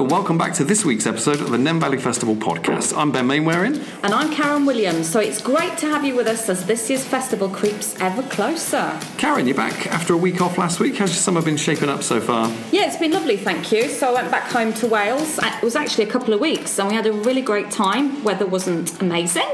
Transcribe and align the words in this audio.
Hello, 0.00 0.08
welcome 0.08 0.38
back 0.38 0.54
to 0.54 0.64
this 0.64 0.82
week's 0.82 1.06
episode 1.06 1.42
of 1.42 1.50
the 1.50 1.58
Nene 1.58 1.78
Valley 1.78 1.98
Festival 1.98 2.34
podcast. 2.34 2.96
I'm 2.96 3.12
Ben 3.12 3.26
Mainwaring. 3.26 3.82
And 4.02 4.14
I'm 4.14 4.32
Karen 4.32 4.64
Williams, 4.64 5.06
so 5.06 5.20
it's 5.20 5.42
great 5.42 5.76
to 5.76 5.86
have 5.88 6.06
you 6.06 6.16
with 6.16 6.26
us 6.26 6.48
as 6.48 6.64
this 6.64 6.88
year's 6.88 7.04
festival 7.04 7.50
creeps 7.50 8.00
ever 8.00 8.22
closer. 8.22 8.98
Karen, 9.18 9.46
you're 9.46 9.54
back 9.54 9.88
after 9.88 10.14
a 10.14 10.16
week 10.16 10.40
off 10.40 10.56
last 10.56 10.80
week. 10.80 10.96
How's 10.96 11.10
your 11.10 11.18
summer 11.18 11.42
been 11.42 11.58
shaping 11.58 11.90
up 11.90 12.02
so 12.02 12.18
far? 12.18 12.48
Yeah, 12.72 12.86
it's 12.86 12.96
been 12.96 13.12
lovely, 13.12 13.36
thank 13.36 13.72
you. 13.72 13.90
So 13.90 14.08
I 14.08 14.14
went 14.14 14.30
back 14.30 14.50
home 14.50 14.72
to 14.72 14.86
Wales. 14.86 15.38
It 15.42 15.62
was 15.62 15.76
actually 15.76 16.04
a 16.04 16.10
couple 16.10 16.32
of 16.32 16.40
weeks, 16.40 16.78
and 16.78 16.88
we 16.88 16.94
had 16.94 17.06
a 17.06 17.12
really 17.12 17.42
great 17.42 17.70
time. 17.70 18.24
Weather 18.24 18.46
wasn't 18.46 18.98
amazing, 19.02 19.50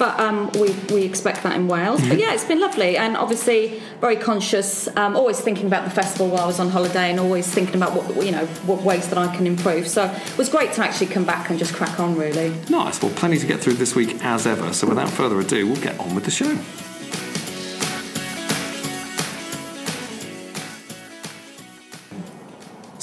but 0.00 0.18
um, 0.18 0.50
we, 0.52 0.70
we 0.94 1.02
expect 1.04 1.42
that 1.42 1.54
in 1.54 1.68
Wales. 1.68 2.00
But 2.08 2.18
yeah, 2.18 2.32
it's 2.32 2.46
been 2.46 2.58
lovely, 2.58 2.96
and 2.96 3.18
obviously 3.18 3.82
very 4.00 4.16
conscious. 4.16 4.88
Um, 4.96 5.14
always 5.14 5.38
thinking 5.38 5.66
about 5.66 5.84
the 5.84 5.90
festival 5.90 6.28
while 6.28 6.44
I 6.44 6.46
was 6.46 6.58
on 6.58 6.70
holiday, 6.70 7.10
and 7.10 7.20
always 7.20 7.46
thinking 7.46 7.76
about 7.76 7.92
what 7.92 8.24
you 8.24 8.32
know 8.32 8.46
what 8.64 8.82
ways 8.82 9.10
that 9.10 9.18
I 9.18 9.36
can 9.36 9.46
improve. 9.46 9.86
So 9.86 10.06
it 10.06 10.38
was 10.38 10.48
great 10.48 10.72
to 10.72 10.82
actually 10.82 11.08
come 11.08 11.26
back 11.26 11.50
and 11.50 11.58
just 11.58 11.74
crack 11.74 12.00
on, 12.00 12.16
really. 12.16 12.48
Nice. 12.70 13.02
Well, 13.02 13.12
plenty 13.12 13.38
to 13.38 13.46
get 13.46 13.60
through 13.60 13.74
this 13.74 13.94
week 13.94 14.16
as 14.24 14.46
ever. 14.46 14.72
So 14.72 14.88
without 14.88 15.10
further 15.10 15.38
ado, 15.38 15.66
we'll 15.66 15.82
get 15.82 16.00
on 16.00 16.14
with 16.14 16.24
the 16.24 16.30
show. 16.30 16.58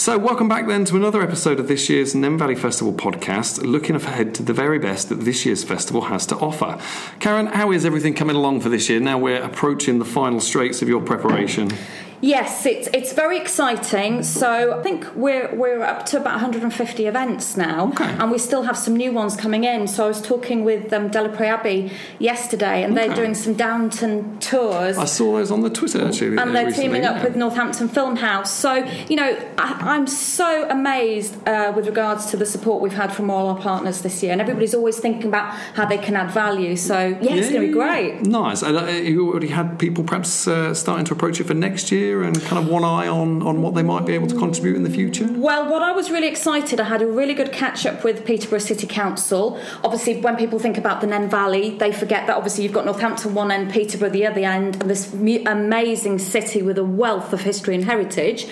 So, 0.07 0.17
welcome 0.17 0.47
back 0.47 0.67
then 0.67 0.85
to 0.85 0.95
another 0.95 1.21
episode 1.21 1.59
of 1.59 1.67
this 1.67 1.89
year's 1.89 2.15
Nene 2.15 2.37
Valley 2.37 2.55
Festival 2.55 2.93
podcast, 2.93 3.61
looking 3.61 3.93
ahead 3.93 4.33
to 4.35 4.41
the 4.41 4.53
very 4.53 4.79
best 4.79 5.09
that 5.09 5.15
this 5.15 5.45
year's 5.45 5.65
festival 5.65 6.03
has 6.03 6.25
to 6.27 6.37
offer. 6.37 6.79
Karen, 7.19 7.47
how 7.47 7.73
is 7.73 7.83
everything 7.83 8.13
coming 8.13 8.37
along 8.37 8.61
for 8.61 8.69
this 8.69 8.87
year? 8.87 9.01
Now 9.01 9.17
we're 9.17 9.43
approaching 9.43 9.99
the 9.99 10.05
final 10.05 10.39
straits 10.39 10.81
of 10.81 10.87
your 10.87 11.01
preparation. 11.01 11.71
Yes, 12.21 12.65
it's 12.65 12.87
it's 12.93 13.13
very 13.13 13.37
exciting. 13.37 14.23
So 14.23 14.79
I 14.79 14.81
think 14.81 15.05
we're 15.15 15.53
we're 15.55 15.83
up 15.83 16.05
to 16.07 16.17
about 16.17 16.33
150 16.33 17.05
events 17.05 17.55
now, 17.55 17.89
Okay. 17.89 18.05
and 18.05 18.31
we 18.31 18.39
still 18.39 18.63
have 18.63 18.77
some 18.77 18.95
new 18.95 19.11
ones 19.11 19.35
coming 19.35 19.63
in. 19.63 19.87
So 19.87 20.05
I 20.05 20.07
was 20.07 20.21
talking 20.21 20.63
with 20.63 20.91
um, 20.91 21.11
Delapré 21.11 21.41
Abbey 21.41 21.91
yesterday, 22.17 22.83
and 22.83 22.97
they're 22.97 23.13
doing 23.13 23.35
some 23.35 23.53
Downton 23.53 24.39
tours. 24.39 24.97
I 24.97 25.05
saw 25.05 25.33
those 25.33 25.51
on 25.51 25.61
the 25.61 25.69
Twitter 25.69 26.05
actually. 26.05 26.37
and 26.37 26.55
they're 26.55 26.65
recently, 26.65 26.87
teaming 26.87 27.05
up 27.05 27.17
yeah. 27.17 27.23
with 27.25 27.35
Northampton 27.35 27.87
Film 27.87 28.15
House. 28.15 28.51
So, 28.51 28.73
you 29.07 29.15
know, 29.15 29.37
I, 29.57 29.77
I'm 29.95 30.07
so 30.07 30.67
amazed 30.69 31.47
uh, 31.47 31.71
with 31.75 31.85
regards 31.85 32.27
to 32.27 32.37
the 32.37 32.45
support 32.45 32.81
we've 32.81 32.93
had 32.93 33.13
from 33.13 33.29
all 33.29 33.47
our 33.49 33.59
partners 33.59 34.01
this 34.01 34.23
year. 34.23 34.31
And 34.31 34.41
everybody's 34.41 34.73
always 34.73 34.99
thinking 34.99 35.27
about 35.27 35.53
how 35.75 35.85
they 35.85 35.97
can 35.97 36.15
add 36.15 36.31
value. 36.31 36.75
So, 36.75 37.09
yeah, 37.21 37.35
it's 37.35 37.49
going 37.49 37.61
to 37.61 37.67
be 37.67 37.73
great. 37.73 38.21
Nice. 38.21 38.63
And 38.63 38.77
uh, 38.77 38.85
you 38.87 39.29
already 39.29 39.49
had 39.49 39.77
people 39.77 40.03
perhaps 40.03 40.47
uh, 40.47 40.73
starting 40.73 41.05
to 41.05 41.13
approach 41.13 41.39
it 41.39 41.45
for 41.45 41.53
next 41.53 41.91
year 41.91 42.06
and 42.13 42.41
kind 42.43 42.63
of 42.63 42.69
one 42.69 42.83
eye 42.83 43.07
on, 43.07 43.41
on 43.43 43.61
what 43.61 43.75
they 43.75 43.83
might 43.83 44.05
be 44.05 44.13
able 44.13 44.27
to 44.27 44.35
contribute 44.35 44.75
in 44.75 44.83
the 44.83 44.89
future? 44.89 45.27
Well, 45.29 45.69
what 45.69 45.81
I 45.81 45.91
was 45.91 46.09
really 46.09 46.27
excited, 46.27 46.79
I 46.79 46.85
had 46.85 47.01
a 47.01 47.07
really 47.07 47.33
good 47.33 47.51
catch 47.51 47.85
up 47.85 48.03
with 48.03 48.25
Peterborough 48.25 48.59
City 48.59 48.87
Council. 48.87 49.59
Obviously, 49.83 50.21
when 50.21 50.35
people 50.35 50.59
think 50.59 50.77
about 50.77 51.01
the 51.01 51.07
Nene 51.07 51.29
Valley, 51.29 51.77
they 51.77 51.91
forget 51.91 52.27
that 52.27 52.35
obviously 52.35 52.63
you've 52.63 52.73
got 52.73 52.85
Northampton 52.85 53.33
one 53.33 53.51
end, 53.51 53.71
Peterborough 53.71 54.09
the 54.09 54.25
other 54.25 54.41
end, 54.41 54.81
and 54.81 54.89
this 54.89 55.13
amazing 55.13 56.19
city 56.19 56.61
with 56.61 56.77
a 56.77 56.83
wealth 56.83 57.33
of 57.33 57.41
history 57.41 57.75
and 57.75 57.85
heritage. 57.85 58.47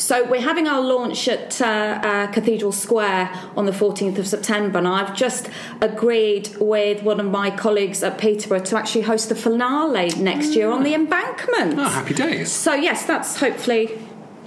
So 0.00 0.24
we're 0.24 0.40
having 0.40 0.66
our 0.66 0.80
launch 0.80 1.28
at 1.28 1.60
uh, 1.60 1.64
uh, 1.64 2.26
Cathedral 2.28 2.72
Square 2.72 3.30
on 3.54 3.66
the 3.66 3.72
14th 3.72 4.16
of 4.16 4.26
September, 4.26 4.78
and 4.78 4.88
I've 4.88 5.14
just 5.14 5.50
agreed 5.82 6.48
with 6.58 7.02
one 7.02 7.20
of 7.20 7.26
my 7.26 7.50
colleagues 7.50 8.02
at 8.02 8.16
Peterborough 8.16 8.60
to 8.60 8.78
actually 8.78 9.02
host 9.02 9.28
the 9.28 9.34
finale 9.34 10.08
next 10.16 10.54
year 10.54 10.70
on 10.70 10.84
the 10.84 10.94
embankment. 10.94 11.78
Oh, 11.78 11.84
happy 11.84 12.14
days. 12.14 12.50
So 12.50 12.72
yes, 12.72 12.99
that's 13.04 13.36
hopefully 13.38 13.98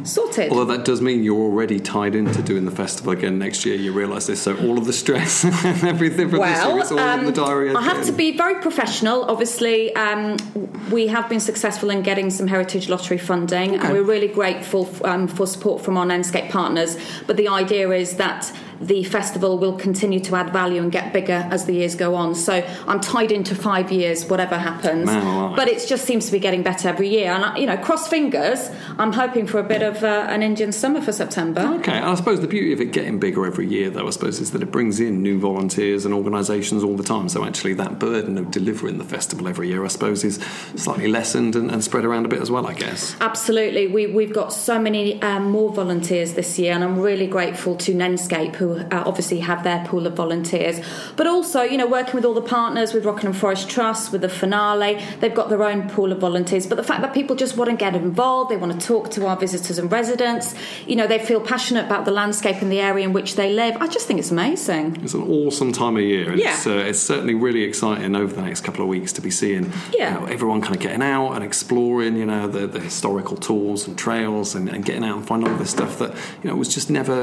sorted. 0.04 0.52
Although 0.52 0.66
that 0.76 0.86
does 0.86 1.02
mean 1.02 1.24
you're 1.24 1.40
already 1.40 1.80
tied 1.80 2.16
into 2.16 2.42
doing 2.42 2.66
the 2.66 2.72
festival 2.72 3.14
again 3.14 3.38
next 3.40 3.64
year. 3.66 3.76
You 3.76 3.94
realise 3.94 4.26
this, 4.28 4.42
so 4.42 4.58
all 4.58 4.78
of 4.78 4.86
the 4.86 4.92
stress 4.94 5.44
and 5.66 5.84
everything 5.84 6.30
from 6.30 6.40
this 6.40 6.66
year, 6.66 6.80
it's 6.80 6.92
all 6.92 7.00
in 7.20 7.26
the 7.26 7.32
diary. 7.32 7.70
um, 7.70 7.78
I 7.78 7.84
have 7.84 8.04
to 8.06 8.12
be 8.12 8.36
very 8.36 8.56
professional. 8.62 9.24
Obviously, 9.26 9.96
um, 9.96 10.38
we 10.92 11.08
have 11.08 11.30
been 11.30 11.40
successful 11.40 11.90
in 11.90 12.02
getting 12.02 12.30
some 12.32 12.48
Heritage 12.48 12.90
Lottery 12.90 13.18
funding, 13.18 13.76
Okay. 13.76 13.86
and 13.86 13.94
we're 13.94 14.04
really 14.04 14.28
grateful 14.28 14.90
um, 15.06 15.28
for 15.28 15.46
support 15.48 15.82
from 15.84 15.98
our 15.98 16.06
Landscape 16.06 16.50
partners. 16.52 16.98
But 17.28 17.38
the 17.38 17.48
idea 17.48 17.90
is 17.92 18.18
that 18.18 18.52
the 18.82 19.04
festival 19.04 19.58
will 19.58 19.78
continue 19.78 20.20
to 20.22 20.36
add 20.36 20.52
value 20.52 20.82
and 20.82 20.92
get 20.92 21.14
bigger 21.14 21.48
as 21.52 21.66
the 21.66 21.74
years 21.74 21.96
go 21.96 22.16
on. 22.16 22.36
So 22.36 22.54
I'm 22.88 23.00
tied 23.00 23.32
into 23.32 23.56
five 23.56 23.92
years, 23.92 24.26
whatever 24.26 24.58
happens. 24.58 25.06
Man. 25.06 25.56
But 25.56 25.68
it 25.68 25.86
just 25.88 26.06
seems 26.06 26.26
to 26.28 26.32
be 26.32 26.40
getting 26.40 26.64
better 26.64 26.88
every 26.90 27.10
year. 27.10 27.32
And 27.32 27.46
I- 27.46 27.58
you 27.58 27.66
know, 27.68 27.78
cross 27.78 28.08
fingers. 28.08 28.70
I'm 28.98 29.14
hoping 29.14 29.48
for 29.48 29.60
a 29.60 29.64
bit 29.64 29.82
of 29.82 30.04
uh, 30.04 30.26
an 30.30 30.44
Indian 30.44 30.72
summer 30.72 31.02
for 31.02 31.12
September. 31.12 31.62
Okay, 31.80 31.94
and 31.94 32.06
I 32.06 32.16
suppose 32.16 32.42
the 32.42 32.48
beauty 32.48 32.74
of 32.74 32.82
it 32.82 32.92
getting 32.92 33.20
bigger 33.20 33.46
every 33.46 33.68
year, 33.68 33.90
though, 33.90 34.08
I 34.08 34.10
suppose, 34.10 34.40
is 34.40 34.52
that 34.52 34.62
it 34.62 34.72
brings 34.72 35.00
in 35.00 35.22
new 35.22 35.40
volunteers 35.40 36.04
and 36.06 36.14
organisations 36.14 36.84
all 36.84 36.96
the 36.98 37.04
time. 37.04 37.30
So 37.30 37.46
actually, 37.46 37.74
that 37.76 38.00
burden 38.00 38.38
of 38.38 38.52
delivering 38.52 38.98
the 38.98 39.04
festival 39.04 39.48
every 39.48 39.70
year, 39.70 39.84
I 39.86 39.88
suppose, 39.88 40.24
is 40.24 40.40
slightly 40.76 41.08
lessened 41.08 41.56
and, 41.56 41.72
and 41.72 41.84
spread 41.84 42.06
around 42.06 42.26
a 42.26 42.28
bit 42.30 42.42
as 42.42 42.52
well. 42.52 42.68
I 42.68 42.74
guess. 42.74 43.16
Absolutely. 43.22 43.88
We, 43.88 44.08
we've 44.08 44.34
got 44.34 44.52
so 44.54 44.80
many 44.80 45.22
um, 45.22 45.50
more 45.52 45.72
volunteers 45.72 46.34
this 46.34 46.58
year, 46.60 46.74
and 46.74 46.84
I'm 46.84 47.00
really 47.00 47.28
grateful 47.28 47.76
to 47.78 47.94
Nenescape, 47.94 48.56
who 48.64 48.78
uh, 48.78 49.04
obviously 49.06 49.40
have 49.40 49.64
their 49.64 49.84
pool 49.86 50.08
of 50.08 50.14
volunteers. 50.14 50.80
But 51.16 51.28
also, 51.28 51.62
you 51.64 51.78
know, 51.78 51.88
working 51.88 52.16
with 52.16 52.26
all 52.26 52.34
the 52.34 52.42
partners, 52.42 52.94
with 52.94 53.04
Rockingham 53.06 53.34
Forest 53.34 53.70
Trust, 53.70 54.12
with 54.12 54.22
the 54.22 54.30
finale, 54.30 55.04
they've 55.20 55.34
got 55.34 55.50
their 55.50 55.64
own 55.64 55.90
pool 55.90 56.12
of 56.12 56.20
volunteers. 56.20 56.66
But 56.68 56.76
the 56.76 56.84
fact 56.84 57.02
that 57.02 57.14
people 57.14 57.36
just 57.36 57.58
want 57.58 57.70
to 57.70 57.76
get 57.76 57.96
involved, 57.96 58.50
they 58.52 58.58
want 58.58 58.80
to 58.80 58.88
talk 58.88 59.12
to 59.12 59.26
our 59.28 59.36
visitors 59.38 59.78
and 59.78 59.92
residents, 59.92 60.56
you 60.88 60.96
know, 60.96 61.08
they 61.08 61.20
feel 61.20 61.42
passionate 61.42 61.86
about 61.86 62.06
the 62.06 62.12
landscape 62.12 62.62
and 62.62 62.72
the 62.72 62.80
area 62.80 63.06
in 63.06 63.14
which 63.14 63.36
they 63.36 63.52
live, 63.54 63.76
I 63.82 63.88
just 63.88 64.08
think 64.08 64.20
it's 64.20 64.32
amazing. 64.32 64.98
It's 65.04 65.14
an 65.14 65.24
awesome 65.24 65.72
time 65.72 65.98
of 65.98 66.04
year, 66.04 66.32
and 66.32 66.40
Yeah. 66.40 66.54
it's, 66.54 66.68
uh, 66.68 66.72
it's 66.72 67.00
certainly 67.00 67.36
really 67.36 67.64
exciting 67.64 68.16
over 68.16 68.34
the 68.34 68.42
next 68.42 68.62
couple 68.62 68.82
of 68.84 68.88
weeks 68.88 69.12
to 69.14 69.22
be 69.22 69.30
seeing 69.32 69.72
Yeah. 69.98 70.14
you 70.14 70.20
know, 70.22 70.26
everyone 70.34 70.62
kind 70.62 70.76
of 70.76 70.82
getting 70.82 71.02
out 71.02 71.34
and 71.34 71.44
exploring, 71.44 72.16
you 72.16 72.26
know, 72.26 72.48
the, 72.48 72.68
the 72.68 72.80
historical 72.80 73.38
tours 73.38 73.88
and 73.88 73.98
trails, 73.98 74.56
and, 74.56 74.70
and 74.70 74.86
getting 74.86 75.04
out 75.04 75.18
and 75.18 75.28
finding 75.28 75.50
all 75.52 75.58
this 75.58 75.70
stuff 75.72 75.98
that 76.00 76.12
you 76.44 76.50
know 76.50 76.56
was 76.56 76.70
just 76.74 76.90
never, 76.90 77.18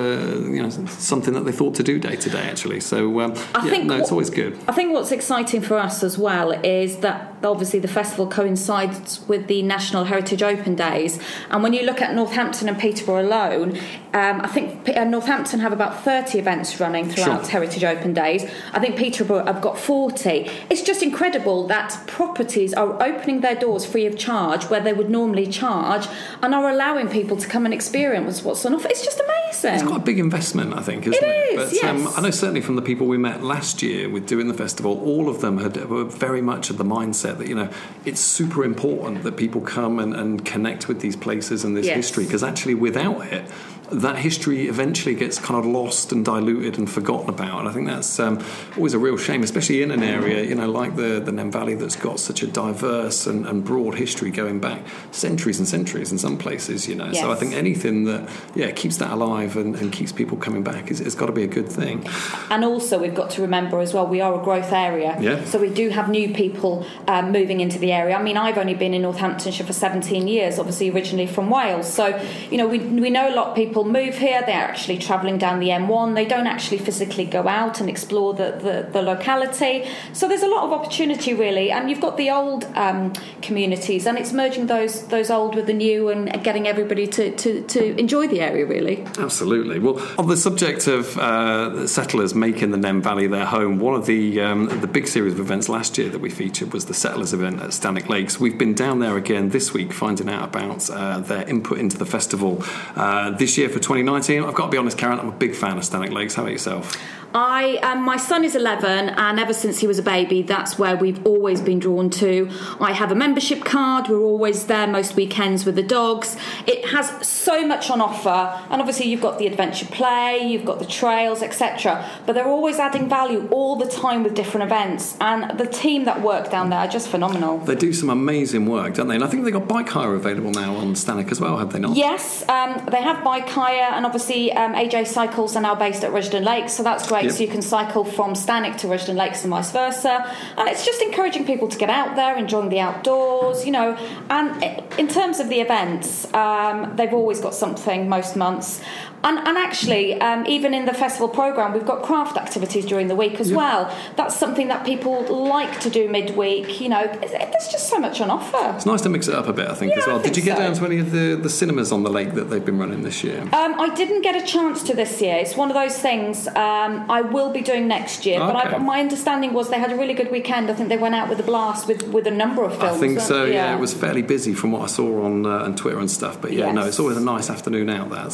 you 0.56 0.62
know, 0.62 0.70
something 0.98 1.29
that 1.34 1.44
they 1.44 1.52
thought 1.52 1.74
to 1.76 1.82
do 1.82 1.98
day 1.98 2.16
to 2.16 2.30
day. 2.30 2.48
Actually, 2.48 2.80
so 2.80 3.20
um, 3.20 3.34
I 3.54 3.64
yeah, 3.64 3.70
think 3.70 3.84
no, 3.86 3.96
it's 3.96 4.10
always 4.10 4.30
good. 4.30 4.58
I 4.68 4.72
think 4.72 4.92
what's 4.92 5.12
exciting 5.12 5.60
for 5.60 5.76
us 5.76 6.02
as 6.02 6.18
well 6.18 6.52
is 6.64 6.98
that 6.98 7.34
obviously 7.42 7.78
the 7.78 7.88
festival 7.88 8.26
coincides 8.26 9.26
with 9.28 9.46
the 9.46 9.62
National 9.62 10.04
Heritage 10.04 10.42
Open 10.42 10.74
Days, 10.74 11.18
and 11.50 11.62
when 11.62 11.72
you 11.72 11.82
look 11.82 12.00
at 12.00 12.14
Northampton 12.14 12.68
and 12.68 12.78
Peterborough 12.78 13.22
alone, 13.22 13.78
um, 14.12 14.40
I 14.40 14.48
think 14.48 14.88
uh, 14.88 15.04
Northampton 15.04 15.60
have 15.60 15.72
about 15.72 16.02
30 16.04 16.38
events 16.38 16.80
running 16.80 17.08
throughout 17.08 17.42
Sure. 17.42 17.50
Heritage 17.50 17.84
Open 17.84 18.12
Days. 18.12 18.50
I 18.72 18.80
think 18.80 18.96
Peterborough 18.96 19.44
have 19.44 19.60
got 19.60 19.78
40. 19.78 20.50
It's 20.68 20.82
just 20.82 21.02
incredible 21.02 21.66
that 21.68 21.96
properties 22.06 22.74
are 22.74 23.00
opening 23.02 23.40
their 23.40 23.54
doors 23.54 23.84
free 23.86 24.06
of 24.06 24.18
charge 24.18 24.64
where 24.64 24.80
they 24.80 24.92
would 24.92 25.10
normally 25.10 25.46
charge, 25.46 26.08
and 26.42 26.54
are 26.54 26.68
allowing 26.68 27.08
people 27.08 27.36
to 27.36 27.48
come 27.48 27.64
and 27.64 27.74
experience 27.74 28.42
what's 28.42 28.64
on 28.66 28.74
offer. 28.74 28.88
It's 28.88 29.04
just 29.04 29.20
amazing. 29.20 29.39
It's 29.52 29.82
quite 29.82 30.00
a 30.00 30.04
big 30.04 30.18
investment, 30.18 30.74
I 30.74 30.80
think, 30.82 31.06
isn't 31.06 31.22
It 31.22 31.26
it? 31.26 31.58
is, 31.72 31.80
but 31.80 31.88
um. 31.88 32.08
I 32.16 32.20
know 32.22 32.30
certainly 32.30 32.60
from 32.60 32.76
the 32.76 32.82
people 32.82 33.06
we 33.06 33.18
met 33.18 33.42
last 33.42 33.82
year 33.82 34.08
with 34.08 34.26
doing 34.26 34.48
the 34.48 34.54
festival, 34.54 35.00
all 35.04 35.28
of 35.28 35.40
them 35.40 35.58
had 35.58 35.88
were 35.88 36.04
very 36.04 36.40
much 36.42 36.70
of 36.70 36.78
the 36.78 36.84
mindset 36.84 37.38
that 37.38 37.48
you 37.48 37.54
know 37.54 37.68
it's 38.04 38.20
super 38.20 38.64
important 38.64 39.22
that 39.24 39.36
people 39.36 39.60
come 39.60 39.98
and, 39.98 40.14
and 40.14 40.44
connect 40.44 40.88
with 40.88 41.00
these 41.00 41.16
places 41.16 41.64
and 41.64 41.76
this 41.76 41.86
Yes. 41.86 41.96
history 41.96 42.24
because 42.24 42.42
actually 42.42 42.74
without 42.74 43.20
it. 43.32 43.44
That 43.92 44.18
history 44.18 44.68
eventually 44.68 45.14
gets 45.14 45.38
kind 45.38 45.58
of 45.58 45.66
lost 45.66 46.12
and 46.12 46.24
diluted 46.24 46.78
and 46.78 46.90
forgotten 46.90 47.28
about, 47.28 47.60
and 47.60 47.68
I 47.68 47.72
think 47.72 47.86
that's 47.86 48.18
um, 48.20 48.42
always 48.76 48.94
a 48.94 48.98
real 48.98 49.16
shame, 49.16 49.42
especially 49.42 49.82
in 49.82 49.90
an 49.90 50.02
area 50.02 50.42
you 50.44 50.54
know 50.54 50.70
like 50.70 50.96
the 50.96 51.20
the 51.20 51.32
Nene 51.32 51.50
Valley 51.50 51.74
that's 51.74 51.96
got 51.96 52.20
such 52.20 52.42
a 52.42 52.46
diverse 52.46 53.26
and, 53.26 53.46
and 53.46 53.64
broad 53.64 53.94
history 53.94 54.30
going 54.30 54.60
back 54.60 54.82
centuries 55.12 55.58
and 55.58 55.68
centuries 55.68 56.12
in 56.12 56.18
some 56.18 56.38
places. 56.38 56.88
You 56.88 56.96
know, 56.96 57.12
so 57.12 57.30
I 57.30 57.34
think 57.34 57.54
anything 57.54 58.04
that 58.04 58.28
yeah 58.54 58.70
keeps 58.70 58.98
that 58.98 59.10
alive 59.10 59.56
and, 59.56 59.76
and 59.76 59.92
keeps 59.92 60.12
people 60.12 60.36
coming 60.36 60.62
back 60.62 60.90
is, 60.90 60.98
has 60.98 61.14
got 61.14 61.26
to 61.26 61.32
be 61.32 61.44
a 61.44 61.48
good 61.48 61.68
thing. 61.68 62.06
And 62.50 62.64
also, 62.64 62.98
we've 62.98 63.14
got 63.14 63.30
to 63.30 63.42
remember 63.42 63.80
as 63.80 63.94
well, 63.94 64.06
we 64.06 64.20
are 64.20 64.38
a 64.40 64.42
growth 64.42 64.72
area. 64.72 65.16
Yeah. 65.20 65.44
So 65.44 65.58
we 65.58 65.70
do 65.70 65.88
have 65.90 66.08
new 66.08 66.32
people 66.32 66.86
um, 67.06 67.32
moving 67.32 67.60
into 67.60 67.78
the 67.78 67.92
area. 67.92 68.16
I 68.16 68.22
mean, 68.22 68.36
I've 68.36 68.58
only 68.58 68.74
been 68.74 68.94
in 68.94 69.02
Northamptonshire 69.02 69.66
for 69.66 69.72
17 69.72 70.28
years, 70.28 70.58
obviously 70.58 70.90
originally 70.90 71.26
from 71.26 71.50
Wales. 71.50 71.92
So, 71.92 72.20
you 72.50 72.58
know, 72.58 72.66
we, 72.66 72.78
we 72.78 73.10
know 73.10 73.28
a 73.28 73.34
lot 73.34 73.48
of 73.48 73.54
people 73.54 73.79
move 73.84 74.16
here. 74.16 74.42
They're 74.44 74.68
actually 74.68 74.98
travelling 74.98 75.38
down 75.38 75.60
the 75.60 75.68
M1. 75.68 76.14
They 76.14 76.24
don't 76.24 76.46
actually 76.46 76.78
physically 76.78 77.24
go 77.24 77.48
out 77.48 77.80
and 77.80 77.88
explore 77.88 78.34
the, 78.34 78.52
the, 78.52 78.88
the 78.92 79.02
locality. 79.02 79.86
So 80.12 80.28
there's 80.28 80.42
a 80.42 80.48
lot 80.48 80.64
of 80.64 80.72
opportunity, 80.72 81.34
really. 81.34 81.70
And 81.70 81.88
you've 81.88 82.00
got 82.00 82.16
the 82.16 82.30
old 82.30 82.64
um, 82.74 83.12
communities, 83.42 84.06
and 84.06 84.18
it's 84.18 84.32
merging 84.32 84.66
those 84.66 85.06
those 85.08 85.30
old 85.30 85.54
with 85.54 85.66
the 85.66 85.72
new 85.72 86.08
and 86.08 86.42
getting 86.42 86.66
everybody 86.66 87.06
to, 87.06 87.34
to, 87.36 87.62
to 87.62 87.98
enjoy 87.98 88.26
the 88.28 88.40
area, 88.40 88.66
really. 88.66 89.04
Absolutely. 89.18 89.78
Well, 89.78 90.00
on 90.18 90.28
the 90.28 90.36
subject 90.36 90.86
of 90.86 91.16
uh, 91.18 91.86
settlers 91.86 92.34
making 92.34 92.70
the 92.70 92.76
Nene 92.76 93.02
Valley 93.02 93.26
their 93.26 93.46
home, 93.46 93.78
one 93.78 93.94
of 93.94 94.06
the 94.06 94.40
um, 94.40 94.66
the 94.80 94.86
big 94.86 95.06
series 95.06 95.34
of 95.34 95.40
events 95.40 95.68
last 95.68 95.98
year 95.98 96.08
that 96.08 96.20
we 96.20 96.30
featured 96.30 96.72
was 96.72 96.86
the 96.86 96.94
Settlers 96.94 97.32
event 97.32 97.60
at 97.60 97.70
Stanwick 97.70 98.08
Lakes. 98.08 98.38
We've 98.38 98.58
been 98.58 98.74
down 98.74 98.98
there 98.98 99.16
again 99.16 99.50
this 99.50 99.72
week, 99.72 99.92
finding 99.92 100.28
out 100.28 100.44
about 100.44 100.88
uh, 100.90 101.20
their 101.20 101.48
input 101.48 101.78
into 101.78 101.98
the 101.98 102.06
festival. 102.06 102.62
Uh, 102.94 103.30
this 103.30 103.56
year, 103.58 103.68
for 103.72 103.78
2019. 103.78 104.44
I've 104.44 104.54
got 104.54 104.66
to 104.66 104.70
be 104.70 104.78
honest, 104.78 104.98
Karen, 104.98 105.18
I'm 105.18 105.28
a 105.28 105.32
big 105.32 105.54
fan 105.54 105.76
of 105.76 105.84
Stanwick 105.84 106.12
Lakes. 106.12 106.34
How 106.34 106.42
about 106.42 106.52
yourself? 106.52 106.96
I 107.34 107.76
um, 107.76 108.02
my 108.02 108.16
son 108.16 108.44
is 108.44 108.56
11, 108.56 109.10
and 109.10 109.38
ever 109.38 109.52
since 109.52 109.78
he 109.78 109.86
was 109.86 109.98
a 109.98 110.02
baby, 110.02 110.42
that's 110.42 110.78
where 110.78 110.96
we've 110.96 111.24
always 111.24 111.60
been 111.60 111.78
drawn 111.78 112.10
to. 112.10 112.50
I 112.80 112.92
have 112.92 113.12
a 113.12 113.14
membership 113.14 113.64
card. 113.64 114.08
We're 114.08 114.20
always 114.20 114.66
there 114.66 114.88
most 114.88 115.14
weekends 115.14 115.64
with 115.64 115.76
the 115.76 115.82
dogs. 115.82 116.36
It 116.66 116.88
has 116.88 117.26
so 117.26 117.64
much 117.64 117.88
on 117.88 118.00
offer, 118.00 118.60
and 118.70 118.80
obviously 118.80 119.06
you've 119.06 119.20
got 119.20 119.38
the 119.38 119.46
adventure 119.46 119.86
play, 119.86 120.40
you've 120.44 120.64
got 120.64 120.80
the 120.80 120.86
trails, 120.86 121.42
etc. 121.42 122.04
But 122.26 122.32
they're 122.32 122.48
always 122.48 122.80
adding 122.80 123.08
value 123.08 123.46
all 123.52 123.76
the 123.76 123.88
time 123.88 124.24
with 124.24 124.34
different 124.34 124.64
events, 124.64 125.16
and 125.20 125.56
the 125.58 125.66
team 125.66 126.04
that 126.04 126.22
work 126.22 126.50
down 126.50 126.70
there 126.70 126.80
are 126.80 126.88
just 126.88 127.08
phenomenal. 127.08 127.58
They 127.58 127.76
do 127.76 127.92
some 127.92 128.10
amazing 128.10 128.66
work, 128.66 128.94
don't 128.94 129.06
they? 129.06 129.14
And 129.14 129.24
I 129.24 129.28
think 129.28 129.44
they've 129.44 129.52
got 129.52 129.68
bike 129.68 129.88
hire 129.88 130.14
available 130.14 130.50
now 130.50 130.74
on 130.74 130.94
Stanwick 130.94 131.30
as 131.30 131.40
well, 131.40 131.58
have 131.58 131.72
they 131.72 131.78
not? 131.78 131.96
Yes, 131.96 132.42
um, 132.48 132.84
they 132.90 133.02
have 133.02 133.22
bike 133.22 133.48
hire, 133.48 133.59
and 133.68 134.06
obviously 134.06 134.52
um, 134.52 134.74
AJ 134.74 135.06
Cycles 135.06 135.56
are 135.56 135.62
now 135.62 135.74
based 135.74 136.04
at 136.04 136.12
Rushden 136.12 136.44
Lakes, 136.44 136.72
so 136.72 136.82
that's 136.82 137.06
great. 137.08 137.24
Yep. 137.24 137.32
So 137.32 137.42
you 137.42 137.48
can 137.48 137.62
cycle 137.62 138.04
from 138.04 138.32
Stanwick 138.32 138.78
to 138.78 138.86
Rushden 138.86 139.16
Lakes 139.16 139.42
and 139.44 139.50
vice 139.50 139.70
versa. 139.70 140.34
And 140.56 140.68
it's 140.68 140.84
just 140.84 141.02
encouraging 141.02 141.46
people 141.46 141.68
to 141.68 141.78
get 141.78 141.90
out 141.90 142.16
there, 142.16 142.36
enjoying 142.36 142.68
the 142.68 142.80
outdoors, 142.80 143.64
you 143.64 143.72
know. 143.72 143.96
And 144.30 144.62
in 144.98 145.08
terms 145.08 145.40
of 145.40 145.48
the 145.48 145.60
events, 145.60 146.32
um, 146.34 146.96
they've 146.96 147.12
always 147.12 147.40
got 147.40 147.54
something 147.54 148.08
most 148.08 148.36
months. 148.36 148.80
And, 149.22 149.38
and 149.38 149.58
actually, 149.58 150.20
um, 150.20 150.46
even 150.46 150.72
in 150.72 150.86
the 150.86 150.94
festival 150.94 151.28
program, 151.28 151.72
we've 151.72 151.86
got 151.86 152.02
craft 152.02 152.36
activities 152.38 152.86
during 152.86 153.08
the 153.08 153.16
week 153.16 153.38
as 153.38 153.52
well. 153.52 153.94
That's 154.16 154.36
something 154.36 154.68
that 154.68 154.86
people 154.86 155.22
like 155.28 155.80
to 155.80 155.90
do 155.90 156.08
midweek. 156.08 156.80
You 156.80 156.88
know, 156.88 157.06
there's 157.06 157.68
just 157.68 157.88
so 157.88 157.98
much 157.98 158.20
on 158.20 158.30
offer. 158.30 158.74
It's 158.76 158.86
nice 158.86 159.02
to 159.02 159.08
mix 159.08 159.28
it 159.28 159.34
up 159.34 159.46
a 159.46 159.52
bit, 159.52 159.68
I 159.68 159.74
think, 159.74 159.92
yeah, 159.92 159.98
as 159.98 160.06
well. 160.06 160.20
Did 160.20 160.36
you 160.36 160.42
get 160.42 160.56
so. 160.56 160.62
down 160.62 160.74
to 160.74 160.84
any 160.86 160.98
of 160.98 161.10
the, 161.10 161.36
the 161.36 161.50
cinemas 161.50 161.92
on 161.92 162.02
the 162.02 162.10
lake 162.10 162.34
that 162.34 162.44
they've 162.44 162.64
been 162.64 162.78
running 162.78 163.02
this 163.02 163.22
year? 163.22 163.42
Um, 163.42 163.78
I 163.78 163.92
didn't 163.94 164.22
get 164.22 164.42
a 164.42 164.46
chance 164.46 164.82
to 164.84 164.94
this 164.94 165.20
year. 165.20 165.36
It's 165.36 165.56
one 165.56 165.70
of 165.70 165.74
those 165.74 165.98
things 165.98 166.46
um, 166.48 167.10
I 167.10 167.20
will 167.20 167.52
be 167.52 167.60
doing 167.60 167.88
next 167.88 168.24
year. 168.24 168.40
Okay. 168.40 168.52
But 168.52 168.74
I, 168.74 168.78
my 168.78 169.00
understanding 169.00 169.52
was 169.52 169.68
they 169.68 169.78
had 169.78 169.92
a 169.92 169.96
really 169.96 170.14
good 170.14 170.30
weekend. 170.30 170.70
I 170.70 170.74
think 170.74 170.88
they 170.88 170.96
went 170.96 171.14
out 171.14 171.28
with 171.28 171.40
a 171.40 171.44
blast 171.44 171.86
with, 171.86 172.08
with 172.08 172.26
a 172.26 172.30
number 172.30 172.64
of 172.64 172.76
films. 172.78 172.96
I 172.96 172.98
think 172.98 173.20
so. 173.20 173.44
Yeah. 173.44 173.52
yeah. 173.52 173.76
it 173.76 173.80
was 173.80 173.92
fairly 173.92 174.22
busy 174.22 174.54
from 174.54 174.72
what 174.72 174.82
I 174.82 174.86
saw 174.86 175.24
on 175.24 175.44
uh, 175.44 175.64
on 175.64 175.76
Twitter 175.76 175.98
and 175.98 176.10
stuff. 176.10 176.40
But 176.40 176.52
yeah, 176.52 176.66
yes. 176.66 176.74
no, 176.74 176.86
it's 176.86 176.98
always 176.98 177.16
a 177.16 177.20
nice 177.20 177.50
afternoon 177.50 177.90
out 177.90 178.08
there, 178.10 178.30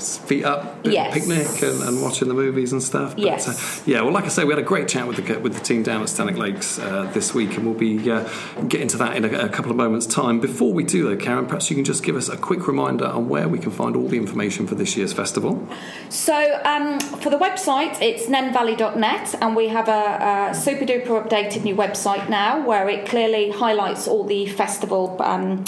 feet 0.00 0.44
up, 0.44 0.84
yes. 0.84 1.14
picnic, 1.14 1.62
and, 1.62 1.82
and, 1.82 2.02
watching 2.02 2.28
the 2.28 2.34
movies 2.34 2.72
and 2.72 2.82
stuff. 2.82 3.14
But, 3.14 3.24
yes. 3.24 3.48
Uh, 3.48 3.82
yeah. 3.86 4.02
Well, 4.02 4.12
like 4.12 4.24
I 4.24 4.28
say, 4.28 4.44
we 4.44 4.52
had 4.52 4.58
a 4.58 4.66
great 4.66 4.88
chat 4.88 5.06
with 5.06 5.16
the 5.16 5.38
with 5.40 5.54
the 5.54 5.60
team 5.60 5.82
down 5.82 6.02
at 6.02 6.08
Stanwick 6.08 6.36
Lakes 6.36 6.78
uh, 6.78 7.10
this 7.12 7.34
week, 7.34 7.56
and 7.56 7.64
we'll 7.64 7.74
be 7.74 8.10
uh, 8.10 8.28
getting 8.68 8.88
to 8.88 8.96
that 8.98 9.16
in 9.16 9.24
a, 9.24 9.46
a, 9.46 9.48
couple 9.48 9.70
of 9.70 9.76
moments' 9.76 10.06
time. 10.06 10.40
Before 10.40 10.72
we 10.72 10.84
do, 10.84 11.04
though, 11.04 11.16
Karen, 11.16 11.46
perhaps 11.46 11.70
you 11.70 11.76
can 11.76 11.84
just 11.84 12.02
give 12.02 12.16
us 12.16 12.28
a 12.28 12.36
quick 12.36 12.66
reminder 12.66 13.06
on 13.06 13.28
where 13.28 13.48
we 13.48 13.58
can 13.58 13.70
find 13.70 13.96
all 13.96 14.08
the 14.08 14.18
information 14.18 14.66
for 14.66 14.74
this 14.74 14.96
year's 14.96 15.12
festival. 15.12 15.66
So, 16.08 16.60
um, 16.64 17.00
for 17.00 17.30
the 17.30 17.38
website, 17.38 18.00
it's 18.00 18.26
nenevalley.net, 18.26 19.34
and 19.40 19.56
we 19.56 19.68
have 19.68 19.88
a, 19.88 20.50
a, 20.50 20.54
super 20.54 20.84
duper 20.84 21.22
updated 21.22 21.64
new 21.64 21.74
website 21.74 22.28
now 22.28 22.66
where 22.66 22.88
it 22.88 23.06
clearly 23.06 23.50
highlights 23.50 24.06
all 24.06 24.24
the 24.24 24.46
festival. 24.46 25.16
Um, 25.20 25.64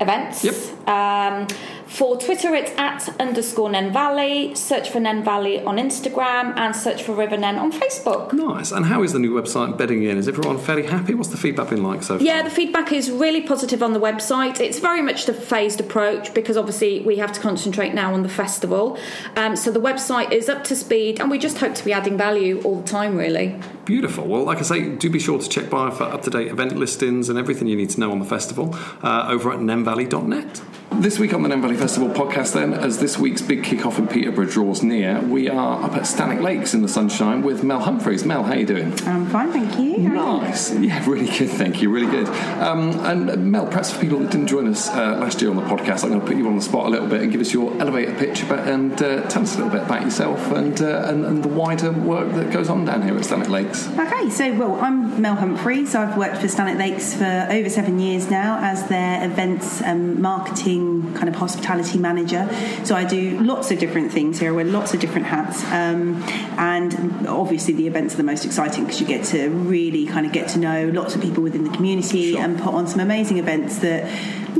events. 0.00 0.44
Yep. 0.44 0.88
Um, 0.88 1.46
for 1.90 2.16
Twitter, 2.16 2.54
it's 2.54 2.70
at 2.78 3.20
underscore 3.20 3.68
Nene 3.68 3.92
Valley. 3.92 4.54
Search 4.54 4.88
for 4.90 5.00
Nene 5.00 5.24
Valley 5.24 5.60
on 5.64 5.76
Instagram 5.76 6.56
and 6.56 6.74
search 6.74 7.02
for 7.02 7.12
River 7.12 7.36
Nene 7.36 7.56
on 7.56 7.72
Facebook. 7.72 8.32
Nice. 8.32 8.70
And 8.70 8.86
how 8.86 9.02
is 9.02 9.12
the 9.12 9.18
new 9.18 9.32
website 9.32 9.76
bedding 9.76 10.04
in? 10.04 10.16
Is 10.16 10.28
everyone 10.28 10.58
fairly 10.58 10.86
happy? 10.86 11.14
What's 11.14 11.30
the 11.30 11.36
feedback 11.36 11.70
been 11.70 11.82
like 11.82 12.04
so 12.04 12.16
far? 12.16 12.24
Yeah, 12.24 12.42
the 12.42 12.50
feedback 12.50 12.92
is 12.92 13.10
really 13.10 13.42
positive 13.42 13.82
on 13.82 13.92
the 13.92 13.98
website. 13.98 14.60
It's 14.60 14.78
very 14.78 15.02
much 15.02 15.26
the 15.26 15.34
phased 15.34 15.80
approach 15.80 16.32
because 16.32 16.56
obviously 16.56 17.00
we 17.00 17.16
have 17.16 17.32
to 17.32 17.40
concentrate 17.40 17.92
now 17.92 18.14
on 18.14 18.22
the 18.22 18.28
festival. 18.28 18.96
Um, 19.34 19.56
so 19.56 19.72
the 19.72 19.80
website 19.80 20.30
is 20.30 20.48
up 20.48 20.62
to 20.64 20.76
speed 20.76 21.20
and 21.20 21.28
we 21.28 21.40
just 21.40 21.58
hope 21.58 21.74
to 21.74 21.84
be 21.84 21.92
adding 21.92 22.16
value 22.16 22.62
all 22.62 22.80
the 22.80 22.86
time, 22.86 23.16
really. 23.16 23.60
Beautiful. 23.84 24.28
Well, 24.28 24.44
like 24.44 24.58
I 24.58 24.62
say, 24.62 24.94
do 24.94 25.10
be 25.10 25.18
sure 25.18 25.40
to 25.40 25.48
check 25.48 25.68
by 25.68 25.90
for 25.90 26.04
up 26.04 26.22
to 26.22 26.30
date 26.30 26.48
event 26.52 26.76
listings 26.76 27.28
and 27.28 27.36
everything 27.36 27.66
you 27.66 27.76
need 27.76 27.90
to 27.90 27.98
know 27.98 28.12
on 28.12 28.20
the 28.20 28.24
festival 28.24 28.76
uh, 29.02 29.26
over 29.28 29.52
at 29.52 29.58
nenevalley.net. 29.58 30.62
This 30.92 31.18
week 31.18 31.32
on 31.32 31.42
the 31.42 31.48
Nene 31.48 31.62
Valley 31.62 31.76
Festival 31.76 32.10
podcast, 32.10 32.52
then, 32.52 32.74
as 32.74 32.98
this 32.98 33.16
week's 33.16 33.40
big 33.40 33.64
kick-off 33.64 33.98
in 33.98 34.06
Peterborough 34.06 34.44
draws 34.44 34.82
near, 34.82 35.18
we 35.20 35.48
are 35.48 35.82
up 35.82 35.92
at 35.92 36.02
Stanwick 36.02 36.42
Lakes 36.42 36.74
in 36.74 36.82
the 36.82 36.88
sunshine 36.88 37.40
with 37.40 37.62
Mel 37.62 37.80
Humphreys. 37.80 38.26
Mel, 38.26 38.42
how 38.42 38.52
are 38.52 38.58
you 38.58 38.66
doing? 38.66 38.92
I'm 39.06 39.24
fine, 39.26 39.50
thank 39.50 39.78
you. 39.78 39.96
Nice. 39.98 40.74
Yeah, 40.74 41.02
really 41.08 41.24
good, 41.38 41.48
thank 41.48 41.80
you, 41.80 41.90
really 41.90 42.10
good. 42.10 42.28
Um, 42.58 42.90
and 43.06 43.50
Mel, 43.50 43.66
perhaps 43.66 43.92
for 43.92 44.00
people 44.00 44.18
that 44.18 44.30
didn't 44.30 44.48
join 44.48 44.66
us 44.66 44.90
uh, 44.90 45.16
last 45.18 45.40
year 45.40 45.50
on 45.50 45.56
the 45.56 45.62
podcast, 45.62 46.02
I'm 46.04 46.10
going 46.10 46.20
to 46.20 46.26
put 46.26 46.36
you 46.36 46.46
on 46.48 46.56
the 46.56 46.62
spot 46.62 46.86
a 46.86 46.90
little 46.90 47.08
bit 47.08 47.22
and 47.22 47.32
give 47.32 47.40
us 47.40 47.52
your 47.54 47.72
elevator 47.80 48.14
pitch 48.16 48.42
about, 48.42 48.68
and 48.68 48.92
uh, 49.00 49.22
tell 49.28 49.42
us 49.42 49.54
a 49.54 49.58
little 49.58 49.72
bit 49.72 49.84
about 49.84 50.02
yourself 50.02 50.50
and, 50.50 50.82
uh, 50.82 51.04
and, 51.06 51.24
and 51.24 51.42
the 51.42 51.48
wider 51.48 51.92
work 51.92 52.30
that 52.34 52.52
goes 52.52 52.68
on 52.68 52.84
down 52.84 53.00
here 53.00 53.16
at 53.16 53.22
Stanwick 53.22 53.48
Lakes. 53.48 53.88
Okay, 53.98 54.28
so 54.28 54.52
well, 54.58 54.74
I'm 54.80 55.22
Mel 55.22 55.36
Humphreys. 55.36 55.94
I've 55.94 56.18
worked 56.18 56.38
for 56.38 56.46
Stanwick 56.48 56.78
Lakes 56.78 57.14
for 57.14 57.48
over 57.50 57.70
seven 57.70 58.00
years 58.00 58.28
now 58.28 58.58
as 58.60 58.86
their 58.88 59.24
events 59.24 59.80
and 59.80 60.18
marketing 60.18 60.79
kind 61.14 61.28
of 61.28 61.34
hospitality 61.34 61.98
manager. 61.98 62.48
So 62.84 62.94
I 62.94 63.04
do 63.04 63.38
lots 63.40 63.70
of 63.70 63.78
different 63.78 64.12
things 64.12 64.38
here. 64.38 64.50
I 64.50 64.56
wear 64.56 64.64
lots 64.64 64.94
of 64.94 65.00
different 65.00 65.26
hats, 65.26 65.64
um, 65.66 66.22
and 66.58 67.26
obviously 67.26 67.74
the 67.74 67.86
events 67.86 68.14
are 68.14 68.18
the 68.18 68.22
most 68.22 68.44
exciting 68.44 68.84
because 68.84 69.00
you 69.00 69.06
get 69.06 69.24
to 69.26 69.48
really 69.48 70.06
kind 70.06 70.26
of 70.26 70.32
get 70.32 70.48
to 70.50 70.58
know 70.58 70.88
lots 70.88 71.14
of 71.14 71.22
people 71.22 71.42
within 71.42 71.64
the 71.64 71.70
community 71.70 72.32
sure. 72.32 72.40
and 72.40 72.58
put 72.58 72.74
on 72.74 72.86
some 72.86 73.00
amazing 73.00 73.38
events 73.38 73.78
that 73.78 74.04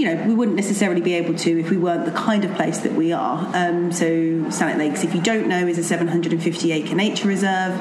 you 0.00 0.06
know 0.06 0.24
we 0.24 0.34
wouldn't 0.34 0.56
necessarily 0.56 1.02
be 1.02 1.12
able 1.12 1.34
to 1.34 1.60
if 1.60 1.68
we 1.68 1.76
weren't 1.76 2.06
the 2.06 2.12
kind 2.12 2.42
of 2.46 2.54
place 2.54 2.78
that 2.78 2.92
we 2.92 3.12
are. 3.12 3.38
Um, 3.54 3.92
so 3.92 4.06
Stanwick 4.06 4.78
Lakes, 4.78 5.04
if 5.04 5.14
you 5.14 5.20
don't 5.20 5.46
know, 5.46 5.66
is 5.66 5.76
a 5.76 5.84
750 5.84 6.72
acre 6.72 6.94
nature 6.94 7.28
reserve 7.28 7.78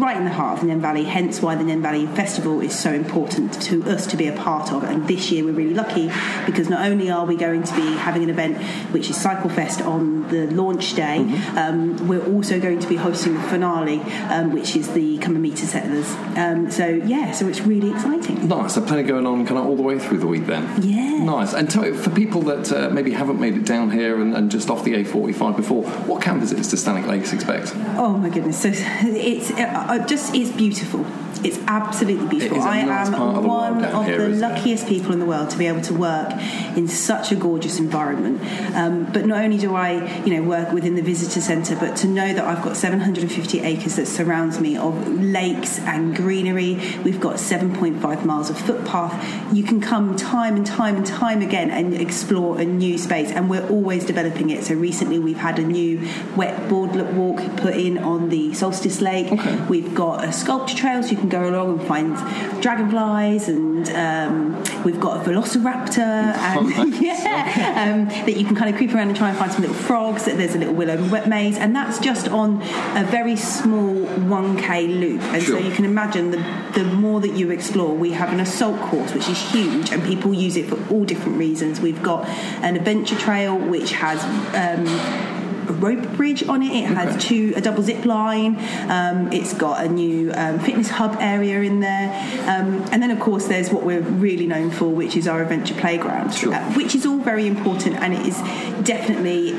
right 0.00 0.16
in 0.16 0.24
the 0.24 0.32
heart 0.32 0.54
of 0.54 0.60
the 0.60 0.66
Nene 0.66 0.80
Valley. 0.80 1.04
Hence 1.04 1.40
why 1.40 1.54
the 1.54 1.62
Nene 1.62 1.80
Valley 1.80 2.06
Festival 2.08 2.60
is 2.60 2.76
so 2.76 2.92
important 2.92 3.60
to 3.62 3.84
us 3.84 4.06
to 4.08 4.16
be 4.16 4.26
a 4.26 4.32
part 4.32 4.72
of. 4.72 4.82
And 4.82 5.06
this 5.06 5.30
year 5.30 5.44
we're 5.44 5.52
really 5.52 5.74
lucky 5.74 6.10
because 6.44 6.68
not 6.68 6.84
only 6.84 7.08
are 7.08 7.24
we 7.24 7.36
going 7.36 7.62
to 7.62 7.76
be 7.76 7.94
having 7.96 8.24
an 8.24 8.30
event 8.30 8.60
which 8.92 9.08
is 9.08 9.20
Cycle 9.20 9.48
Fest 9.48 9.80
on 9.80 10.28
the 10.28 10.48
launch 10.48 10.94
day, 10.94 11.18
mm-hmm. 11.20 11.58
um, 11.58 12.08
we're 12.08 12.26
also 12.34 12.58
going 12.58 12.80
to 12.80 12.88
be 12.88 12.96
hosting 12.96 13.34
the 13.34 13.42
finale, 13.42 14.00
um, 14.30 14.52
which 14.52 14.74
is 14.74 14.92
the 14.92 15.18
Come 15.18 15.34
and 15.34 15.42
Meet 15.42 15.62
Us 15.62 15.70
Settlers. 15.70 16.10
Um, 16.36 16.68
so 16.68 16.88
yeah, 16.88 17.30
so 17.30 17.46
it's 17.46 17.60
really 17.60 17.90
exciting. 17.90 18.48
Nice. 18.48 18.74
So 18.74 18.84
plenty 18.84 19.04
going 19.04 19.26
on 19.26 19.46
kind 19.46 19.58
of 19.58 19.66
all 19.66 19.76
the 19.76 19.82
way 19.82 20.00
through 20.00 20.18
the 20.18 20.26
week 20.26 20.46
then. 20.46 20.82
Yeah. 20.82 21.22
Nice. 21.24 21.54
And 21.60 21.68
tell 21.68 21.82
me, 21.82 21.92
for 21.92 22.08
people 22.08 22.40
that 22.44 22.72
uh, 22.72 22.88
maybe 22.88 23.10
haven't 23.10 23.38
made 23.38 23.54
it 23.54 23.66
down 23.66 23.90
here 23.90 24.18
and, 24.18 24.34
and, 24.34 24.50
just 24.50 24.70
off 24.70 24.82
the 24.82 24.94
A45 24.94 25.56
before, 25.58 25.82
what 25.82 26.22
can 26.22 26.40
visitors 26.40 26.68
to 26.68 26.76
Stanwick 26.76 27.06
Lakes 27.06 27.34
expect? 27.34 27.74
Oh 27.98 28.16
my 28.16 28.30
goodness! 28.30 28.62
So 28.62 28.70
it's 28.72 29.50
uh, 29.50 30.06
just 30.08 30.34
it's 30.34 30.50
beautiful. 30.52 31.04
It's 31.44 31.58
absolutely 31.66 32.28
beautiful. 32.28 32.60
I 32.62 32.78
am 32.78 33.14
of 33.14 33.44
one 33.44 33.84
of 33.84 34.06
here, 34.06 34.18
the 34.18 34.36
luckiest 34.36 34.84
it? 34.84 34.88
people 34.88 35.12
in 35.12 35.18
the 35.18 35.24
world 35.26 35.50
to 35.50 35.58
be 35.58 35.66
able 35.66 35.80
to 35.82 35.94
work 35.94 36.32
in 36.76 36.88
such 36.88 37.32
a 37.32 37.36
gorgeous 37.36 37.78
environment. 37.78 38.40
Um, 38.74 39.10
but 39.12 39.26
not 39.26 39.42
only 39.42 39.58
do 39.58 39.74
I, 39.74 40.22
you 40.24 40.34
know, 40.34 40.42
work 40.42 40.72
within 40.72 40.94
the 40.94 41.02
visitor 41.02 41.40
centre, 41.40 41.76
but 41.76 41.96
to 41.98 42.06
know 42.06 42.32
that 42.32 42.44
I've 42.44 42.62
got 42.62 42.76
750 42.76 43.60
acres 43.60 43.96
that 43.96 44.06
surrounds 44.06 44.60
me 44.60 44.76
of 44.76 45.08
lakes 45.08 45.78
and 45.80 46.14
greenery. 46.14 46.74
We've 47.04 47.20
got 47.20 47.36
7.5 47.36 48.24
miles 48.24 48.50
of 48.50 48.58
footpath. 48.58 49.54
You 49.54 49.62
can 49.62 49.80
come 49.80 50.16
time 50.16 50.56
and 50.56 50.66
time 50.66 50.96
and 50.96 51.06
time 51.06 51.42
again 51.42 51.70
and 51.70 51.94
explore 51.94 52.60
a 52.60 52.64
new 52.64 52.98
space, 52.98 53.30
and 53.30 53.48
we're 53.48 53.66
always 53.68 54.04
developing 54.04 54.50
it. 54.50 54.64
So 54.64 54.74
recently 54.74 55.18
we've 55.18 55.38
had 55.38 55.58
a 55.58 55.64
new 55.64 56.08
wet 56.36 56.68
boardwalk 56.68 57.10
walk 57.12 57.56
put 57.56 57.74
in 57.74 57.98
on 57.98 58.28
the 58.28 58.54
Solstice 58.54 59.00
Lake. 59.00 59.32
Okay. 59.32 59.56
We've 59.68 59.94
got 59.94 60.24
a 60.24 60.32
sculpture 60.32 60.76
trail, 60.76 61.02
so 61.02 61.16
can 61.20 61.28
go 61.28 61.48
along 61.48 61.78
and 61.78 61.88
find 61.88 62.62
dragonflies, 62.62 63.48
and 63.48 63.88
um, 63.90 64.82
we've 64.84 65.00
got 65.00 65.24
a 65.24 65.30
velociraptor, 65.30 65.98
and 65.98 66.94
yeah, 67.00 67.92
um, 67.92 68.06
that 68.26 68.36
you 68.36 68.44
can 68.44 68.56
kind 68.56 68.70
of 68.70 68.76
creep 68.76 68.94
around 68.94 69.08
and 69.08 69.16
try 69.16 69.28
and 69.28 69.38
find 69.38 69.52
some 69.52 69.62
little 69.62 69.76
frogs. 69.76 70.24
There's 70.24 70.54
a 70.54 70.58
little 70.58 70.74
willow 70.74 71.02
wet 71.08 71.28
maze, 71.28 71.58
and 71.58 71.74
that's 71.74 71.98
just 71.98 72.28
on 72.28 72.62
a 72.96 73.04
very 73.04 73.36
small 73.36 73.94
1k 74.06 75.00
loop. 75.00 75.22
And 75.22 75.42
sure. 75.42 75.60
so 75.60 75.66
you 75.66 75.74
can 75.74 75.84
imagine 75.84 76.30
the 76.30 76.40
the 76.74 76.84
more 76.84 77.20
that 77.20 77.32
you 77.32 77.50
explore, 77.50 77.94
we 77.94 78.12
have 78.12 78.32
an 78.32 78.40
assault 78.40 78.80
course 78.80 79.12
which 79.14 79.28
is 79.28 79.38
huge, 79.50 79.90
and 79.92 80.02
people 80.02 80.34
use 80.34 80.56
it 80.56 80.66
for 80.66 80.78
all 80.92 81.04
different 81.04 81.38
reasons. 81.38 81.80
We've 81.80 82.02
got 82.02 82.28
an 82.62 82.76
adventure 82.76 83.16
trail 83.16 83.56
which 83.56 83.92
has. 83.92 84.22
Um, 84.54 85.39
a 85.70 85.72
rope 85.72 86.04
bridge 86.16 86.46
on 86.48 86.62
it. 86.62 86.72
It 86.72 86.86
has 86.86 87.16
okay. 87.16 87.20
two 87.20 87.52
a 87.56 87.60
double 87.60 87.82
zip 87.82 88.04
line. 88.04 88.56
Um, 88.90 89.32
it's 89.32 89.54
got 89.54 89.84
a 89.84 89.88
new 89.88 90.32
um, 90.34 90.58
fitness 90.58 90.90
hub 90.90 91.16
area 91.20 91.62
in 91.62 91.80
there, 91.80 92.10
um, 92.48 92.84
and 92.92 93.02
then 93.02 93.10
of 93.10 93.20
course 93.20 93.46
there's 93.46 93.70
what 93.70 93.84
we're 93.84 94.02
really 94.02 94.46
known 94.46 94.70
for, 94.70 94.88
which 94.88 95.16
is 95.16 95.26
our 95.26 95.42
adventure 95.42 95.74
playground, 95.74 96.34
sure. 96.34 96.52
uh, 96.52 96.72
which 96.74 96.94
is 96.94 97.06
all 97.06 97.18
very 97.18 97.46
important, 97.46 97.96
and 97.96 98.12
it 98.12 98.26
is 98.26 98.36
definitely 98.84 99.52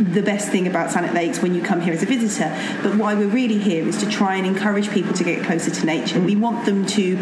the 0.00 0.22
best 0.22 0.48
thing 0.50 0.66
about 0.66 0.90
Stanwick 0.90 1.12
Lakes 1.12 1.42
when 1.42 1.54
you 1.54 1.62
come 1.62 1.80
here 1.80 1.92
as 1.92 2.02
a 2.02 2.06
visitor. 2.06 2.48
But 2.82 2.96
why 2.96 3.14
we're 3.14 3.28
really 3.28 3.58
here 3.58 3.86
is 3.86 3.98
to 3.98 4.08
try 4.08 4.36
and 4.36 4.46
encourage 4.46 4.90
people 4.90 5.12
to 5.14 5.24
get 5.24 5.44
closer 5.44 5.70
to 5.70 5.86
nature. 5.86 6.20
We 6.20 6.36
want 6.36 6.64
them 6.64 6.86
to 6.86 7.16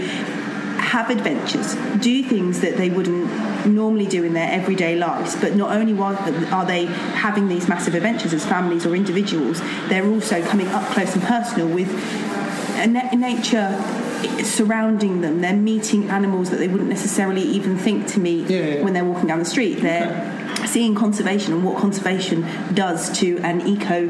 have 0.78 1.10
adventures, 1.10 1.74
do 2.00 2.22
things 2.22 2.60
that 2.60 2.76
they 2.76 2.90
wouldn't 2.90 3.66
normally 3.66 4.06
do 4.06 4.24
in 4.24 4.32
their 4.32 4.50
everyday 4.50 4.96
lives. 4.96 5.36
But 5.36 5.54
not 5.54 5.74
only 5.74 5.98
are 6.00 6.66
they 6.66 6.86
having 6.86 7.48
these 7.48 7.68
massive 7.68 7.94
adventures 7.94 8.32
as 8.32 8.44
families 8.44 8.86
or 8.86 8.94
individuals, 8.94 9.60
they're 9.88 10.06
also 10.06 10.42
coming 10.44 10.68
up 10.68 10.84
close 10.92 11.14
and 11.14 11.22
personal 11.22 11.68
with 11.68 11.88
nature 12.86 13.76
surrounding 14.44 15.20
them. 15.20 15.40
They're 15.40 15.52
meeting 15.52 16.10
animals 16.10 16.50
that 16.50 16.56
they 16.56 16.68
wouldn't 16.68 16.90
necessarily 16.90 17.42
even 17.42 17.76
think 17.78 18.06
to 18.08 18.20
meet 18.20 18.48
yeah, 18.48 18.58
yeah. 18.58 18.82
when 18.82 18.92
they're 18.92 19.04
walking 19.04 19.26
down 19.26 19.38
the 19.38 19.44
street. 19.44 19.80
They're 19.80 20.06
okay 20.06 20.38
seeing 20.68 20.94
conservation 20.94 21.54
and 21.54 21.64
what 21.64 21.78
conservation 21.78 22.46
does 22.74 23.10
to 23.18 23.38
an 23.38 23.66
eco 23.66 24.06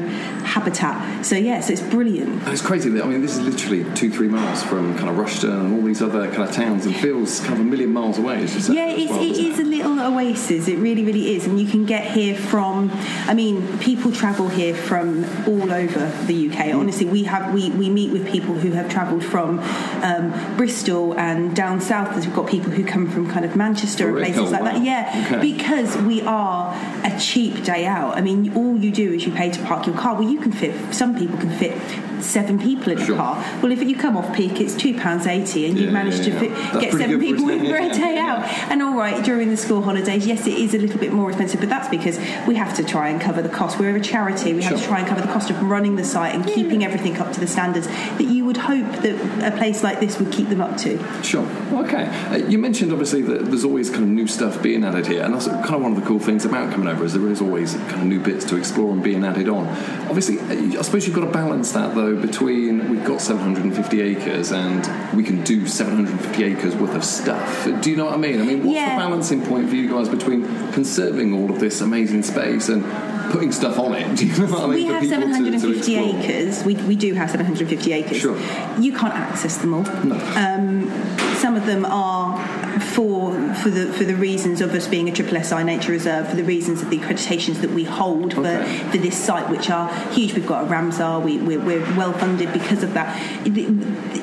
habitat. 0.49 1.25
So 1.25 1.35
yeah, 1.35 1.61
so 1.61 1.73
it's 1.73 1.81
brilliant. 1.81 2.47
it's 2.47 2.61
crazy. 2.61 2.89
I 3.01 3.05
mean, 3.05 3.21
this 3.21 3.37
is 3.37 3.41
literally 3.41 3.83
two, 3.95 4.11
three 4.11 4.27
miles 4.27 4.63
from 4.63 4.97
kind 4.97 5.09
of 5.09 5.15
Rushden 5.15 5.59
and 5.65 5.75
all 5.75 5.81
these 5.81 6.01
other 6.01 6.27
kind 6.29 6.43
of 6.43 6.51
towns 6.51 6.85
and 6.85 6.95
feels 6.95 7.39
kind 7.39 7.53
of 7.53 7.59
a 7.59 7.63
million 7.63 7.91
miles 7.91 8.17
away. 8.17 8.39
yeah, 8.39 8.89
it's, 8.89 9.11
well, 9.11 9.21
it 9.21 9.37
is 9.37 9.59
a 9.59 9.63
little 9.63 9.99
oasis. 9.99 10.67
It 10.67 10.77
really, 10.77 11.03
really 11.03 11.35
is, 11.35 11.45
and 11.45 11.59
you 11.59 11.67
can 11.67 11.85
get 11.85 12.11
here 12.11 12.35
from. 12.35 12.91
I 13.27 13.33
mean, 13.33 13.79
people 13.79 14.11
travel 14.11 14.49
here 14.49 14.75
from 14.75 15.23
all 15.47 15.71
over 15.71 16.11
the 16.25 16.49
UK. 16.49 16.57
Mm. 16.67 16.79
Honestly, 16.79 17.05
we 17.05 17.23
have 17.23 17.53
we, 17.53 17.69
we 17.71 17.89
meet 17.89 18.11
with 18.11 18.27
people 18.27 18.55
who 18.55 18.71
have 18.71 18.89
travelled 18.89 19.23
from 19.23 19.59
um, 20.03 20.57
Bristol 20.57 21.17
and 21.17 21.55
down 21.55 21.79
south. 21.79 22.17
As 22.17 22.25
we've 22.25 22.35
got 22.35 22.49
people 22.49 22.71
who 22.71 22.83
come 22.83 23.09
from 23.09 23.29
kind 23.29 23.45
of 23.45 23.55
Manchester 23.55 24.09
and 24.09 24.17
places 24.17 24.51
like 24.51 24.61
wow. 24.61 24.73
that. 24.73 24.83
Yeah, 24.83 25.25
okay. 25.25 25.53
because 25.53 25.95
we 25.97 26.21
are 26.21 26.39
are 26.39 26.73
a 27.03 27.19
cheap 27.19 27.63
day 27.63 27.85
out. 27.85 28.17
I 28.17 28.21
mean, 28.21 28.55
all 28.55 28.77
you 28.77 28.91
do 28.91 29.13
is 29.13 29.25
you 29.25 29.31
pay 29.31 29.49
to 29.51 29.61
park 29.63 29.85
your 29.85 29.95
car. 29.95 30.13
Well, 30.15 30.29
you 30.29 30.38
can 30.39 30.51
fit. 30.51 30.93
Some 30.93 31.15
people 31.17 31.37
can 31.37 31.51
fit 31.57 32.08
seven 32.21 32.59
people 32.59 32.91
in 32.91 32.99
sure. 32.99 33.15
a 33.15 33.17
car. 33.17 33.35
Well, 33.61 33.71
if 33.71 33.81
you 33.83 33.95
come 33.95 34.17
off 34.17 34.35
peak, 34.35 34.59
it's 34.59 34.75
two 34.75 34.97
pounds 34.97 35.27
eighty, 35.27 35.65
and 35.65 35.77
yeah, 35.77 35.83
you've 35.83 35.93
managed 35.93 36.25
yeah, 36.25 36.33
yeah. 36.33 36.39
to 36.39 36.71
fit, 36.71 36.81
get 36.81 36.93
seven 36.93 37.19
people 37.19 37.49
in 37.49 37.65
for 37.65 37.77
a 37.77 37.89
day 37.89 38.17
out. 38.17 38.43
And 38.69 38.81
all 38.81 38.95
right, 38.95 39.23
during 39.23 39.49
the 39.49 39.57
school 39.57 39.81
holidays, 39.81 40.25
yes, 40.25 40.47
it 40.47 40.53
is 40.53 40.73
a 40.73 40.77
little 40.77 40.99
bit 40.99 41.13
more 41.13 41.29
expensive, 41.29 41.59
but 41.59 41.69
that's 41.69 41.89
because 41.89 42.17
we 42.47 42.55
have 42.55 42.75
to 42.75 42.83
try 42.83 43.09
and 43.09 43.19
cover 43.21 43.41
the 43.41 43.49
cost. 43.49 43.79
We're 43.79 43.95
a 43.95 44.01
charity. 44.01 44.53
We 44.53 44.63
have 44.63 44.79
to 44.79 44.85
try 44.85 44.99
and 44.99 45.07
cover 45.07 45.21
the 45.21 45.31
cost 45.31 45.49
of 45.49 45.61
running 45.63 45.95
the 45.95 46.03
site 46.03 46.35
and 46.35 46.45
keeping 46.45 46.83
everything 46.83 47.17
up 47.17 47.31
to 47.33 47.39
the 47.39 47.47
standards 47.47 47.87
that 47.87 48.25
you 48.25 48.45
would 48.45 48.57
hope 48.57 48.85
that 49.01 49.53
a 49.53 49.57
place 49.57 49.83
like 49.83 49.99
this 49.99 50.19
would 50.19 50.31
keep 50.31 50.49
them 50.49 50.61
up 50.61 50.77
to. 50.77 51.23
Sure. 51.23 51.45
Okay. 51.73 52.05
Uh, 52.05 52.37
you 52.47 52.57
mentioned 52.57 52.91
obviously 52.91 53.21
that 53.23 53.45
there's 53.45 53.63
always 53.63 53.89
kind 53.89 54.03
of 54.03 54.09
new 54.09 54.27
stuff 54.27 54.61
being 54.61 54.83
added 54.83 55.07
here, 55.07 55.23
and 55.23 55.33
that's 55.33 55.47
kind 55.47 55.75
of 55.75 55.81
one 55.81 55.93
of 55.93 55.99
the 55.99 56.05
cool 56.05 56.19
things 56.19 56.45
about 56.45 56.71
coming 56.71 56.87
over 56.87 57.03
is 57.03 57.13
there 57.13 57.27
is 57.29 57.41
always 57.41 57.73
kind 57.75 58.01
of 58.01 58.05
new 58.05 58.19
bits 58.19 58.45
to 58.45 58.57
explore 58.57 58.91
and 58.91 59.03
being 59.03 59.23
added 59.23 59.49
on. 59.49 59.67
Obviously, 60.07 60.39
uh, 60.39 60.79
I 60.79 60.81
suppose 60.81 61.05
you've 61.05 61.15
got 61.15 61.25
to 61.25 61.31
balance 61.31 61.71
that 61.73 61.95
though 61.95 62.08
between 62.15 62.89
we've 62.89 63.05
got 63.05 63.21
750 63.21 64.01
acres 64.01 64.51
and 64.51 65.15
we 65.15 65.23
can 65.23 65.43
do 65.43 65.67
750 65.67 66.43
acres 66.43 66.75
worth 66.75 66.95
of 66.95 67.03
stuff. 67.03 67.67
Do 67.81 67.89
you 67.89 67.97
know 67.97 68.05
what 68.05 68.13
I 68.13 68.17
mean? 68.17 68.41
I 68.41 68.43
mean, 68.43 68.63
what's 68.63 68.75
yeah. 68.75 68.95
the 68.95 69.01
balancing 69.01 69.45
point 69.45 69.69
for 69.69 69.75
you 69.75 69.89
guys 69.89 70.09
between 70.09 70.43
conserving 70.71 71.33
all 71.33 71.49
of 71.51 71.59
this 71.59 71.81
amazing 71.81 72.23
space 72.23 72.69
and 72.69 72.83
putting 73.31 73.51
stuff 73.51 73.77
on 73.79 73.93
it. 73.93 74.15
Do 74.17 74.25
you 74.25 74.37
know 74.37 74.51
what 74.51 74.63
I 74.63 74.67
mean? 74.67 74.75
We 74.75 74.85
have 74.85 75.07
750 75.07 75.79
to, 75.79 75.83
to 75.83 76.19
acres. 76.19 76.63
We, 76.63 76.75
we 76.75 76.95
do 76.95 77.13
have 77.13 77.29
750 77.29 77.93
acres. 77.93 78.17
Sure. 78.17 78.37
You 78.79 78.91
can't 78.91 79.13
access 79.13 79.57
them 79.57 79.73
all. 79.73 79.83
No. 79.83 80.15
Um, 80.35 80.89
some 81.35 81.55
of 81.55 81.65
them 81.65 81.85
are 81.85 82.37
for 82.79 83.31
for 83.61 83.69
the 83.69 83.91
for 83.93 84.03
the 84.03 84.15
reasons 84.15 84.61
of 84.61 84.73
us 84.73 84.87
being 84.87 85.09
a 85.09 85.11
triple 85.11 85.41
SI 85.41 85.63
nature 85.63 85.91
reserve, 85.91 86.29
for 86.29 86.35
the 86.35 86.43
reasons 86.43 86.81
of 86.81 86.89
the 86.89 86.99
accreditations 86.99 87.61
that 87.61 87.71
we 87.71 87.83
hold 87.83 88.33
for, 88.33 88.41
okay. 88.41 88.77
for 88.91 88.97
this 88.97 89.17
site, 89.17 89.49
which 89.49 89.69
are 89.69 89.93
huge. 90.11 90.33
We've 90.33 90.47
got 90.47 90.65
a 90.65 90.67
Ramsar. 90.67 91.23
We, 91.23 91.37
we're, 91.37 91.59
we're 91.59 91.81
well 91.95 92.13
funded 92.13 92.51
because 92.53 92.83
of 92.83 92.93
that. 92.93 93.17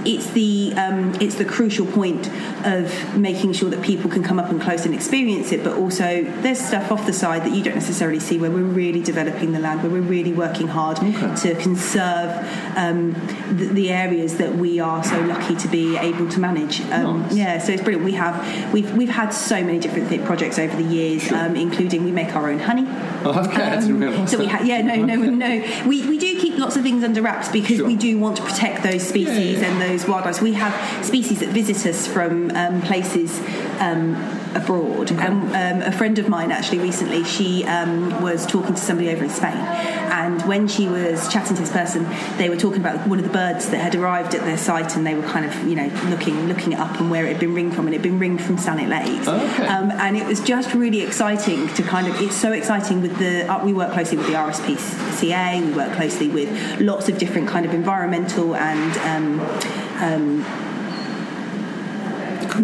It's 0.06 0.30
the 0.30 0.72
um, 0.76 1.14
it's 1.20 1.36
the 1.36 1.44
crucial 1.44 1.86
point 1.86 2.28
of 2.64 3.16
making 3.16 3.52
sure 3.52 3.70
that 3.70 3.82
people 3.82 4.10
can 4.10 4.22
come 4.22 4.38
up 4.38 4.50
and 4.50 4.60
close 4.60 4.84
and 4.84 4.94
experience 4.94 5.52
it, 5.52 5.62
but 5.62 5.76
also 5.76 6.22
there's 6.42 6.60
stuff 6.60 6.90
off 6.90 7.06
the 7.06 7.12
side 7.12 7.42
that 7.42 7.52
you 7.52 7.62
don't 7.62 7.74
necessarily 7.74 8.20
see 8.20 8.38
where 8.38 8.50
we're 8.50 8.62
really 8.62 9.00
developing 9.00 9.52
the 9.52 9.60
land, 9.60 9.82
where 9.82 9.92
we're 9.92 10.00
really 10.00 10.32
working 10.32 10.68
hard 10.68 10.98
okay. 10.98 11.34
to 11.36 11.54
conserve 11.56 12.30
um, 12.76 13.12
the, 13.56 13.66
the, 13.66 13.90
areas 13.90 14.36
that 14.38 14.54
we 14.54 14.80
are 14.80 15.02
so 15.04 15.18
lucky 15.22 15.54
to 15.56 15.68
be 15.68 15.96
able 15.96 16.28
to 16.28 16.40
manage. 16.40 16.80
Um, 16.90 17.22
nice. 17.22 17.34
Yeah, 17.34 17.58
so 17.58 17.72
it's 17.72 17.82
brilliant. 17.82 18.04
We 18.04 18.12
have 18.12 18.72
we've 18.72 18.92
we've 18.96 19.08
had 19.08 19.25
so 19.32 19.62
many 19.62 19.78
different 19.78 20.08
th- 20.08 20.24
projects 20.24 20.58
over 20.58 20.76
the 20.76 20.88
years, 20.88 21.22
sure. 21.22 21.38
um, 21.38 21.56
including 21.56 22.04
we 22.04 22.12
make 22.12 22.34
our 22.34 22.50
own 22.50 22.58
honey. 22.58 22.84
Oh, 23.24 23.46
okay, 23.48 23.76
um, 23.76 24.26
so 24.26 24.38
we 24.38 24.46
ha- 24.46 24.62
yeah, 24.62 24.82
no, 24.82 24.96
no, 24.96 25.16
no. 25.16 25.82
We, 25.86 26.06
we 26.08 26.18
do 26.18 26.38
keep 26.40 26.58
lots 26.58 26.76
of 26.76 26.82
things 26.82 27.02
under 27.04 27.22
wraps 27.22 27.48
because 27.48 27.78
sure. 27.78 27.86
we 27.86 27.96
do 27.96 28.18
want 28.18 28.36
to 28.36 28.42
protect 28.42 28.82
those 28.82 29.06
species 29.06 29.60
yeah, 29.60 29.60
yeah. 29.60 29.72
and 29.72 29.82
those 29.82 30.06
wildlife. 30.06 30.40
We 30.40 30.54
have 30.54 31.04
species 31.04 31.40
that 31.40 31.48
visit 31.50 31.86
us 31.86 32.06
from 32.06 32.50
um, 32.52 32.82
places 32.82 33.40
um, 33.80 34.14
abroad. 34.54 35.12
Okay. 35.12 35.26
And 35.26 35.82
um, 35.82 35.88
a 35.88 35.92
friend 35.92 36.18
of 36.18 36.28
mine 36.28 36.50
actually 36.50 36.78
recently, 36.78 37.24
she 37.24 37.64
um, 37.64 38.22
was 38.22 38.46
talking 38.46 38.74
to 38.74 38.80
somebody 38.80 39.10
over 39.10 39.24
in 39.24 39.30
Spain, 39.30 39.56
and 39.56 40.42
when 40.42 40.68
she 40.68 40.88
was 40.88 41.30
chatting 41.32 41.56
to 41.56 41.62
this 41.62 41.72
person, 41.72 42.06
they 42.38 42.48
were 42.48 42.56
talking 42.56 42.80
about 42.80 43.06
one 43.06 43.18
of 43.18 43.24
the 43.24 43.30
birds 43.30 43.68
that 43.70 43.78
had 43.78 43.94
arrived 43.94 44.34
at 44.34 44.42
their 44.42 44.58
site, 44.58 44.96
and 44.96 45.06
they 45.06 45.14
were 45.14 45.22
kind 45.22 45.44
of 45.44 45.68
you 45.68 45.74
know 45.74 45.88
looking 46.08 46.48
looking 46.48 46.72
it 46.72 46.78
up 46.78 46.98
and 47.00 47.10
where 47.10 47.24
it 47.26 47.32
had 47.32 47.40
been 47.40 47.54
ringed 47.54 47.74
from, 47.74 47.86
and 47.86 47.94
it 47.94 47.98
had 47.98 48.02
been 48.02 48.18
ringed 48.18 48.42
from 48.42 48.56
Stanwick 48.56 48.88
Lakes. 48.88 49.28
Okay. 49.28 49.66
Um, 49.66 49.90
and 49.92 50.16
it 50.16 50.26
was 50.26 50.40
just 50.40 50.74
really 50.74 51.02
exciting 51.02 51.68
to 51.74 51.82
kind 51.82 52.06
of. 52.06 52.20
It's 52.20 52.36
so 52.36 52.52
exciting 52.52 53.02
with 53.02 53.16
the. 53.18 53.50
Uh, 53.50 53.64
we 53.64 53.72
work 53.72 53.92
closely 53.92 54.18
with 54.18 54.26
the 54.26 54.34
RSPCA. 54.34 55.66
We 55.66 55.72
work 55.72 55.92
closely 55.94 56.28
with 56.28 56.80
lots 56.80 57.08
of 57.08 57.18
different 57.18 57.48
kind 57.48 57.66
of 57.66 57.74
environmental 57.74 58.56
and. 58.56 58.96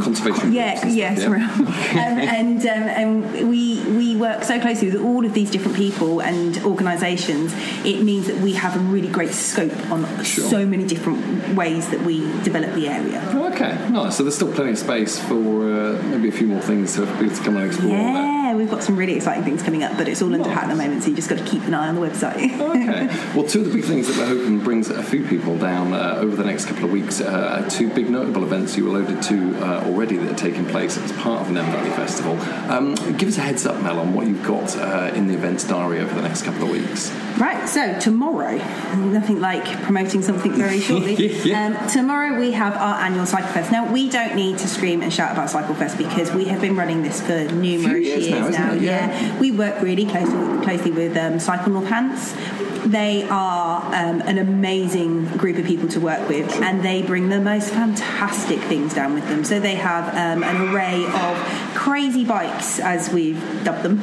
Conservation. 0.00 0.52
Yeah, 0.52 0.86
yes, 0.86 1.20
yeah. 1.20 1.26
um, 1.28 2.18
and 2.18 2.60
um, 2.60 2.82
and 2.82 3.48
we 3.50 3.82
we 3.84 4.16
work 4.16 4.44
so 4.44 4.60
closely 4.60 4.90
with 4.90 5.00
all 5.00 5.24
of 5.24 5.34
these 5.34 5.50
different 5.50 5.76
people 5.76 6.20
and 6.20 6.58
organisations. 6.64 7.52
It 7.84 8.02
means 8.02 8.26
that 8.26 8.36
we 8.38 8.52
have 8.54 8.76
a 8.76 8.78
really 8.78 9.08
great 9.08 9.32
scope 9.32 9.74
on 9.90 10.24
sure. 10.24 10.48
so 10.48 10.66
many 10.66 10.86
different 10.86 11.56
ways 11.56 11.88
that 11.90 12.00
we 12.00 12.20
develop 12.42 12.74
the 12.74 12.88
area. 12.88 13.22
Oh, 13.32 13.52
okay, 13.52 13.76
nice. 13.90 14.16
So 14.16 14.22
there's 14.22 14.36
still 14.36 14.52
plenty 14.52 14.72
of 14.72 14.78
space 14.78 15.18
for 15.18 15.34
uh, 15.34 16.02
maybe 16.04 16.28
a 16.28 16.32
few 16.32 16.46
more 16.46 16.60
things 16.60 16.96
for 16.96 17.06
people 17.18 17.36
to 17.36 17.42
come 17.42 17.56
and 17.56 17.66
explore. 17.66 17.92
Yeah, 17.92 18.41
we've 18.56 18.70
got 18.70 18.82
some 18.82 18.96
really 18.96 19.14
exciting 19.14 19.44
things 19.44 19.62
coming 19.62 19.82
up, 19.82 19.96
but 19.96 20.08
it's 20.08 20.22
all 20.22 20.28
nice. 20.28 20.40
under 20.40 20.50
hat 20.50 20.64
at 20.64 20.70
the 20.70 20.76
moment, 20.76 21.02
so 21.02 21.10
you 21.10 21.16
just 21.16 21.28
got 21.28 21.38
to 21.38 21.44
keep 21.44 21.62
an 21.64 21.74
eye 21.74 21.88
on 21.88 21.94
the 21.94 22.00
website. 22.00 22.58
okay. 22.60 23.08
Well, 23.34 23.46
two 23.46 23.60
of 23.60 23.66
the 23.66 23.72
big 23.72 23.84
things 23.84 24.08
that 24.08 24.16
we're 24.16 24.26
hoping 24.26 24.58
brings 24.60 24.90
a 24.90 25.02
few 25.02 25.24
people 25.26 25.56
down 25.56 25.94
uh, 25.94 26.16
over 26.18 26.36
the 26.36 26.44
next 26.44 26.66
couple 26.66 26.84
of 26.84 26.90
weeks 26.90 27.20
uh, 27.20 27.66
two 27.70 27.88
big 27.90 28.10
notable 28.10 28.44
events 28.44 28.76
you 28.76 28.84
were 28.84 28.90
alluded 28.90 29.22
to 29.22 29.56
uh, 29.64 29.84
already 29.86 30.16
that 30.16 30.32
are 30.32 30.36
taking 30.36 30.66
place 30.66 30.98
as 30.98 31.12
part 31.12 31.40
of 31.40 31.48
the 31.48 31.54
Nene 31.54 31.70
Valley 31.72 31.90
Festival. 31.90 32.38
Um, 32.70 32.94
give 33.16 33.28
us 33.28 33.38
a 33.38 33.40
heads 33.40 33.66
up, 33.66 33.80
Mel, 33.82 33.98
on 33.98 34.12
what 34.12 34.26
you've 34.26 34.44
got 34.44 34.76
uh, 34.76 35.12
in 35.14 35.26
the 35.26 35.34
events 35.34 35.64
diary 35.64 36.00
over 36.00 36.14
the 36.14 36.22
next 36.22 36.42
couple 36.42 36.64
of 36.64 36.70
weeks. 36.70 37.10
Right, 37.38 37.66
so 37.68 37.98
tomorrow, 37.98 38.56
nothing 38.96 39.40
like 39.40 39.64
promoting 39.82 40.22
something 40.22 40.52
very 40.52 40.80
shortly. 40.88 41.32
yeah. 41.42 41.66
um, 41.66 41.88
tomorrow 41.88 42.38
we 42.38 42.52
have 42.52 42.76
our 42.76 42.96
annual 42.96 43.26
Cycle 43.26 43.48
Fest. 43.48 43.72
Now, 43.72 43.90
we 43.90 44.08
don't 44.08 44.34
need 44.34 44.58
to 44.58 44.68
scream 44.68 45.02
and 45.02 45.12
shout 45.12 45.32
about 45.32 45.50
Cycle 45.50 45.74
Fest 45.74 45.98
because 45.98 46.32
we 46.32 46.44
have 46.46 46.60
been 46.60 46.76
running 46.76 47.02
this 47.02 47.20
for 47.20 47.44
numerous 47.52 48.04
years, 48.04 48.28
years, 48.28 48.41
now. 48.50 48.72
Yeah. 48.72 49.10
yeah. 49.10 49.40
we 49.40 49.50
work 49.50 49.80
really 49.82 50.06
closely, 50.06 50.64
closely 50.64 50.90
with 50.90 51.16
um, 51.16 51.38
Cycle 51.38 51.72
Northants 51.72 52.36
they 52.84 53.22
are 53.28 53.80
um, 53.94 54.20
an 54.22 54.38
amazing 54.38 55.26
group 55.36 55.56
of 55.56 55.64
people 55.64 55.88
to 55.88 56.00
work 56.00 56.28
with, 56.28 56.52
and 56.62 56.84
they 56.84 57.02
bring 57.02 57.28
the 57.28 57.40
most 57.40 57.70
fantastic 57.70 58.58
things 58.60 58.94
down 58.94 59.14
with 59.14 59.28
them. 59.28 59.44
So 59.44 59.60
they 59.60 59.76
have 59.76 60.08
um, 60.08 60.42
an 60.42 60.74
array 60.74 61.04
of 61.04 61.74
crazy 61.74 62.24
bikes, 62.24 62.80
as 62.80 63.10
we've 63.10 63.40
dubbed 63.64 63.82
them. 63.82 64.02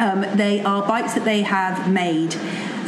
Um, 0.00 0.26
they 0.36 0.60
are 0.62 0.86
bikes 0.86 1.14
that 1.14 1.24
they 1.24 1.42
have 1.42 1.90
made 1.90 2.34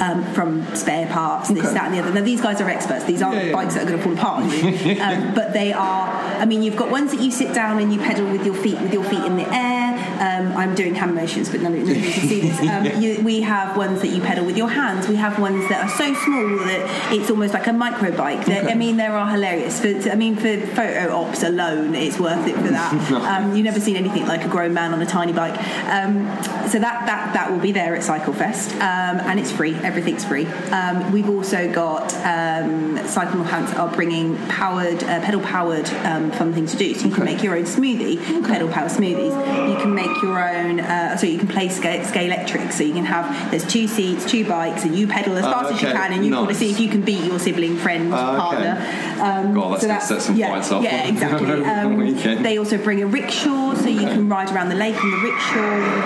um, 0.00 0.24
from 0.32 0.64
spare 0.74 1.06
parts, 1.06 1.48
this, 1.48 1.64
okay. 1.64 1.74
that, 1.74 1.86
and 1.86 1.94
the 1.94 1.98
other. 2.00 2.12
Now, 2.12 2.22
these 2.22 2.40
guys 2.40 2.60
are 2.60 2.68
experts. 2.68 3.04
These 3.04 3.22
aren't 3.22 3.36
yeah, 3.36 3.46
yeah. 3.46 3.52
bikes 3.52 3.74
that 3.74 3.82
are 3.82 3.86
going 3.86 3.98
to 3.98 4.04
fall 4.04 4.12
apart 4.14 4.42
on 4.42 4.50
you. 4.50 5.00
um, 5.02 5.34
but 5.34 5.52
they 5.52 5.72
are, 5.72 6.08
I 6.08 6.44
mean, 6.44 6.62
you've 6.62 6.76
got 6.76 6.90
ones 6.90 7.10
that 7.12 7.20
you 7.20 7.30
sit 7.30 7.54
down 7.54 7.80
and 7.80 7.92
you 7.92 7.98
pedal 7.98 8.30
with 8.30 8.44
your 8.44 8.54
feet, 8.54 8.80
with 8.80 8.92
your 8.92 9.04
feet 9.04 9.24
in 9.24 9.36
the 9.36 9.48
air. 9.54 9.77
Um, 10.18 10.56
I'm 10.56 10.74
doing 10.74 10.94
hand 10.94 11.14
motions, 11.14 11.50
but 11.50 11.60
none 11.60 11.74
of 11.74 11.88
you 11.88 11.94
can 11.94 12.28
see 12.28 12.40
this. 12.40 12.58
Um, 12.68 12.84
you, 13.00 13.22
we 13.22 13.40
have 13.42 13.76
ones 13.76 14.02
that 14.02 14.08
you 14.08 14.20
pedal 14.20 14.44
with 14.44 14.56
your 14.56 14.68
hands. 14.68 15.08
We 15.08 15.16
have 15.16 15.38
ones 15.38 15.66
that 15.70 15.86
are 15.86 15.96
so 15.96 16.12
small 16.12 16.58
that 16.66 17.12
it's 17.14 17.30
almost 17.30 17.54
like 17.54 17.66
a 17.66 17.72
micro 17.72 18.14
bike. 18.14 18.40
Okay. 18.40 18.70
I 18.70 18.74
mean, 18.74 18.98
they 18.98 19.06
are 19.06 19.30
hilarious. 19.30 19.80
For, 19.80 20.10
I 20.10 20.14
mean, 20.16 20.36
for 20.36 20.58
photo 20.74 21.14
ops 21.14 21.42
alone, 21.42 21.94
it's 21.94 22.18
worth 22.18 22.46
it 22.46 22.56
for 22.56 22.68
that. 22.68 22.88
Um, 23.28 23.54
you've 23.54 23.64
never 23.64 23.80
seen 23.80 23.96
anything 23.96 24.26
like 24.26 24.44
a 24.44 24.48
grown 24.48 24.72
man 24.72 24.92
on 24.92 25.02
a 25.02 25.06
tiny 25.06 25.32
bike. 25.32 25.58
Um, 25.86 26.26
so 26.68 26.78
that, 26.78 27.06
that, 27.06 27.32
that 27.34 27.50
will 27.50 27.58
be 27.58 27.72
there 27.72 27.94
at 27.94 28.02
Cycle 28.02 28.32
Fest, 28.32 28.74
um, 28.76 29.20
and 29.20 29.38
it's 29.38 29.52
free 29.52 29.74
everything's 29.88 30.24
free. 30.24 30.46
Um, 30.70 31.12
we've 31.12 31.28
also 31.28 31.72
got 31.72 32.14
um, 32.24 32.98
Cycle 33.06 33.40
Northants 33.40 33.76
are 33.78 33.88
bringing 33.94 34.36
powered, 34.48 35.02
uh, 35.04 35.20
pedal 35.20 35.40
powered 35.40 35.88
um, 36.04 36.30
fun 36.32 36.52
things 36.52 36.72
to 36.72 36.78
do. 36.78 36.94
So 36.94 37.00
you 37.00 37.06
okay. 37.08 37.16
can 37.16 37.24
make 37.24 37.42
your 37.42 37.56
own 37.56 37.64
smoothie, 37.64 38.18
okay. 38.18 38.52
pedal 38.52 38.68
power 38.68 38.88
smoothies. 38.88 39.70
You 39.70 39.76
can 39.76 39.94
make 39.94 40.07
make 40.12 40.22
your 40.22 40.38
own. 40.42 40.80
Uh, 40.80 41.16
so 41.16 41.26
you 41.26 41.38
can 41.38 41.48
play 41.48 41.68
scale, 41.68 42.02
electric. 42.14 42.72
So 42.72 42.84
you 42.84 42.92
can 42.94 43.04
have 43.04 43.50
there's 43.50 43.66
two 43.66 43.86
seats, 43.88 44.24
two 44.30 44.46
bikes, 44.46 44.84
and 44.84 44.96
you 44.96 45.06
pedal 45.06 45.36
as 45.36 45.44
Oh, 45.44 45.52
fast 45.52 45.72
as 45.74 45.82
you 45.82 45.88
can, 45.88 46.12
and 46.12 46.24
you've 46.24 46.34
got 46.34 46.48
to 46.48 46.54
see 46.54 46.70
if 46.70 46.80
you 46.80 46.88
can 46.88 47.02
beat 47.02 47.24
your 47.24 47.38
sibling, 47.38 47.76
friend, 47.76 48.12
Oh, 48.12 48.16
okay. 48.16 48.38
partner. 48.38 49.22
Um, 49.22 49.54
God, 49.54 49.72
that's 49.74 49.86
gonna 49.86 50.00
set 50.00 50.22
some 50.22 50.36
yeah, 50.36 50.48
fights 50.50 50.70
off 50.72 50.82
Yeah, 50.82 51.06
exactly. 51.08 51.48
Um, 51.78 52.42
they 52.42 52.58
also 52.58 52.78
bring 52.78 53.02
a 53.02 53.06
rickshaw, 53.06 53.74
so 53.74 53.88
you 53.88 54.00
can 54.06 54.28
ride 54.28 54.50
around 54.52 54.68
the 54.68 54.74
lake 54.74 55.02
on 55.02 55.10
the 55.10 55.16
rickshaw. 55.18 55.54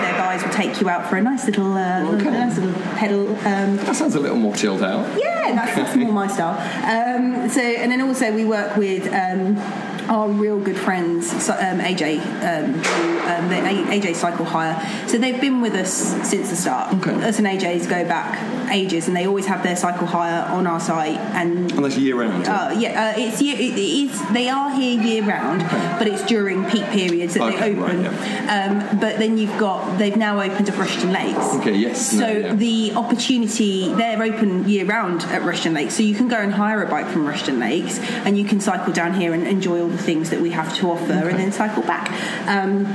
Their 0.01 0.13
guys 0.13 0.43
will 0.43 0.51
take 0.51 0.79
you 0.81 0.89
out 0.89 1.09
for 1.09 1.15
a 1.17 1.21
nice 1.21 1.45
little, 1.45 1.73
uh, 1.73 2.03
Okay. 2.15 2.29
nice 2.31 2.57
little 2.57 2.73
pedal. 2.95 3.29
Um, 3.45 3.77
That 3.77 3.95
sounds 3.95 4.15
a 4.15 4.19
little 4.19 4.37
more 4.37 4.55
chilled 4.55 4.83
out. 4.83 5.07
yeah, 5.19 5.53
that's, 5.53 5.75
that's 5.75 5.95
more 5.95 6.11
my 6.11 6.27
style. 6.27 6.55
Um, 6.83 7.49
so, 7.49 7.61
and 7.61 7.91
then 7.91 8.01
also 8.01 8.33
we 8.33 8.45
work 8.45 8.75
with 8.77 9.07
our 10.09 10.27
real 10.29 10.59
good 10.59 10.77
friends, 10.77 11.29
so, 11.43 11.53
um, 11.53 11.79
AJ, 11.79 12.19
um, 12.19 12.73
who, 12.73 13.19
um, 13.29 13.49
the 13.49 13.57
A- 13.57 13.99
AJ 13.99 14.13
Cycle 14.15 14.45
Hire. 14.45 14.75
So 15.07 15.17
they've 15.17 15.39
been 15.39 15.61
with 15.61 15.73
us 15.75 15.91
since 16.27 16.49
the 16.49 16.55
start. 16.55 16.93
Okay. 16.95 17.13
Us 17.27 17.37
and 17.39 17.47
AJ's 17.47 17.87
go 17.87 18.03
back 18.05 18.39
ages, 18.71 19.07
and 19.07 19.15
they 19.15 19.27
always 19.27 19.45
have 19.45 19.61
their 19.63 19.75
cycle 19.75 20.07
hire 20.07 20.45
on 20.49 20.65
our 20.67 20.79
site. 20.79 21.17
And 21.35 21.71
And 21.71 21.85
that's 21.85 21.97
year 21.97 22.15
round. 22.19 22.47
uh, 22.47 22.71
yeah, 22.77 23.13
uh, 23.15 23.19
it's 23.19 23.41
year, 23.41 23.55
it 23.57 23.77
is. 23.77 24.11
They 24.33 24.49
are 24.49 24.71
here 24.71 24.99
year 25.01 25.23
round, 25.23 25.65
but 25.99 26.07
it's 26.07 26.23
during 26.23 26.65
peak 26.65 26.85
periods 26.89 27.33
that 27.35 27.43
Okay, 27.43 27.73
they 27.73 27.79
open. 27.79 28.03
right, 28.03 28.49
um, 28.49 28.99
but 28.99 29.19
then 29.19 29.37
you've 29.37 29.57
got 29.57 29.97
they've 29.97 30.15
now 30.17 30.39
opened 30.41 30.69
at 30.69 30.75
Rushden 30.75 31.11
Lakes. 31.13 31.55
Okay, 31.55 31.75
yes, 31.75 32.11
So 32.11 32.17
no, 32.19 32.31
yeah. 32.31 32.53
the 32.55 32.93
opportunity 32.95 33.93
they're 33.95 34.21
open 34.21 34.67
year 34.67 34.85
round 34.85 35.23
at 35.23 35.41
Rushden 35.43 35.73
Lakes, 35.73 35.93
so 35.95 36.03
you 36.03 36.15
can 36.15 36.27
go 36.27 36.37
and 36.37 36.53
hire 36.53 36.81
a 36.83 36.87
bike 36.87 37.07
from 37.07 37.25
Rushden 37.27 37.59
Lakes, 37.59 37.99
and 38.25 38.37
you 38.37 38.45
can 38.45 38.59
cycle 38.59 38.91
down 38.93 39.13
here 39.13 39.33
and 39.33 39.45
enjoy 39.47 39.81
all 39.81 39.89
things 39.97 40.29
that 40.29 40.39
we 40.41 40.51
have 40.51 40.73
to 40.75 40.91
offer, 40.91 41.13
and 41.29 41.39
then 41.39 41.51
cycle 41.51 41.83
back. 41.83 42.11
Um, 42.47 42.85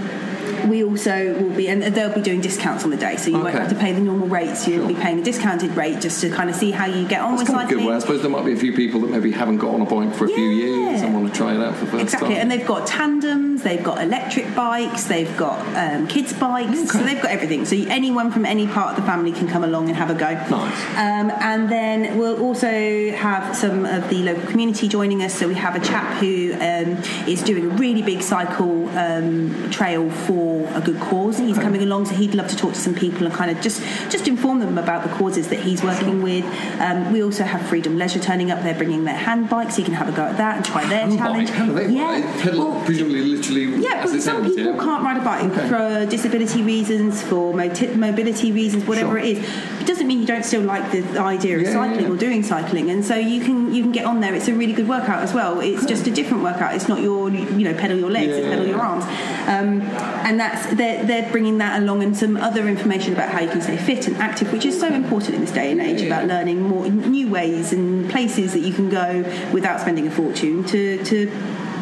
we 0.69 0.85
also 0.85 1.35
will 1.41 1.55
be, 1.57 1.69
and 1.69 1.83
they'll 1.83 2.15
be 2.15 2.21
doing 2.21 2.41
discounts 2.41 2.85
on 2.85 2.91
the 2.91 2.97
day, 2.97 3.17
so 3.17 3.31
you 3.31 3.39
won't 3.39 3.55
have 3.55 3.69
to 3.69 3.75
pay 3.75 3.93
the 3.93 4.01
normal 4.01 4.29
rates. 4.29 4.67
You'll 4.67 4.79
Sure. 4.87 4.89
be 4.89 4.95
paying 4.95 5.21
a 5.21 5.23
discounted 5.25 5.77
rate 5.77 6.01
just 6.01 6.21
to 6.23 6.31
kind 6.31 6.49
of 6.51 6.57
see 6.57 6.71
how 6.71 6.87
you 6.87 7.07
get 7.07 7.21
on 7.21 7.37
That's 7.37 7.49
with 7.51 7.59
cycling. 7.59 7.79
good 7.79 7.87
way. 7.89 7.95
I 7.95 7.99
suppose 7.99 8.23
there 8.23 8.31
might 8.31 8.45
be 8.45 8.53
a 8.53 8.57
few 8.57 8.73
people 8.73 9.01
that 9.01 9.11
maybe 9.11 9.31
haven't 9.33 9.59
got 9.59 9.75
on 9.75 9.81
a 9.83 9.85
bike 9.85 10.15
for 10.15 10.25
a 10.25 10.29
few 10.29 10.49
years 10.51 11.03
and 11.03 11.15
want 11.15 11.29
to 11.29 11.35
try 11.35 11.55
it 11.55 11.61
out 11.61 11.75
for 11.77 11.85
the 11.87 11.91
first 11.93 12.03
Exactly, 12.05 12.29
time. 12.35 12.39
and 12.43 12.51
they've 12.51 12.67
got 12.67 12.87
tandems, 12.87 13.63
they've 13.63 13.83
got 13.83 14.03
electric 14.03 14.55
bikes, 14.55 15.05
they've 15.05 15.35
got 15.37 15.59
um, 15.77 16.07
kids' 16.07 16.33
bikes, 16.33 16.91
so 16.91 16.99
they've 16.99 17.21
got 17.21 17.31
everything. 17.31 17.65
So 17.65 17.77
anyone 17.89 18.31
from 18.31 18.45
any 18.47 18.67
part 18.67 18.91
of 18.91 18.97
the 18.97 19.03
family 19.11 19.33
can 19.33 19.49
come 19.49 19.65
along 19.65 19.89
and 19.89 19.97
have 19.97 20.11
a 20.11 20.15
go. 20.15 20.29
Nice. 20.33 20.85
Um, 20.97 21.31
and 21.41 21.69
then 21.71 22.19
we'll 22.19 22.41
also 22.43 22.69
have 23.13 23.57
some 23.57 23.85
of 23.87 24.09
the 24.11 24.23
local 24.23 24.47
community 24.51 24.89
joining 24.89 25.23
us. 25.23 25.35
So 25.35 25.49
we 25.49 25.55
have 25.55 25.75
a 25.77 25.81
chap 25.81 26.07
who 26.21 26.53
um, 26.55 26.99
is 27.27 27.43
doing 27.43 27.65
a 27.67 27.69
really 27.71 28.03
big 28.03 28.23
cycle 28.23 28.89
um, 28.97 29.71
trail 29.71 30.09
for 30.11 30.38
a 30.75 30.81
good 30.81 30.99
cause. 31.01 31.39
He's 31.39 31.59
coming 31.59 31.83
along, 31.83 32.07
so 32.07 32.15
he'd 32.15 32.35
love 32.35 32.49
to 32.49 32.57
talk 32.57 32.73
to 32.75 32.79
some 32.81 32.95
people 32.95 33.27
and 33.27 33.35
kind 33.35 33.51
of 33.51 33.61
just 33.61 33.81
just 34.11 34.27
inform 34.29 34.61
them 34.61 34.79
about 34.79 35.03
the 35.03 35.09
causes 35.17 35.49
that 35.49 35.61
he's 35.61 35.83
working 35.83 36.23
with. 36.23 36.45
Um, 36.81 37.13
we 37.13 37.23
also 37.23 37.45
have 37.45 37.63
Freedom 37.69 37.97
Leisure 37.99 38.19
turning 38.21 38.51
up. 38.51 38.63
They're 38.63 38.75
bringing 38.75 39.05
their 39.05 39.17
hand 39.17 39.49
bikes, 39.49 39.79
you 39.79 39.85
can 39.85 39.95
have 39.95 40.09
a 40.09 40.13
go 40.13 40.23
at 40.25 40.37
that 40.39 40.57
and 40.57 40.65
try 40.65 40.85
their 40.87 41.07
Handbike, 41.07 41.19
challenge. 41.19 41.51
They 41.75 41.89
yeah, 41.95 42.43
pedal 42.43 42.71
Well, 42.71 42.85
presumably 42.85 43.23
literally 43.23 43.65
yeah, 43.85 44.03
as 44.05 44.25
some 44.25 44.45
people 44.45 44.65
yeah? 44.75 44.77
can't 44.79 45.03
ride 45.05 45.17
a 45.17 45.25
bike 45.25 45.45
Okay. 45.51 45.69
for 45.69 46.07
disability 46.11 46.63
reasons, 46.63 47.23
for 47.23 47.55
moti- 47.55 47.95
mobility 47.95 48.53
reasons, 48.53 48.87
whatever 48.87 49.11
Sure. 49.11 49.19
it 49.19 49.39
is. 49.39 49.49
It 49.81 49.87
doesn't 49.87 50.07
mean 50.07 50.21
you 50.21 50.27
don't 50.27 50.45
still 50.45 50.63
like 50.63 50.91
the 50.93 51.03
idea 51.21 51.57
of 51.57 51.63
Yeah, 51.63 51.73
cycling 51.73 52.07
yeah. 52.07 52.13
or 52.13 52.17
doing 52.17 52.43
cycling, 52.43 52.91
and 52.91 53.05
so 53.05 53.15
you 53.17 53.41
can 53.43 53.73
you 53.75 53.83
can 53.83 53.93
get 53.93 54.05
on 54.05 54.21
there. 54.21 54.35
It's 54.35 54.49
a 54.49 54.55
really 54.55 54.73
good 54.73 54.89
workout 54.89 55.23
as 55.23 55.33
well. 55.33 55.61
It's 55.61 55.85
just 55.87 56.07
a 56.07 56.11
different 56.11 56.43
workout. 56.43 56.75
It's 56.75 56.89
not 56.89 57.01
your 57.01 57.31
you 57.31 57.65
know 57.67 57.75
pedal 57.75 57.97
your 57.99 58.11
legs, 58.11 58.33
it's 58.37 58.47
pedal 58.47 58.67
your 58.67 58.81
arms, 58.81 59.05
um, 59.47 59.81
and 60.29 60.39
that's 60.39 60.67
they're 60.75 61.03
they're 61.05 61.31
bringing 61.33 61.57
that 61.57 61.83
along 61.83 62.03
and 62.03 62.15
some 62.15 62.37
other 62.37 62.69
information 62.69 63.15
about 63.15 63.31
how 63.31 63.41
you 63.41 63.49
can 63.49 63.63
stay 63.63 63.79
fit 63.79 64.07
and 64.07 64.17
active, 64.19 64.53
which 64.53 64.67
is 64.67 64.79
so 64.79 64.87
important 64.87 65.35
in 65.35 65.41
this 65.41 65.51
day 65.51 65.73
and 65.73 65.81
age 65.81 66.03
about 66.03 66.27
learning 66.27 66.61
more 66.63 66.87
new 66.87 67.31
ways 67.31 67.73
and 67.73 68.11
places 68.11 68.53
that 68.53 68.61
you 68.61 68.75
can 68.75 68.91
go 68.91 69.23
without 69.55 69.81
spending 69.81 70.07
a 70.07 70.11
fortune 70.11 70.65
to 70.65 71.03
to. 71.05 71.33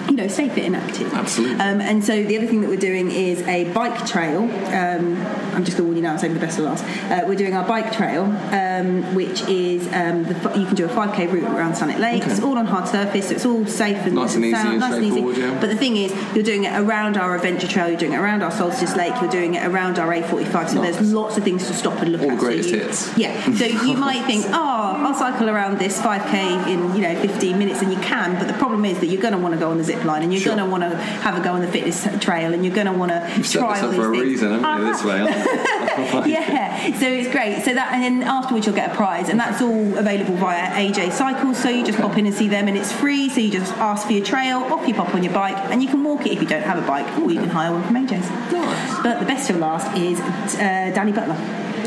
You 0.08 0.14
know, 0.16 0.28
fit 0.28 0.58
and 0.58 0.76
active. 0.76 1.12
Absolutely. 1.12 1.56
Um, 1.60 1.80
and 1.80 2.04
so 2.04 2.22
the 2.22 2.36
other 2.38 2.46
thing 2.46 2.60
that 2.62 2.70
we're 2.70 2.76
doing 2.78 3.10
is 3.10 3.42
a 3.42 3.70
bike 3.72 4.06
trail. 4.06 4.42
Um, 4.42 5.16
I'm 5.54 5.64
just 5.64 5.76
going 5.76 5.78
to 5.78 5.82
warn 5.84 5.96
you 5.96 6.02
now, 6.02 6.12
I'm 6.12 6.18
saving 6.18 6.34
the 6.34 6.40
best 6.40 6.56
for 6.58 6.62
last. 6.62 6.84
Uh, 7.10 7.24
we're 7.26 7.34
doing 7.34 7.54
our 7.54 7.66
bike 7.66 7.92
trail, 7.92 8.24
um, 8.24 9.14
which 9.14 9.42
is 9.48 9.86
um, 9.92 10.24
the, 10.24 10.34
you 10.58 10.66
can 10.66 10.74
do 10.74 10.84
a 10.84 10.88
5k 10.88 11.32
route 11.32 11.44
around 11.44 11.72
Stanwick 11.74 11.98
Lake. 11.98 12.22
Okay. 12.22 12.30
It's 12.30 12.42
all 12.42 12.58
on 12.58 12.66
hard 12.66 12.86
surface, 12.88 13.28
so 13.28 13.34
it's 13.34 13.46
all 13.46 13.66
safe 13.66 13.96
and 14.06 14.14
Nice 14.14 14.34
and 14.36 14.44
easy 14.44 14.54
sound, 14.54 14.68
and 14.68 14.80
nice 14.80 14.94
and 14.94 15.04
easy. 15.04 15.40
yeah. 15.40 15.58
But 15.60 15.68
the 15.70 15.76
thing 15.76 15.96
is, 15.96 16.12
you're 16.34 16.44
doing 16.44 16.64
it 16.64 16.78
around 16.78 17.16
our 17.16 17.34
adventure 17.34 17.66
trail, 17.66 17.88
you're 17.88 17.98
doing 17.98 18.12
it 18.12 18.18
around 18.18 18.42
our 18.42 18.50
Solstice 18.52 18.94
Lake, 18.96 19.14
you're 19.20 19.30
doing 19.30 19.54
it 19.54 19.66
around 19.66 19.98
our 19.98 20.08
A45. 20.12 20.68
So 20.68 20.82
Nice. 20.82 20.96
there's 20.96 21.12
lots 21.12 21.36
of 21.38 21.44
things 21.44 21.66
to 21.68 21.74
stop 21.74 22.00
and 22.02 22.12
look 22.12 22.20
All 22.22 22.30
at. 22.30 22.34
the 22.38 22.40
greatest 22.40 22.68
so 22.70 22.76
you, 22.76 22.82
hits. 22.82 23.18
Yeah. 23.18 23.54
So 23.56 23.64
you 23.64 23.96
might 24.06 24.24
think, 24.26 24.44
oh, 24.48 24.94
I'll 24.98 25.14
cycle 25.14 25.48
around 25.48 25.78
this 25.78 26.00
5k 26.00 26.66
in 26.68 26.94
you 26.94 27.02
know 27.02 27.18
15 27.20 27.58
minutes, 27.58 27.80
and 27.82 27.90
you 27.92 27.98
can. 28.00 28.38
But 28.38 28.46
the 28.46 28.54
problem 28.58 28.84
is 28.84 28.98
that 29.00 29.06
you're 29.06 29.22
going 29.22 29.32
to 29.34 29.40
want 29.40 29.54
to 29.54 29.60
go 29.60 29.70
on 29.70 29.78
the 29.78 29.84
zip 29.84 29.95
line, 30.04 30.22
and 30.22 30.32
you're 30.32 30.42
Sure. 30.42 30.54
going 30.54 30.64
to 30.64 30.70
want 30.70 30.82
to 30.82 30.96
have 30.96 31.38
a 31.40 31.44
go 31.44 31.52
on 31.52 31.60
the 31.60 31.68
fitness 31.68 32.06
trail, 32.20 32.52
and 32.54 32.64
you're 32.64 32.74
going 32.74 32.86
to 32.86 32.92
want 32.92 33.10
to 33.12 33.42
try 33.50 33.80
all 33.80 33.88
these 33.90 33.98
for 34.00 34.08
a 34.08 34.12
things. 34.12 34.24
reason, 34.24 34.60
haven't 34.62 34.86
you, 34.86 34.92
this 34.92 35.04
way? 35.04 35.20
aren't 35.20 36.26
yeah, 36.26 36.98
so 36.98 37.06
it's 37.06 37.30
great. 37.30 37.62
So 37.64 37.74
that, 37.74 37.92
and 37.92 38.02
then 38.02 38.22
afterwards 38.28 38.66
you'll 38.66 38.74
get 38.74 38.92
a 38.92 38.94
prize, 38.94 39.28
and 39.28 39.38
that's 39.38 39.60
all 39.62 39.96
available 39.98 40.34
via 40.36 40.70
AJ 40.72 41.12
Cycles. 41.12 41.58
So 41.58 41.68
you 41.68 41.84
just 41.84 41.98
pop 41.98 42.16
in 42.18 42.26
and 42.26 42.34
see 42.34 42.48
them, 42.48 42.68
and 42.68 42.76
it's 42.76 42.92
free. 42.92 43.28
So 43.28 43.40
you 43.40 43.50
just 43.50 43.72
ask 43.74 44.06
for 44.06 44.12
your 44.12 44.24
trail, 44.24 44.58
off 44.64 44.86
you 44.86 44.94
pop 44.94 45.14
on 45.14 45.22
your 45.24 45.32
bike, 45.32 45.56
and 45.70 45.82
you 45.82 45.88
can 45.88 46.02
walk 46.04 46.26
it 46.26 46.32
if 46.32 46.40
you 46.42 46.46
don't 46.48 46.62
have 46.62 46.82
a 46.82 46.86
bike, 46.86 47.06
or 47.18 47.30
you 47.30 47.40
can 47.40 47.48
hire 47.48 47.72
one 47.72 47.82
from 47.84 47.94
AJ's. 47.96 48.28
Nice. 48.52 49.02
But 49.02 49.20
the 49.20 49.26
best 49.26 49.46
till 49.48 49.58
last 49.58 49.96
is 49.96 50.20
uh, 50.20 50.92
Danny 50.94 51.12
Butler. 51.12 51.36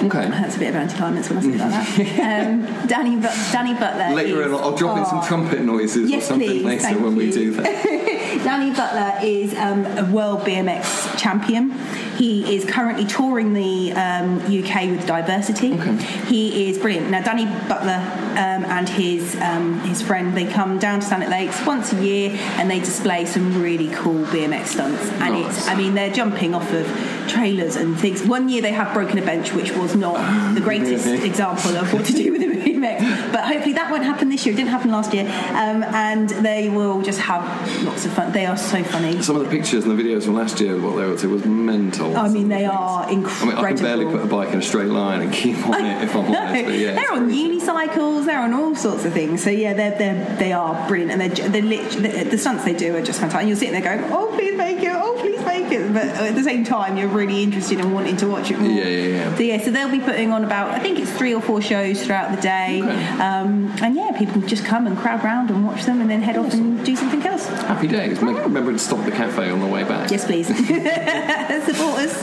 Okay. 0.02 0.30
That's 0.30 0.56
a 0.56 0.60
bit 0.60 0.70
of 0.70 0.76
anticlimax 0.76 1.30
when 1.30 1.38
I 1.40 1.42
say 1.42 1.48
like 1.50 2.18
that. 2.18 2.48
um, 2.80 2.88
Danny, 2.88 3.16
but- 3.18 3.36
Danny 3.52 3.74
Butler. 3.74 4.16
Later 4.16 4.42
is, 4.44 4.54
I'll 4.54 4.76
drop 4.76 4.98
in 4.98 5.06
some 5.06 5.20
Oh, 5.20 5.28
trumpet 5.28 5.62
noises 5.62 6.10
Yes, 6.10 6.24
or 6.24 6.28
something 6.28 6.50
please, 6.50 6.84
later 6.84 7.00
when 7.00 7.16
we 7.16 7.32
do 7.32 7.52
that. 7.52 7.66
Danny 8.44 8.72
Butler 8.74 9.20
is 9.22 9.54
um, 9.56 9.86
a 9.98 10.10
world 10.12 10.42
BMX 10.42 11.18
champion. 11.18 11.72
He 12.16 12.56
is 12.56 12.66
currently 12.66 13.06
touring 13.06 13.54
the 13.54 13.92
um, 13.94 14.40
UK 14.42 14.90
with 14.90 15.06
Diversity. 15.06 15.74
Okay. 15.74 15.96
He 16.28 16.70
is 16.70 16.78
brilliant. 16.78 17.10
Now, 17.10 17.22
Danny 17.22 17.46
Butler 17.68 18.00
um, 18.40 18.64
and 18.66 18.88
his 18.88 19.36
um, 19.42 19.80
his 19.82 20.02
friend 20.02 20.36
they 20.36 20.46
come 20.46 20.80
down 20.80 21.00
to 21.02 21.06
Stanwick 21.06 21.30
Lakes 21.30 21.58
once 21.66 21.92
a 21.94 22.02
year 22.04 22.32
and 22.58 22.70
they 22.72 22.80
display 22.80 23.26
some 23.26 23.62
really 23.62 23.90
cool 23.90 24.24
BMX 24.34 24.68
stunts. 24.76 25.04
And 25.24 25.34
Nice. 25.36 25.58
it's 25.58 25.68
I 25.68 25.76
mean 25.76 25.94
they're 25.94 26.12
jumping 26.22 26.54
off 26.56 26.72
of 26.72 26.86
trailers 27.28 27.76
and 27.76 28.00
things. 28.00 28.24
One 28.24 28.50
year 28.50 28.62
they 28.62 28.72
have 28.72 28.94
broken 28.94 29.18
a 29.20 29.22
bench, 29.22 29.54
which 29.54 29.72
was 29.74 29.96
not 29.96 30.16
the 30.56 30.62
greatest 30.62 31.06
Really? 31.06 31.28
example 31.28 31.76
of 31.78 31.94
what 31.94 32.06
to 32.06 32.14
do 32.14 32.32
with 32.32 32.42
a 32.42 32.46
BMX. 32.46 33.32
But 33.34 33.44
hopefully 33.46 33.74
that 33.74 33.92
won't 33.92 34.04
happen 34.04 34.30
this 34.30 34.46
year. 34.46 34.54
It 34.54 34.58
didn't 34.58 34.72
happen 34.72 34.90
last 34.92 35.14
year. 35.14 35.26
Um, 35.64 35.84
and 35.84 36.30
they 36.30 36.70
will 36.70 37.02
just 37.02 37.20
have 37.20 37.44
lots 37.84 38.06
of 38.06 38.14
fun. 38.14 38.32
They 38.32 38.46
are 38.46 38.58
so 38.58 38.84
funny. 38.84 39.22
Some 39.22 39.36
of 39.36 39.44
the 39.44 39.50
pictures 39.50 39.86
and 39.86 39.98
the 39.98 40.02
videos 40.04 40.24
from 40.26 40.36
last 40.36 40.60
year, 40.60 40.80
what 40.80 40.96
they 40.96 41.06
were, 41.06 41.14
it 41.14 41.24
was 41.26 41.46
mental. 41.46 42.16
I 42.18 42.30
mean, 42.30 42.48
they 42.48 42.66
are 42.66 43.04
I 43.04 43.08
mean, 43.10 43.20
incredible. 43.20 43.66
I 43.66 43.74
can 43.74 43.84
barely 43.84 44.06
put 44.06 44.22
a 44.22 44.28
bike 44.28 44.50
in 44.54 44.60
a 44.60 44.62
straight 44.62 44.88
line 44.90 45.22
and 45.22 45.32
keep 45.34 45.58
on 45.68 45.86
it 45.86 46.04
if 46.04 46.16
I'm 46.16 46.26
honest. 46.36 46.66
But 46.66 46.74
yeah, 46.74 46.94
they're 46.96 47.12
on 47.14 47.30
unicycles. 47.30 48.26
They're 48.30 48.42
on 48.42 48.54
all 48.54 48.76
sorts 48.76 49.06
of 49.06 49.14
things. 49.14 49.44
So 49.44 49.50
yeah, 49.50 49.74
they're, 49.74 49.98
they're 49.98 50.36
they 50.38 50.54
are 50.54 50.88
brilliant, 50.88 51.12
and 51.14 51.20
they're, 51.20 51.50
they're 51.50 51.64
the, 51.64 52.28
the 52.30 52.38
stunts 52.38 52.64
they 52.64 52.74
do 52.74 52.96
are 52.96 53.02
just 53.02 53.20
fantastic. 53.20 53.40
And 53.40 53.50
you're 53.50 53.58
sitting 53.58 53.74
there 53.74 53.82
going, 53.82 54.14
"Oh, 54.14 54.28
please 54.36 54.56
make 54.56 54.78
it! 54.84 54.92
Oh, 54.94 55.09
please 55.20 55.46
make 55.46 55.72
it!" 55.72 55.94
But 55.94 56.06
at 56.06 56.36
the 56.36 56.44
same 56.44 56.64
time, 56.64 56.98
you're 56.98 57.08
really 57.08 57.44
interested 57.44 57.80
and 57.80 57.94
wanting 57.94 58.18
to 58.18 58.28
watch 58.28 58.52
it 58.52 58.60
more. 58.60 58.72
Yeah, 58.72 58.88
yeah, 58.88 59.08
yeah. 59.08 59.36
So 59.38 59.44
yeah, 59.44 59.62
so 59.64 59.72
they'll 59.72 59.90
be 59.92 60.00
putting 60.00 60.32
on 60.32 60.44
about 60.44 60.72
I 60.72 60.80
think 60.80 61.00
it's 61.00 61.12
three 61.12 61.34
or 61.34 61.42
four 61.42 61.62
shows 61.62 62.04
throughout 62.06 62.36
the 62.36 62.42
day, 62.42 62.82
Okay. 62.84 63.08
um, 63.22 63.72
and 63.82 63.96
yeah, 63.96 64.12
people 64.18 64.34
can 64.42 64.48
just 64.48 64.66
come 64.66 64.88
and 64.88 64.98
crowd 64.98 65.24
round 65.24 65.50
and 65.52 65.66
watch 65.66 65.86
them, 65.86 66.02
and 66.02 66.10
then 66.10 66.22
head 66.22 66.38
off 66.38 66.54
and 66.54 66.84
do 66.86 66.96
something 66.96 67.22
else. 67.26 67.48
Happy 67.48 67.88
days. 67.88 68.22
Make- 68.22 68.38
Remember 68.40 68.72
to 68.72 68.80
stop 68.80 69.00
at 69.00 69.06
the 69.06 69.12
cafe 69.12 69.50
on 69.50 69.60
the 69.60 69.68
way 69.68 69.84
back. 69.84 70.10
Yes, 70.12 70.26
please. 70.26 70.48
Support 71.70 72.00
us. 72.00 72.16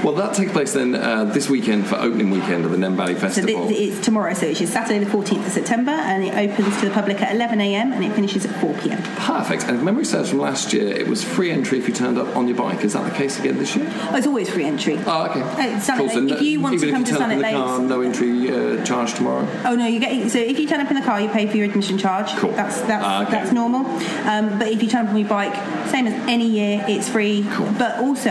Well, 0.04 0.14
that 0.14 0.34
takes 0.34 0.52
place 0.52 0.72
then 0.72 0.94
uh, 0.94 1.24
this 1.24 1.48
weekend 1.50 1.86
for 1.86 1.96
opening 1.96 2.30
weekend 2.30 2.64
of 2.64 2.70
the 2.70 2.78
Nene 2.78 2.96
Valley 2.96 3.14
So 3.14 3.20
Festival. 3.20 3.68
it's 3.70 4.00
tomorrow, 4.00 4.32
so 4.34 4.46
it's 4.46 4.58
Saturday 4.70 4.98
the 5.04 5.10
14th 5.10 5.46
of 5.46 5.52
September, 5.52 5.90
and 5.92 6.24
it 6.24 6.34
opens 6.34 6.78
to 6.80 6.86
the 6.88 6.90
public 6.94 7.20
at 7.20 7.34
11am 7.36 7.92
and 7.94 8.02
it 8.04 8.12
finishes 8.12 8.44
at 8.46 8.52
4pm. 8.62 9.02
Perfect. 9.16 9.64
And 9.64 9.76
if 9.76 9.82
memory 9.82 10.04
serves 10.04 10.30
from 10.30 10.38
last 10.38 10.72
year, 10.72 10.88
it 10.88 11.06
was 11.06 11.19
free 11.24 11.50
entry 11.50 11.78
if 11.78 11.88
you 11.88 11.94
turned 11.94 12.18
up 12.18 12.36
on 12.36 12.46
your 12.48 12.56
bike. 12.56 12.84
Is 12.84 12.92
that 12.94 13.04
the 13.04 13.16
case 13.16 13.38
again 13.38 13.58
this 13.58 13.74
year? 13.76 13.86
Oh, 14.10 14.16
it's 14.16 14.26
always 14.26 14.48
free 14.50 14.64
entry. 14.64 14.98
Oh, 15.06 15.26
okay. 15.26 15.42
Oh, 15.42 15.78
Sunnet 15.80 16.10
so 16.12 16.20
no- 16.20 16.34
If 16.36 16.42
you 16.42 16.60
want 16.60 16.80
to 16.80 16.90
come 16.90 17.04
to 17.04 17.12
you 17.12 17.18
turn 17.18 17.30
up 17.30 17.36
in 17.36 17.40
Sunnet 17.42 17.52
the 17.52 17.58
car, 17.58 17.78
Lakes- 17.78 17.88
no 17.90 18.00
entry 18.02 18.50
uh, 18.80 18.84
charge 18.84 19.14
tomorrow. 19.14 19.46
Oh 19.64 19.74
no, 19.74 19.86
you 19.86 20.00
get 20.00 20.30
so 20.30 20.38
if 20.38 20.58
you 20.58 20.66
turn 20.68 20.80
up 20.80 20.90
in 20.90 20.96
the 20.96 21.02
car, 21.04 21.20
you 21.20 21.28
pay 21.28 21.46
for 21.46 21.56
your 21.56 21.66
admission 21.66 21.98
charge. 21.98 22.30
Cool. 22.36 22.52
That's 22.52 22.80
that's 22.82 23.04
Ah, 23.04 23.22
okay. 23.22 23.32
that's 23.32 23.52
normal. 23.52 23.86
Um, 24.28 24.58
but 24.58 24.68
if 24.68 24.82
you 24.82 24.88
turn 24.88 25.06
up 25.06 25.12
on 25.12 25.18
your 25.18 25.28
bike, 25.28 25.54
same 25.90 26.06
as 26.06 26.14
any 26.28 26.46
year, 26.46 26.84
it's 26.88 27.08
free. 27.08 27.46
Cool. 27.52 27.70
But 27.78 27.98
also, 27.98 28.30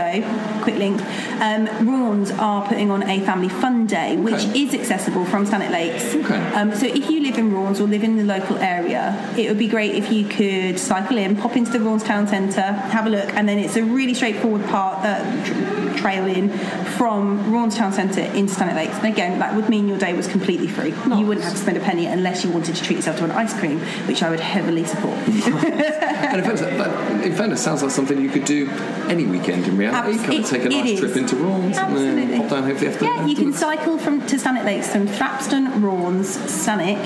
quick 0.61 0.75
link, 0.77 1.01
um, 1.41 1.67
Raunds 1.85 2.37
are 2.39 2.67
putting 2.67 2.91
on 2.91 3.03
a 3.03 3.19
family 3.21 3.49
fun 3.49 3.85
day, 3.87 4.15
which 4.17 4.35
Okay. 4.35 4.63
is 4.63 4.73
accessible 4.73 5.25
from 5.25 5.45
Stanwick 5.45 5.71
Lakes. 5.71 6.15
Okay. 6.15 6.37
Um, 6.53 6.75
so 6.75 6.85
if 6.85 7.09
you 7.09 7.21
live 7.21 7.37
in 7.37 7.51
Raunds 7.51 7.79
or 7.79 7.83
live 7.83 8.03
in 8.03 8.17
the 8.17 8.23
local 8.23 8.57
area, 8.57 9.15
it 9.37 9.47
would 9.47 9.57
be 9.57 9.67
great 9.67 9.95
if 9.95 10.11
you 10.11 10.25
could 10.25 10.79
cycle 10.79 11.17
in, 11.17 11.35
pop 11.35 11.55
into 11.55 11.71
the 11.71 11.79
Raunds 11.79 12.03
Town 12.05 12.27
Centre, 12.27 12.78
have 12.91 13.05
a 13.05 13.09
look, 13.09 13.29
and 13.33 13.49
and 13.49 13.57
then 13.57 13.65
it's 13.65 13.77
a 13.77 13.83
really 13.83 14.13
straightforward 14.13 14.63
part 14.65 14.99
uh, 15.03 15.23
tr- 15.45 15.97
trail 15.97 16.25
in 16.27 16.49
from 16.97 17.51
Raunds 17.51 17.75
Town 17.75 17.91
Centre 17.91 18.21
into 18.21 18.53
Stanwick 18.53 18.75
Lakes. 18.75 18.95
And 18.97 19.05
again, 19.05 19.39
that 19.39 19.55
would 19.55 19.69
mean 19.69 19.87
your 19.87 19.97
day 19.97 20.13
was 20.13 20.27
completely 20.27 20.67
free. 20.67 20.93
You 21.05 21.25
wouldn't 21.25 21.43
have 21.43 21.53
to 21.53 21.59
spend 21.59 21.77
a 21.77 21.79
penny 21.79 22.05
unless 22.05 22.43
you 22.43 22.51
wanted 22.51 22.75
to 22.75 22.83
treat 22.83 22.97
yourself 22.97 23.17
to 23.17 23.23
an 23.23 23.31
ice 23.31 23.57
cream, 23.57 23.79
which 24.07 24.21
I 24.21 24.29
would 24.29 24.39
heavily 24.39 24.85
support. 24.85 25.17
And 26.19 26.37
in 26.37 26.43
fairness, 26.43 26.61
that, 26.61 27.25
in 27.25 27.35
fairness, 27.35 27.63
sounds 27.63 27.81
like 27.81 27.91
something 27.91 28.21
you 28.21 28.29
could 28.29 28.45
do 28.45 28.69
any 29.07 29.25
weekend 29.25 29.65
in 29.65 29.77
reality. 29.77 30.19
Abs- 30.19 30.25
kind 30.27 30.43
of 30.43 30.49
take 30.49 30.65
a 30.65 30.69
nice 30.69 30.99
trip 30.99 31.15
into 31.15 31.37
and 31.37 31.73
Absolutely. 31.73 32.25
then 32.25 32.41
pop 32.41 32.49
down 32.51 32.63
hopefully 32.65 32.91
after. 32.91 33.05
Yeah, 33.05 33.25
you 33.25 33.35
can 33.35 33.53
cycle 33.53 33.97
from 33.97 34.25
to 34.27 34.35
Stanwick 34.35 34.65
Lakes 34.65 34.91
from 34.91 35.07
Thrapston, 35.07 35.81
Raunds, 35.81 36.37
Stanwick, 36.45 36.99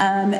um, 0.00 0.32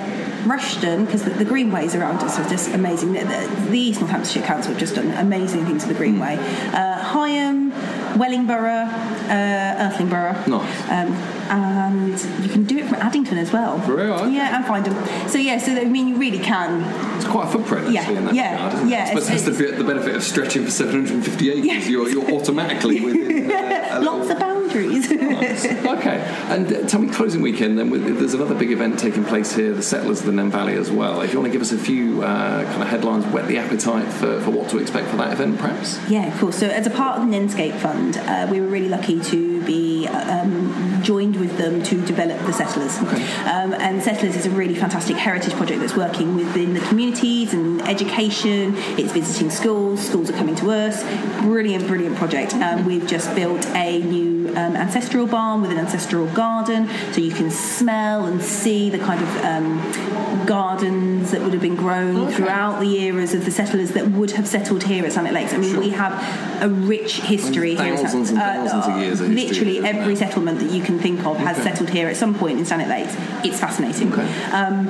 Rushden, 0.49 1.05
because 1.07 1.25
the, 1.25 1.31
the 1.31 1.45
greenways 1.45 1.95
around 1.95 2.19
us 2.19 2.39
are 2.39 2.49
just 2.49 2.71
amazing. 2.75 3.13
The, 3.13 3.21
the, 3.25 3.67
the 3.71 3.79
East 3.79 4.01
Northamptonshire 4.01 4.43
Council 4.43 4.73
have 4.73 4.81
just 4.81 4.95
done 4.95 5.11
amazing 5.13 5.65
things 5.67 5.85
with 5.87 5.97
the 5.97 6.03
greenway. 6.03 6.37
Uh, 6.73 6.99
Higham, 7.03 7.71
Wellingborough, 8.19 8.89
uh, 9.29 9.89
Irthlingborough. 9.91 10.45
Nice. 10.47 10.91
Um, 10.91 11.15
and 11.51 12.21
you 12.45 12.49
can 12.51 12.65
do 12.65 12.77
it 12.79 12.85
from 12.87 12.97
Addington 12.97 13.39
as 13.39 13.53
well. 13.53 13.79
Really? 13.79 14.11
Okay. 14.11 14.35
Yeah, 14.35 14.57
and 14.57 14.67
find 14.67 14.85
them. 14.85 15.29
So 15.29 15.39
yeah, 15.39 15.57
so 15.59 15.73
I 15.73 15.85
mean, 15.85 16.09
you 16.09 16.17
really 16.17 16.39
can. 16.39 16.83
It's 17.17 17.27
quite 17.27 17.49
a 17.49 17.51
footprint 17.51 17.87
actually 17.97 18.15
Yeah, 18.15 18.19
in 18.19 18.25
that 18.27 18.35
yeah, 18.35 18.67
regard, 18.67 18.89
yeah, 18.91 18.99
it? 19.11 19.17
I 19.17 19.21
suppose 19.21 19.47
it's- 19.49 19.59
the, 19.59 19.77
the 19.77 19.85
benefit 19.85 20.15
of 20.15 20.23
stretching 20.23 20.65
for 20.65 20.71
750 20.71 21.51
acres. 21.51 21.65
Yeah. 21.65 21.79
You're, 21.89 22.09
you're 22.11 22.31
automatically 22.33 23.01
within 23.05 23.51
uh, 23.51 23.89
a 23.93 24.01
little- 24.01 24.19
Lots 24.19 24.31
Okay, 25.89 26.21
and 26.49 26.73
uh, 26.73 26.87
tell 26.87 27.01
me, 27.01 27.09
closing 27.13 27.43
weekend 27.43 27.79
then, 27.79 27.91
with, 27.91 28.19
there's 28.19 28.35
another 28.35 28.55
big 28.55 28.71
event 28.71 28.99
taking 28.99 29.25
place 29.25 29.55
here, 29.55 29.73
the 29.73 29.83
Settlers 29.83 30.21
of 30.21 30.27
the 30.27 30.33
Nene 30.33 30.51
Valley 30.51 30.75
as 30.75 30.91
well. 30.91 31.21
If 31.23 31.33
you 31.33 31.39
want 31.41 31.51
to 31.51 31.53
give 31.53 31.63
us 31.63 31.73
a 31.73 31.79
few 31.79 32.23
uh, 32.23 32.65
kind 32.65 32.83
of 32.83 32.89
headlines, 32.89 33.25
whet 33.27 33.49
the 33.49 33.59
appetite 33.59 34.07
for, 34.13 34.41
for 34.41 34.51
what 34.51 34.69
to 34.71 34.79
expect 34.79 35.09
for 35.09 35.17
that 35.17 35.33
event, 35.33 35.59
perhaps? 35.59 35.99
Yeah, 36.09 36.37
cool. 36.39 36.53
So, 36.53 36.69
as 36.69 36.87
a 36.87 36.91
part 36.91 37.19
of 37.19 37.29
the 37.29 37.37
Nenescape 37.37 37.79
Fund, 37.81 38.19
uh, 38.19 38.47
we 38.51 38.61
were 38.61 38.69
really 38.69 38.89
lucky 38.89 39.21
to 39.21 39.65
be 39.65 40.07
um, 40.07 41.03
joined 41.03 41.37
with 41.37 41.57
them 41.59 41.83
to 41.85 42.05
develop 42.07 42.39
the 42.47 42.53
Settlers. 42.53 42.99
Um, 42.99 43.73
and 43.75 44.03
Settlers 44.03 44.37
is 44.37 44.47
a 44.47 44.51
really 44.51 44.75
fantastic 44.75 45.17
heritage 45.17 45.55
project 45.55 45.81
that's 45.81 45.97
working 45.97 46.37
within 46.37 46.75
the 46.75 46.81
communities 46.81 47.55
and 47.55 47.81
education. 47.83 48.75
It's 48.99 49.13
visiting 49.13 49.51
schools. 49.51 50.07
Schools 50.07 50.31
are 50.31 50.35
coming 50.35 50.55
to 50.57 50.71
us. 50.71 51.03
Brilliant, 51.43 51.87
brilliant 51.87 52.17
project. 52.17 52.55
Um, 52.55 52.85
we've 52.85 53.07
just 53.07 53.35
built 53.35 53.65
a 53.69 54.01
new 54.03 54.38
um, 54.57 54.77
ancestral 54.77 55.27
barn 55.27 55.63
with 55.63 55.71
an 55.71 55.79
ancestral 55.79 56.27
garden, 56.29 56.89
so 57.13 57.21
you 57.21 57.33
can 57.33 57.51
smell 57.51 58.27
and 58.27 58.43
see 58.43 58.91
the 58.91 58.99
kind 58.99 59.23
of 59.23 59.45
um, 59.45 60.47
gardens 60.47 61.31
that 61.31 61.43
would 61.43 61.53
have 61.53 61.63
been 61.63 61.77
grown 61.77 62.31
throughout 62.33 62.81
the 62.81 63.01
eras 63.01 63.35
of 63.35 63.45
the 63.45 63.51
settlers 63.51 63.93
that 63.93 64.09
would 64.13 64.31
have 64.33 64.47
settled 64.47 64.83
here 64.85 65.05
at 65.05 65.13
Stanwick 65.13 65.33
Lakes. 65.33 65.53
I 65.53 65.59
mean, 65.59 65.79
we 65.79 65.91
have 65.91 66.63
a 66.63 66.69
rich 66.69 67.21
history 67.21 67.75
here. 67.75 67.95
at 67.95 68.01
Thousands 68.01 68.29
Sun- 68.31 68.39
and 68.39 68.69
thousands 68.69 68.87
of 68.87 69.03
years 69.03 69.21
of 69.21 69.29
history 69.29 69.49
Literally 69.49 69.73
here, 69.75 69.87
every 69.87 70.17
settlement 70.17 70.61
that 70.61 70.71
you 70.71 70.83
can 70.83 70.99
think 70.99 71.25
of 71.25 71.37
has 71.39 71.57
settled 71.59 71.91
here 71.91 72.09
at 72.09 72.17
some 72.17 72.35
point 72.35 72.59
in 72.59 72.65
Stanwick 72.65 72.89
Lakes. 72.89 73.15
It's 73.45 73.61
fascinating. 73.61 74.13
Um, 74.53 74.89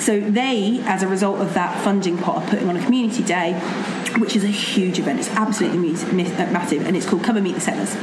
so 0.00 0.18
they, 0.18 0.80
as 0.84 1.02
a 1.02 1.08
result 1.08 1.40
of 1.40 1.52
that 1.54 1.78
funding 1.84 2.16
pot, 2.16 2.42
are 2.42 2.48
putting 2.48 2.68
on 2.68 2.76
a 2.76 2.84
community 2.84 3.22
day, 3.22 3.52
which 4.18 4.34
is 4.34 4.44
a 4.44 4.48
huge 4.48 4.98
event. 4.98 5.20
It's 5.20 5.28
absolutely 5.30 5.90
uh, 5.90 6.50
massive, 6.52 6.86
and 6.86 6.96
it's 6.96 7.06
called 7.06 7.22
Come 7.22 7.36
and 7.36 7.44
Meet 7.44 7.56
the 7.56 7.60
Settlers. 7.60 7.94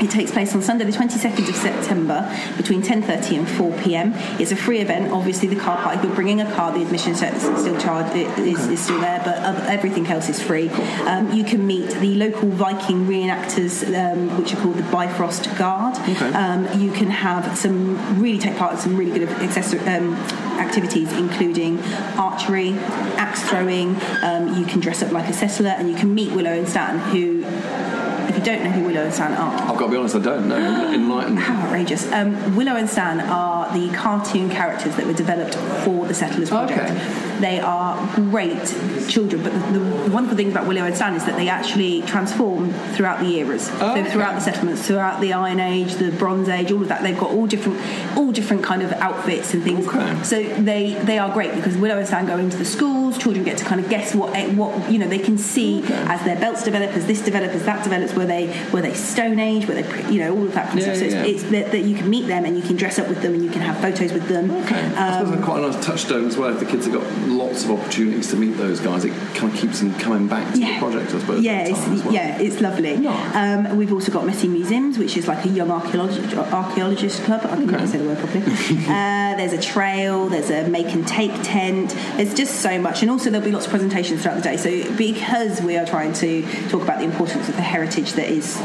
It 0.00 0.10
takes 0.10 0.30
place 0.30 0.54
on 0.54 0.62
Sunday, 0.62 0.84
the 0.84 0.92
22nd 0.92 1.48
of 1.48 1.56
September, 1.56 2.30
between 2.56 2.82
10:30 2.82 3.38
and 3.38 3.48
4 3.48 3.72
p.m. 3.82 4.12
It's 4.38 4.52
a 4.52 4.56
free 4.56 4.78
event. 4.78 5.12
Obviously, 5.12 5.48
the 5.48 5.56
car 5.56 5.76
park. 5.78 5.96
If 5.96 6.04
you're 6.04 6.14
bringing 6.14 6.40
a 6.40 6.52
car, 6.52 6.72
the 6.72 6.82
admission 6.82 7.12
is 7.12 7.18
still 7.18 7.78
charged. 7.80 8.14
Is, 8.38 8.68
is 8.68 8.80
still 8.80 9.00
there, 9.00 9.20
but 9.24 9.38
everything 9.68 10.06
else 10.06 10.28
is 10.28 10.40
free. 10.40 10.68
Um, 11.06 11.32
you 11.32 11.42
can 11.42 11.66
meet 11.66 11.90
the 11.90 12.14
local 12.14 12.48
Viking 12.48 13.06
reenactors, 13.06 13.82
um, 13.94 14.38
which 14.38 14.54
are 14.54 14.56
called 14.58 14.76
the 14.76 14.84
Bifrost 14.84 15.56
Guard. 15.56 15.96
Um, 16.34 16.68
you 16.80 16.92
can 16.92 17.10
have 17.10 17.58
some 17.58 18.20
really 18.20 18.38
take 18.38 18.56
part 18.56 18.74
in 18.74 18.78
some 18.78 18.96
really 18.96 19.18
good 19.18 19.28
accessor- 19.28 19.84
um, 19.88 20.14
activities, 20.58 21.12
including 21.12 21.80
archery, 22.16 22.74
axe 23.16 23.42
throwing. 23.48 23.96
Um, 24.22 24.54
you 24.54 24.64
can 24.64 24.80
dress 24.80 25.02
up 25.02 25.10
like 25.10 25.28
a 25.28 25.32
settler, 25.32 25.70
and 25.70 25.90
you 25.90 25.96
can 25.96 26.14
meet 26.14 26.32
Willow 26.32 26.52
and 26.52 26.68
Stan, 26.68 26.98
who, 27.10 27.42
don't 28.48 28.64
know 28.64 28.70
who 28.70 28.84
Willow 28.84 29.04
and 29.04 29.14
Stan 29.14 29.32
are, 29.32 29.52
I've 29.52 29.78
got 29.78 29.86
to 29.86 29.90
be 29.90 29.96
honest, 29.96 30.16
I 30.16 30.20
don't 30.20 30.48
know. 30.48 30.92
Enlighten 30.92 31.34
me. 31.34 31.40
how 31.40 31.66
outrageous. 31.66 32.10
Um, 32.12 32.56
Willow 32.56 32.76
and 32.76 32.88
Stan 32.88 33.20
are 33.20 33.72
the 33.72 33.94
cartoon 33.94 34.48
characters 34.48 34.96
that 34.96 35.06
were 35.06 35.12
developed 35.12 35.54
for 35.84 36.06
the 36.06 36.14
Settlers 36.14 36.48
Project. 36.50 36.90
Okay. 36.90 37.38
They 37.40 37.60
are 37.60 37.96
great 38.14 38.58
children, 39.08 39.42
but 39.42 39.52
the, 39.52 39.78
the 39.78 40.10
wonderful 40.10 40.36
thing 40.36 40.50
about 40.50 40.66
Willow 40.66 40.84
and 40.84 40.94
Stan 40.96 41.14
is 41.14 41.24
that 41.26 41.36
they 41.36 41.48
actually 41.48 42.02
transform 42.02 42.72
throughout 42.94 43.20
the 43.20 43.36
eras. 43.36 43.66
So 43.66 44.04
throughout 44.04 44.34
the 44.34 44.40
settlements, 44.40 44.86
throughout 44.86 45.20
the 45.20 45.32
Iron 45.32 45.60
Age, 45.60 45.94
the 45.94 46.10
Bronze 46.10 46.48
Age, 46.48 46.72
all 46.72 46.82
of 46.82 46.88
that, 46.88 47.02
they've 47.02 47.18
got 47.18 47.30
all 47.30 47.46
different, 47.46 47.80
all 48.16 48.32
different 48.32 48.64
kind 48.64 48.82
of 48.82 48.92
outfits 48.92 49.54
and 49.54 49.62
things. 49.62 49.86
Okay. 49.86 50.22
So 50.22 50.42
they 50.42 50.94
they 51.04 51.18
are 51.18 51.32
great 51.32 51.54
because 51.54 51.76
Willow 51.76 51.98
and 51.98 52.06
Stan 52.06 52.26
go 52.26 52.38
into 52.38 52.56
the 52.56 52.64
schools. 52.64 53.18
Children 53.18 53.44
get 53.44 53.58
to 53.58 53.64
kind 53.64 53.80
of 53.80 53.88
guess 53.88 54.14
what 54.14 54.36
what 54.54 54.90
you 54.90 54.98
know 54.98 55.08
they 55.08 55.18
can 55.18 55.38
see 55.38 55.82
as 55.86 56.24
their 56.24 56.38
belts 56.38 56.64
develop, 56.64 56.90
as 56.90 57.06
this 57.06 57.22
develops, 57.22 57.54
as 57.54 57.64
that 57.64 57.84
develops. 57.84 58.14
where 58.14 58.26
they 58.26 58.37
were 58.72 58.82
they 58.82 58.94
Stone 58.94 59.38
Age? 59.38 59.66
Were 59.66 59.74
they 59.74 60.12
you 60.12 60.20
know 60.20 60.34
all 60.36 60.44
of 60.44 60.54
that 60.54 60.68
kind 60.68 60.80
of 60.80 60.86
Yeah, 60.86 60.94
stuff. 60.94 61.10
So 61.10 61.16
yeah. 61.16 61.24
it's, 61.24 61.42
it's 61.42 61.50
that, 61.50 61.72
that 61.72 61.80
you 61.80 61.96
can 61.96 62.08
meet 62.08 62.26
them 62.26 62.44
and 62.44 62.56
you 62.56 62.62
can 62.62 62.76
dress 62.76 62.98
up 62.98 63.08
with 63.08 63.22
them 63.22 63.34
and 63.34 63.42
you 63.44 63.50
can 63.50 63.60
have 63.62 63.80
photos 63.80 64.12
with 64.12 64.28
them. 64.28 64.50
Okay. 64.50 64.76
I 64.80 65.18
suppose 65.18 65.30
that's 65.30 65.44
quite 65.44 65.62
a 65.64 65.70
nice 65.70 65.84
touchstone 65.84 66.26
as 66.26 66.36
well. 66.36 66.52
If 66.52 66.60
the 66.60 66.66
kids 66.66 66.86
have 66.86 66.94
got 66.94 67.28
lots 67.28 67.64
of 67.64 67.70
opportunities 67.72 68.30
to 68.30 68.36
meet 68.36 68.56
those 68.56 68.80
guys, 68.80 69.04
it 69.04 69.12
kind 69.34 69.52
of 69.52 69.58
keeps 69.58 69.80
them 69.80 69.94
coming 69.98 70.28
back 70.28 70.52
to 70.54 70.60
the 70.60 70.78
project, 70.78 71.14
I 71.14 71.18
suppose. 71.18 71.42
Yeah, 71.42 71.66
it's, 71.66 72.04
well. 72.04 72.12
yeah, 72.12 72.38
it's 72.38 72.60
lovely. 72.60 72.96
Nice. 72.96 73.34
Um, 73.34 73.76
we've 73.76 73.92
also 73.92 74.12
got 74.12 74.24
Messy 74.26 74.48
Museums, 74.48 74.98
which 74.98 75.16
is 75.16 75.28
like 75.28 75.44
a 75.44 75.48
young 75.48 75.70
archaeologist, 75.70 76.34
archaeologist 76.36 77.22
club. 77.24 77.40
I 77.44 77.56
can 77.56 77.66
never 77.66 77.86
say 77.86 77.98
the 77.98 78.04
word 78.04 78.18
properly. 78.18 78.44
there's 79.38 79.52
a 79.52 79.60
trail, 79.60 80.28
there's 80.28 80.50
a 80.50 80.68
make 80.68 80.88
and 80.88 81.06
take 81.06 81.32
tent. 81.42 81.90
There's 82.16 82.34
just 82.34 82.60
so 82.60 82.78
much, 82.78 83.02
and 83.02 83.10
also 83.10 83.30
there'll 83.30 83.44
be 83.44 83.52
lots 83.52 83.66
of 83.66 83.70
presentations 83.70 84.22
throughout 84.22 84.36
the 84.36 84.42
day. 84.42 84.56
So 84.56 84.96
because 84.96 85.60
we 85.60 85.76
are 85.76 85.86
trying 85.86 86.12
to 86.14 86.42
talk 86.68 86.82
about 86.82 86.98
the 86.98 87.04
importance 87.04 87.48
of 87.48 87.56
the 87.56 87.62
heritage 87.62 88.12
that 88.12 88.28
is 88.28 88.58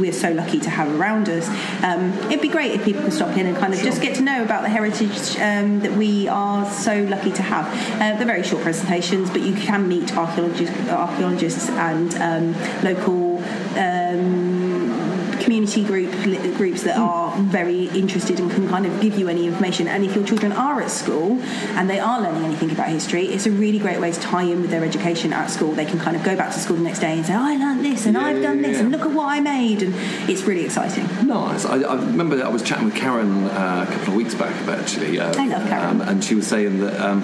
we're 0.00 0.12
so 0.12 0.32
lucky 0.32 0.58
to 0.60 0.70
have 0.70 0.88
around 0.98 1.28
us, 1.28 1.48
um, 1.82 2.12
it'd 2.30 2.40
be 2.40 2.48
great 2.48 2.72
if 2.72 2.84
people 2.84 3.02
could 3.02 3.12
stop 3.12 3.36
in 3.36 3.46
and 3.46 3.56
kind 3.56 3.72
of 3.72 3.80
just 3.80 4.02
get 4.02 4.16
to 4.16 4.22
know 4.22 4.42
about 4.42 4.62
the 4.62 4.68
heritage 4.68 5.36
um, 5.38 5.80
that 5.80 5.92
we 5.92 6.28
are 6.28 6.68
so 6.70 7.02
lucky 7.04 7.32
to 7.32 7.42
have. 7.42 7.66
Uh, 7.94 8.16
they're 8.16 8.26
very 8.26 8.42
short 8.42 8.62
presentations, 8.62 9.30
but 9.30 9.42
you 9.42 9.54
can 9.54 9.88
meet 9.88 10.16
archaeologists, 10.16 10.76
archaeologists 10.88 11.68
and 11.70 12.14
um, 12.16 12.82
local. 12.82 13.38
Um, 13.76 14.45
community 15.66 15.84
group 15.84 16.56
groups 16.56 16.82
that 16.84 16.96
are 16.96 17.36
very 17.38 17.84
interested 17.88 18.38
and 18.40 18.50
can 18.50 18.68
kind 18.68 18.86
of 18.86 19.00
give 19.00 19.18
you 19.18 19.28
any 19.28 19.46
information 19.46 19.88
and 19.88 20.04
if 20.04 20.14
your 20.14 20.24
children 20.24 20.52
are 20.52 20.80
at 20.80 20.90
school 20.90 21.40
and 21.76 21.88
they 21.90 21.98
are 21.98 22.20
learning 22.20 22.44
anything 22.44 22.70
about 22.70 22.88
history 22.88 23.26
it's 23.26 23.46
a 23.46 23.50
really 23.50 23.78
great 23.78 24.00
way 24.00 24.10
to 24.10 24.20
tie 24.20 24.42
in 24.42 24.60
with 24.62 24.70
their 24.70 24.84
education 24.84 25.32
at 25.32 25.48
school 25.50 25.72
they 25.72 25.84
can 25.84 25.98
kind 25.98 26.16
of 26.16 26.22
go 26.22 26.36
back 26.36 26.52
to 26.52 26.58
school 26.58 26.76
the 26.76 26.82
next 26.82 27.00
day 27.00 27.16
and 27.16 27.26
say 27.26 27.34
"Oh, 27.34 27.40
I 27.42 27.56
learned 27.56 27.84
this 27.84 28.06
and 28.06 28.14
Yeah, 28.14 28.22
I've 28.24 28.36
yeah, 28.36 28.42
done 28.42 28.62
this 28.62 28.76
yeah. 28.76 28.80
and 28.82 28.92
look 28.92 29.02
at 29.02 29.10
what 29.10 29.26
I 29.26 29.40
made 29.40 29.82
and 29.82 29.94
it's 30.30 30.42
really 30.42 30.64
exciting 30.64 31.06
Nice. 31.26 31.64
I, 31.64 31.80
I 31.80 31.94
remember 31.96 32.42
I 32.44 32.48
was 32.48 32.62
chatting 32.62 32.86
with 32.86 32.94
Karen 32.94 33.44
uh, 33.44 33.86
a 33.88 33.92
couple 33.92 34.08
of 34.10 34.14
weeks 34.14 34.34
back 34.34 34.54
actually. 34.68 35.18
Uh, 35.18 35.32
I 35.36 35.46
love 35.46 35.68
Karen. 35.68 36.00
Um, 36.00 36.08
and 36.08 36.24
she 36.24 36.34
was 36.34 36.46
saying 36.46 36.80
that 36.80 37.00
um, 37.00 37.22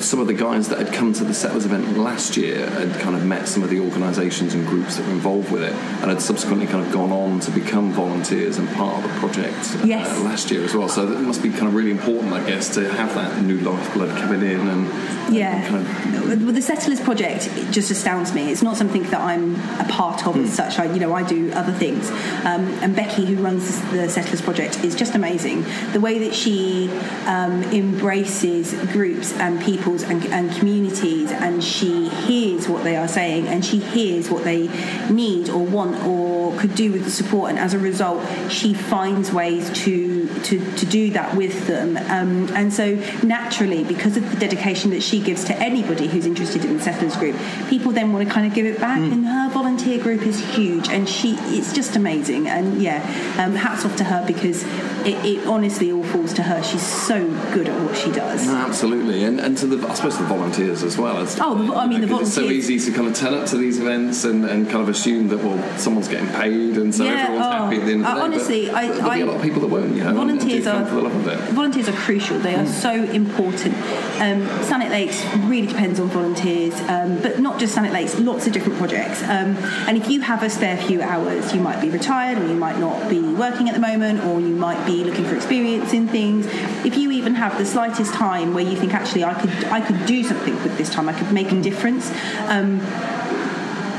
some 0.00 0.20
of 0.20 0.26
the 0.26 0.34
guys 0.34 0.68
that 0.68 0.78
had 0.78 0.92
come 0.92 1.12
to 1.14 1.24
the 1.24 1.34
Settlers 1.34 1.64
event 1.64 1.96
last 1.96 2.36
year 2.36 2.68
had 2.70 2.92
kind 3.00 3.16
of 3.16 3.24
met 3.24 3.48
some 3.48 3.62
of 3.62 3.70
the 3.70 3.80
organisations 3.80 4.54
and 4.54 4.66
groups 4.66 4.96
that 4.96 5.06
were 5.06 5.12
involved 5.12 5.50
with 5.50 5.62
it 5.62 5.72
and 5.72 6.10
had 6.10 6.20
subsequently 6.20 6.66
kind 6.66 6.84
of 6.86 6.92
gone 6.92 7.12
on 7.12 7.40
to 7.40 7.50
become 7.50 7.69
volunteers 7.70 8.58
and 8.58 8.68
part 8.70 8.96
of 8.96 9.02
the 9.10 9.18
project 9.20 9.56
uh, 9.76 9.84
Yes. 9.86 10.18
last 10.20 10.50
year 10.50 10.64
as 10.64 10.74
well. 10.74 10.88
So 10.88 11.10
it 11.12 11.20
must 11.20 11.42
be 11.42 11.50
kind 11.50 11.66
of 11.68 11.74
really 11.74 11.90
important, 11.90 12.32
I 12.32 12.44
guess, 12.46 12.74
to 12.74 12.88
have 12.92 13.14
that 13.14 13.42
new 13.42 13.58
lifeblood 13.58 14.10
coming 14.18 14.42
in 14.42 14.60
and 14.68 14.88
Yeah. 15.32 15.60
kind 15.68 15.76
of 15.86 16.42
Well, 16.44 16.52
the 16.54 16.62
Settlers 16.62 17.00
Project 17.00 17.48
it 17.56 17.70
just 17.70 17.90
astounds 17.90 18.32
me. 18.32 18.50
It's 18.52 18.62
not 18.62 18.76
something 18.76 19.02
that 19.12 19.20
I'm 19.20 19.56
a 19.78 19.86
part 19.88 20.26
of 20.26 20.34
Hmm. 20.34 20.44
as 20.44 20.52
such. 20.52 20.78
I, 20.78 20.84
you 20.92 21.00
know, 21.00 21.12
I 21.14 21.22
do 21.22 21.50
other 21.54 21.72
things. 21.72 22.10
Um, 22.44 22.62
and 22.82 22.94
Becky, 22.94 23.24
who 23.24 23.36
runs 23.42 23.80
the 23.92 24.08
Settlers 24.08 24.40
Project, 24.40 24.84
is 24.84 24.94
just 24.94 25.14
amazing. 25.14 25.64
The 25.92 26.00
way 26.00 26.18
that 26.24 26.34
she 26.34 26.90
um, 27.26 27.62
embraces 27.72 28.72
groups 28.92 29.32
and 29.38 29.60
peoples 29.62 30.02
and, 30.02 30.24
and 30.26 30.50
communities, 30.58 31.30
and 31.32 31.62
she 31.62 32.08
hears 32.26 32.68
what 32.68 32.82
they 32.84 32.96
are 32.96 33.08
saying, 33.08 33.46
and 33.48 33.64
she 33.64 33.78
hears 33.78 34.30
what 34.30 34.42
they 34.44 34.68
need 35.10 35.48
or 35.48 35.64
want 35.64 35.96
or 36.06 36.39
could 36.58 36.74
do 36.74 36.92
with 36.92 37.04
the 37.04 37.10
support, 37.10 37.50
and 37.50 37.58
as 37.58 37.74
a 37.74 37.78
result, 37.78 38.24
she 38.50 38.74
finds 38.74 39.32
ways 39.32 39.70
to 39.84 40.28
to, 40.44 40.74
to 40.76 40.86
do 40.86 41.10
that 41.10 41.36
with 41.36 41.66
them. 41.66 41.96
Um, 41.96 42.48
and 42.54 42.72
so 42.72 42.94
naturally, 43.22 43.84
because 43.84 44.16
of 44.16 44.30
the 44.30 44.36
dedication 44.36 44.90
that 44.90 45.02
she 45.02 45.20
gives 45.20 45.44
to 45.44 45.56
anybody 45.56 46.06
who's 46.06 46.26
interested 46.26 46.64
in 46.64 46.76
the 46.76 46.82
settlers 46.82 47.16
group, 47.16 47.36
people 47.68 47.92
then 47.92 48.12
want 48.12 48.26
to 48.26 48.32
kind 48.32 48.46
of 48.46 48.54
give 48.54 48.66
it 48.66 48.80
back. 48.80 49.00
And 49.00 49.26
her 49.26 49.50
volunteer 49.50 50.02
group 50.02 50.22
is 50.22 50.40
huge, 50.54 50.88
and 50.88 51.08
she 51.08 51.34
it's 51.56 51.72
just 51.72 51.96
amazing. 51.96 52.48
And 52.48 52.80
yeah, 52.82 52.98
um, 53.38 53.54
hats 53.54 53.84
off 53.84 53.96
to 53.96 54.04
her 54.04 54.26
because 54.26 54.64
it, 55.04 55.24
it 55.24 55.46
honestly 55.46 55.92
all 55.92 56.04
falls 56.04 56.32
to 56.34 56.42
her. 56.42 56.62
She's 56.62 56.82
so 56.82 57.26
good 57.52 57.68
at 57.68 57.80
what 57.82 57.96
she 57.96 58.10
does. 58.12 58.46
No, 58.46 58.56
absolutely. 58.56 59.24
And, 59.24 59.40
and 59.40 59.56
to 59.58 59.66
the, 59.66 59.86
I 59.88 59.94
suppose, 59.94 60.18
the 60.18 60.24
volunteers 60.24 60.82
as 60.82 60.98
well. 60.98 61.18
As, 61.18 61.38
Oh, 61.40 61.74
I 61.74 61.86
mean, 61.86 62.00
the 62.00 62.06
because 62.06 62.28
It's 62.28 62.34
so 62.34 62.44
easy 62.44 62.78
to 62.78 62.96
kind 62.96 63.08
of 63.08 63.14
turn 63.14 63.34
up 63.34 63.46
to 63.48 63.56
these 63.56 63.78
events 63.78 64.24
and, 64.24 64.44
and 64.44 64.68
kind 64.68 64.82
of 64.82 64.88
assume 64.88 65.28
that 65.28 65.38
well, 65.38 65.78
someone's 65.78 66.08
getting 66.08 66.28
paid, 66.40 66.76
and 66.76 66.94
so 66.94 67.04
Yeah, 67.04 67.10
everyone's 67.24 67.46
oh, 67.46 67.50
happy 67.50 67.76
at 67.76 67.86
the 67.86 67.92
end 67.92 68.00
of 68.00 68.06
the 68.06 68.10
uh, 68.10 68.14
day. 68.14 68.20
honestly, 68.20 68.66
but 68.66 68.74
I- 68.74 68.86
there'll 68.88 69.02
be 69.02 69.10
I- 69.10 69.16
a 69.18 69.26
lot 69.26 69.36
of 69.36 69.42
people 69.42 69.60
that 69.62 69.68
won't. 69.68 69.96
You 69.96 70.04
know, 70.04 70.14
volunteers 70.14 70.66
are 70.66 70.84
for 70.86 70.94
the 70.96 71.02
love 71.02 71.14
of 71.16 71.26
it. 71.28 71.38
volunteers 71.52 71.88
are 71.88 71.92
crucial. 71.92 72.38
They 72.38 72.54
are 72.54 72.66
so 72.66 72.92
important. 72.92 73.74
Um, 74.20 74.46
Stanwick 74.66 74.90
Lakes 74.90 75.24
really 75.44 75.66
depends 75.66 75.98
on 76.00 76.08
volunteers, 76.08 76.74
um, 76.88 77.18
but 77.22 77.38
not 77.40 77.58
just 77.58 77.76
Stanwick 77.76 77.92
Lakes. 77.92 78.18
Lots 78.18 78.46
of 78.46 78.52
different 78.52 78.78
projects. 78.78 79.22
Um, 79.24 79.56
and 79.86 79.96
if 79.96 80.08
you 80.10 80.20
have 80.22 80.42
a 80.42 80.50
spare 80.50 80.76
few 80.76 81.02
hours, 81.02 81.52
you 81.54 81.60
might 81.60 81.80
be 81.80 81.90
retired, 81.90 82.38
or 82.38 82.46
you 82.46 82.54
might 82.54 82.78
not 82.78 83.08
be 83.08 83.20
working 83.20 83.68
at 83.68 83.74
the 83.74 83.80
moment, 83.80 84.24
or 84.24 84.40
you 84.40 84.54
might 84.56 84.84
be 84.86 85.04
looking 85.04 85.24
for 85.24 85.34
experience 85.36 85.92
in 85.92 86.08
things. 86.08 86.46
If 86.84 86.96
you 86.96 87.10
even 87.10 87.34
have 87.34 87.56
the 87.58 87.66
slightest 87.66 88.12
time 88.14 88.54
where 88.54 88.64
you 88.64 88.76
think 88.76 88.94
actually 88.94 89.24
I 89.24 89.34
could 89.34 89.50
I 89.66 89.80
could 89.80 90.06
do 90.06 90.22
something 90.24 90.54
with 90.62 90.76
this 90.78 90.90
time, 90.90 91.08
I 91.08 91.12
could 91.12 91.32
make 91.32 91.50
a 91.52 91.60
difference. 91.60 92.10
Um, 92.48 92.80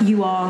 you 0.06 0.24
are 0.24 0.50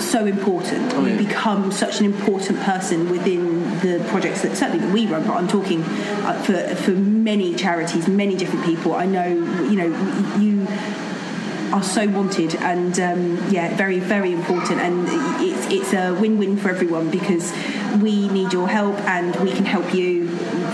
so 0.00 0.26
important. 0.26 0.92
Oh, 0.94 1.04
you 1.04 1.16
become 1.16 1.72
such 1.72 2.00
an 2.00 2.06
important 2.06 2.60
person 2.60 3.10
within 3.10 3.62
the 3.80 4.04
projects 4.08 4.42
that 4.42 4.56
certainly 4.56 4.84
that 4.84 4.92
we 4.92 5.06
run. 5.06 5.26
But 5.26 5.34
I'm 5.34 5.48
talking 5.48 5.82
uh, 5.82 6.42
for 6.42 6.74
for 6.76 6.92
many 6.92 7.54
charities, 7.54 8.08
many 8.08 8.36
different 8.36 8.64
people. 8.64 8.94
I 8.94 9.06
know 9.06 9.26
you 9.26 9.76
know 9.76 10.38
you 10.38 10.66
are 11.72 11.82
so 11.82 12.06
wanted 12.08 12.54
and 12.56 12.98
um, 13.00 13.50
yeah, 13.50 13.74
very 13.76 13.98
very 13.98 14.32
important. 14.32 14.80
And 14.80 15.06
it's 15.40 15.66
it's 15.70 15.92
a 15.92 16.12
win-win 16.20 16.56
for 16.56 16.70
everyone 16.70 17.10
because 17.10 17.52
we 18.00 18.28
need 18.28 18.52
your 18.52 18.68
help 18.68 18.96
and 19.00 19.34
we 19.36 19.52
can 19.52 19.64
help 19.64 19.92
you 19.94 20.28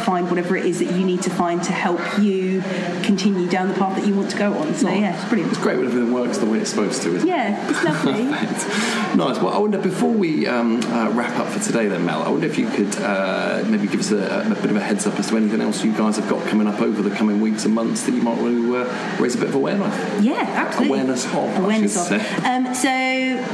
find 0.04 0.28
whatever 0.30 0.56
it 0.56 0.64
is 0.64 0.78
that 0.78 0.90
you 0.96 1.04
need 1.04 1.22
to 1.22 1.30
find 1.30 1.62
to 1.64 1.72
help 1.72 2.00
you 2.18 2.62
continue 3.02 3.48
down 3.48 3.68
the 3.68 3.74
path 3.74 3.96
that 3.96 4.06
you 4.06 4.14
want 4.14 4.30
to 4.30 4.38
go 4.38 4.52
on. 4.54 4.74
So 4.74 4.88
yeah, 4.88 5.14
it's 5.14 5.28
brilliant. 5.28 5.52
It's 5.52 5.60
great 5.60 5.76
when 5.76 5.86
everything 5.86 6.12
works 6.12 6.38
the 6.38 6.46
way 6.46 6.58
it's 6.58 6.70
supposed 6.70 7.02
to. 7.02 7.16
Isn't 7.16 7.28
it? 7.28 7.30
Yeah, 7.30 7.68
it's 7.70 7.84
lovely. 7.84 8.24
nice. 8.24 9.38
Well, 9.42 9.48
I 9.52 9.58
wonder 9.58 9.78
before 9.78 10.10
we 10.10 10.46
um, 10.46 10.80
uh, 10.84 11.10
wrap 11.10 11.38
up 11.38 11.48
for 11.48 11.60
today, 11.60 11.88
then 11.88 12.04
Mel, 12.04 12.22
I 12.22 12.28
wonder 12.28 12.46
if 12.46 12.58
you 12.58 12.68
could 12.68 12.94
uh, 12.96 13.64
maybe 13.66 13.86
give 13.86 14.00
us 14.00 14.10
a, 14.12 14.46
a 14.50 14.54
bit 14.54 14.70
of 14.70 14.76
a 14.76 14.80
heads 14.80 15.06
up 15.06 15.18
as 15.18 15.28
to 15.28 15.36
anything 15.36 15.60
else 15.60 15.84
you 15.84 15.92
guys 15.92 16.16
have 16.16 16.28
got 16.28 16.46
coming 16.48 16.66
up 16.66 16.80
over 16.80 17.02
the 17.02 17.14
coming 17.14 17.40
weeks 17.40 17.64
and 17.64 17.74
months 17.74 18.02
that 18.04 18.12
you 18.12 18.22
might 18.22 18.38
want 18.40 18.54
to 18.54 18.76
uh, 18.76 19.16
raise 19.18 19.34
a 19.34 19.38
bit 19.38 19.48
of 19.48 19.54
awareness. 19.54 20.24
Yeah, 20.24 20.34
absolutely. 20.36 20.98
Awareness 20.98 21.24
of, 21.26 21.34
Awareness 21.58 22.10
of. 22.10 22.44
Um, 22.44 22.74
so 22.74 22.88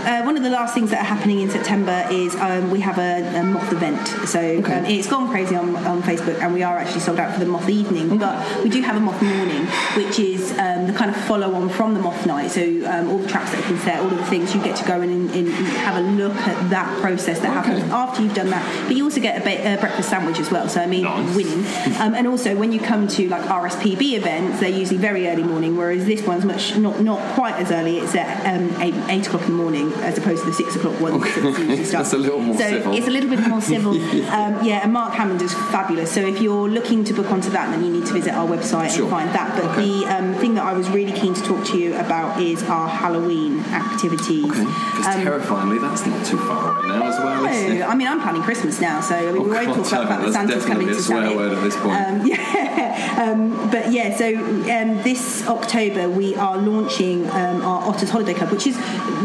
uh, 0.04 0.22
one 0.22 0.36
of 0.36 0.42
the 0.42 0.50
last 0.50 0.74
things 0.74 0.90
that 0.90 1.00
are 1.00 1.04
happening 1.16 1.40
in 1.40 1.50
September 1.50 2.06
is 2.10 2.34
um, 2.36 2.70
we 2.70 2.80
have 2.80 2.98
a, 2.98 3.38
a 3.38 3.42
moth 3.42 3.72
event. 3.72 4.06
So 4.28 4.38
um, 4.40 4.84
it's 4.86 5.08
gone 5.08 5.28
crazy 5.30 5.56
on, 5.56 5.74
on 5.76 6.02
Facebook, 6.02 6.38
and 6.40 6.52
we 6.52 6.62
are 6.62 6.78
actually 6.78 7.00
sold 7.00 7.18
out 7.18 7.32
for 7.32 7.40
the 7.40 7.46
moth 7.46 7.68
evening. 7.68 8.18
But 8.18 8.62
we 8.62 8.70
do 8.70 8.80
have 8.82 8.96
a 8.96 9.00
moth 9.00 9.20
morning, 9.22 9.66
which 9.96 10.18
is 10.18 10.50
um, 10.58 10.86
the 10.86 10.92
kind 10.92 11.10
of 11.10 11.16
follow 11.24 11.54
on 11.54 11.68
from 11.68 11.94
the 11.94 12.00
moth 12.00 12.26
night. 12.26 12.50
So 12.50 12.62
um, 12.86 13.08
all 13.10 13.18
the 13.18 13.28
traps 13.28 13.50
that 13.52 13.60
have 13.62 13.68
been 13.68 13.78
set, 13.84 14.00
all 14.00 14.06
of 14.10 14.16
the 14.18 14.26
things 14.26 14.54
you 14.54 14.62
get 14.62 14.76
to 14.76 14.84
go 14.84 15.00
in 15.00 15.10
and, 15.10 15.30
and 15.30 15.48
have 15.48 15.96
a 15.96 16.06
look 16.06 16.34
at 16.36 16.70
that 16.70 17.00
process 17.00 17.40
that 17.40 17.52
happens 17.52 17.82
after 17.90 18.22
you've 18.22 18.34
done 18.34 18.50
that. 18.50 18.86
But 18.86 18.96
you 18.96 19.04
also 19.04 19.20
get 19.20 19.40
a, 19.40 19.44
ba- 19.44 19.74
a 19.74 19.80
breakfast 19.80 20.10
sandwich 20.10 20.38
as 20.38 20.50
well. 20.50 20.68
So 20.68 20.80
I 20.80 20.86
mean, 20.86 21.04
Nice. 21.04 21.34
winning. 21.36 21.64
Um, 22.00 22.14
and 22.14 22.26
also 22.26 22.56
when 22.56 22.72
you 22.72 22.80
come 22.80 23.08
to 23.08 23.28
like 23.28 23.42
RSPB 23.42 24.14
events, 24.14 24.60
they're 24.60 24.68
usually 24.68 24.98
very 24.98 25.28
early 25.28 25.42
morning, 25.42 25.76
whereas 25.76 26.04
this 26.06 26.26
one's 26.26 26.44
much 26.44 26.76
not 26.76 27.00
not 27.00 27.20
quite 27.34 27.54
as 27.56 27.70
early. 27.70 27.98
It's 27.98 28.14
at 28.14 28.54
um, 28.54 28.80
eight, 28.82 28.94
eight 29.08 29.26
o'clock 29.26 29.42
in 29.42 29.56
the 29.56 29.62
morning 29.62 29.93
as 30.02 30.18
opposed 30.18 30.42
to 30.42 30.46
the 30.50 30.54
six 30.54 30.76
o'clock 30.76 30.98
one. 31.00 31.20
that's 31.20 31.90
That's 31.92 32.12
a 32.12 32.18
little 32.18 32.40
more 32.40 32.56
so 32.56 32.68
civil. 32.68 32.94
it's 32.94 33.06
a 33.06 33.10
little 33.10 33.30
bit 33.30 33.40
more 33.48 33.60
civil. 33.74 33.92
um, 33.92 34.64
yeah, 34.64 34.80
and 34.82 34.92
Mark 34.92 35.14
Hammond 35.14 35.40
is 35.42 35.52
fabulous. 35.54 36.12
So 36.12 36.20
if 36.20 36.40
you're 36.40 36.68
looking 36.68 37.04
to 37.04 37.14
book 37.14 37.30
onto 37.30 37.50
that, 37.50 37.70
then 37.70 37.84
you 37.84 37.90
need 37.92 38.06
to 38.06 38.12
visit 38.12 38.32
our 38.34 38.46
website 38.46 38.90
Sure. 38.90 39.02
and 39.02 39.10
find 39.10 39.30
that. 39.30 39.54
But 39.60 39.70
Okay. 39.72 39.86
the 39.86 40.06
um, 40.14 40.34
thing 40.34 40.54
that 40.54 40.64
I 40.64 40.72
was 40.72 40.88
really 40.90 41.12
keen 41.12 41.34
to 41.34 41.42
talk 41.42 41.64
to 41.66 41.78
you 41.78 41.94
about 41.96 42.40
is 42.40 42.62
our 42.64 42.88
Halloween 42.88 43.60
activities. 43.66 44.44
Okay. 44.44 44.64
Because 44.64 45.14
terrifyingly, 45.16 45.78
that's 45.78 46.04
not 46.06 46.24
too 46.26 46.38
far 46.38 46.78
away 46.78 46.88
now 46.88 47.02
as 47.06 47.18
well. 47.18 47.42
No, 47.44 47.86
I 47.86 47.94
mean, 47.94 48.08
I'm 48.08 48.20
planning 48.20 48.42
Christmas 48.42 48.80
now, 48.80 49.00
so 49.00 49.14
I 49.16 49.32
mean, 49.32 49.38
Oh, 49.38 49.44
we 49.44 49.50
won't 49.50 49.66
talk 49.86 50.04
about, 50.04 50.04
about 50.04 50.26
the 50.26 50.32
Santa's 50.32 50.64
coming 50.64 50.86
to 50.88 50.94
swear 51.00 51.34
word 51.36 51.52
at 51.52 51.62
this 51.62 51.76
point. 51.76 52.00
Um, 52.00 52.26
yeah, 52.26 53.30
um, 53.32 53.70
but 53.70 53.90
yeah, 53.92 54.14
so 54.16 54.36
um, 54.36 55.02
this 55.02 55.46
October 55.46 56.08
we 56.08 56.34
are 56.36 56.56
launching 56.58 57.28
um, 57.30 57.62
our 57.62 57.88
Otters 57.88 58.10
Holiday 58.10 58.34
Club, 58.34 58.50
which 58.50 58.66
is 58.66 58.76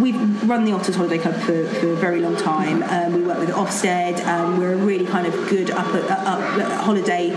we've 0.02 0.16
run 0.50 0.66
the 0.66 0.74
Otters 0.74 0.96
Holiday 0.96 1.20
Club 1.20 1.36
for, 1.36 1.68
for 1.68 1.92
a 1.92 1.96
very 1.96 2.22
long 2.22 2.36
time. 2.36 2.82
Um, 2.84 3.14
we 3.14 3.22
work 3.22 3.40
with 3.40 3.50
Ofsted. 3.50 4.26
Um, 4.26 4.58
we're 4.58 4.74
a 4.74 4.78
really 4.78 5.06
kind 5.06 5.28
of 5.28 5.34
good 5.48 5.70
up, 5.70 5.88
up, 5.94 6.10
up 6.10 6.72
holiday 6.82 7.30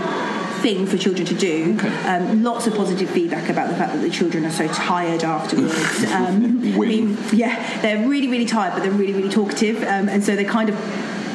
thing 0.63 0.87
for 0.87 0.97
children 0.97 1.27
to 1.27 1.35
do. 1.35 1.77
Um, 2.05 2.41
lots 2.41 2.65
of 2.65 2.75
positive 2.75 3.09
feedback 3.09 3.49
about 3.49 3.69
the 3.69 3.75
fact 3.75 3.93
that 3.93 4.01
the 4.01 4.09
children 4.09 4.45
are 4.45 4.51
so 4.51 4.67
tired 4.67 5.23
afterwards. 5.23 5.73
Um, 6.13 6.61
I 6.61 6.77
mean, 6.77 7.17
yeah, 7.31 7.81
they're 7.81 8.07
really, 8.07 8.27
really 8.27 8.45
tired, 8.45 8.73
but 8.73 8.83
they're 8.83 8.91
really, 8.91 9.13
really 9.13 9.29
talkative, 9.29 9.81
um, 9.83 10.07
and 10.09 10.23
so 10.23 10.35
they're 10.35 10.45
kind 10.45 10.69
of 10.69 10.75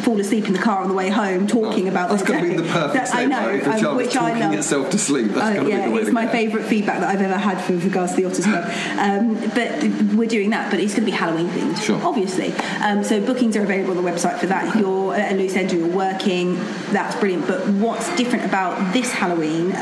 fall 0.08 0.18
asleep 0.20 0.46
in 0.46 0.54
the 0.54 0.58
car 0.58 0.78
on 0.78 0.88
the 0.88 0.94
way 0.94 1.10
home 1.10 1.46
talking 1.46 1.86
about 1.86 2.08
That's 2.08 2.22
got 2.22 2.40
to 2.40 2.48
be 2.48 2.54
the 2.56 2.62
perfect 2.62 2.94
That- 3.12 3.14
I 3.14 3.26
know? 3.26 3.50
If 3.50 3.66
a 3.66 3.72
um, 3.74 3.80
child 3.80 3.96
which 3.98 4.16
I 4.16 4.38
love. 4.40 4.54
itself 4.54 4.88
to 4.90 4.98
sleep, 4.98 5.32
that's 5.32 5.58
Uh, 5.58 5.64
yeah, 5.66 5.84
be 5.84 5.90
the 5.90 5.94
way 5.96 6.00
it's 6.00 6.10
my 6.12 6.26
favourite 6.26 6.64
feedback 6.66 7.00
that 7.00 7.10
I've 7.10 7.20
ever 7.20 7.36
had 7.36 7.56
with 7.68 7.84
regards 7.84 8.12
to 8.14 8.16
the 8.22 8.24
Otters 8.24 8.46
Club. 8.46 8.64
Um, 8.98 9.34
but 9.54 9.82
we're 10.16 10.26
doing 10.28 10.48
that, 10.50 10.70
but 10.70 10.80
it's 10.80 10.94
going 10.94 11.04
to 11.04 11.10
be 11.10 11.16
Halloween 11.16 11.48
themed, 11.50 11.76
Sure. 11.84 12.00
obviously. 12.02 12.54
Um, 12.82 13.04
so 13.04 13.20
bookings 13.20 13.54
are 13.56 13.62
available 13.62 13.98
on 13.98 14.02
the 14.02 14.10
website 14.10 14.38
for 14.38 14.46
that. 14.46 14.68
If 14.68 14.76
you're 14.76 15.14
at 15.14 15.32
a 15.32 15.34
loose 15.36 15.54
end 15.56 15.74
or 15.74 15.76
you're 15.76 15.88
working, 15.88 16.54
that's 16.90 17.14
brilliant. 17.16 17.46
But 17.46 17.68
what's 17.68 18.08
different 18.16 18.46
about 18.46 18.94
this 18.94 19.12
Halloween? 19.12 19.72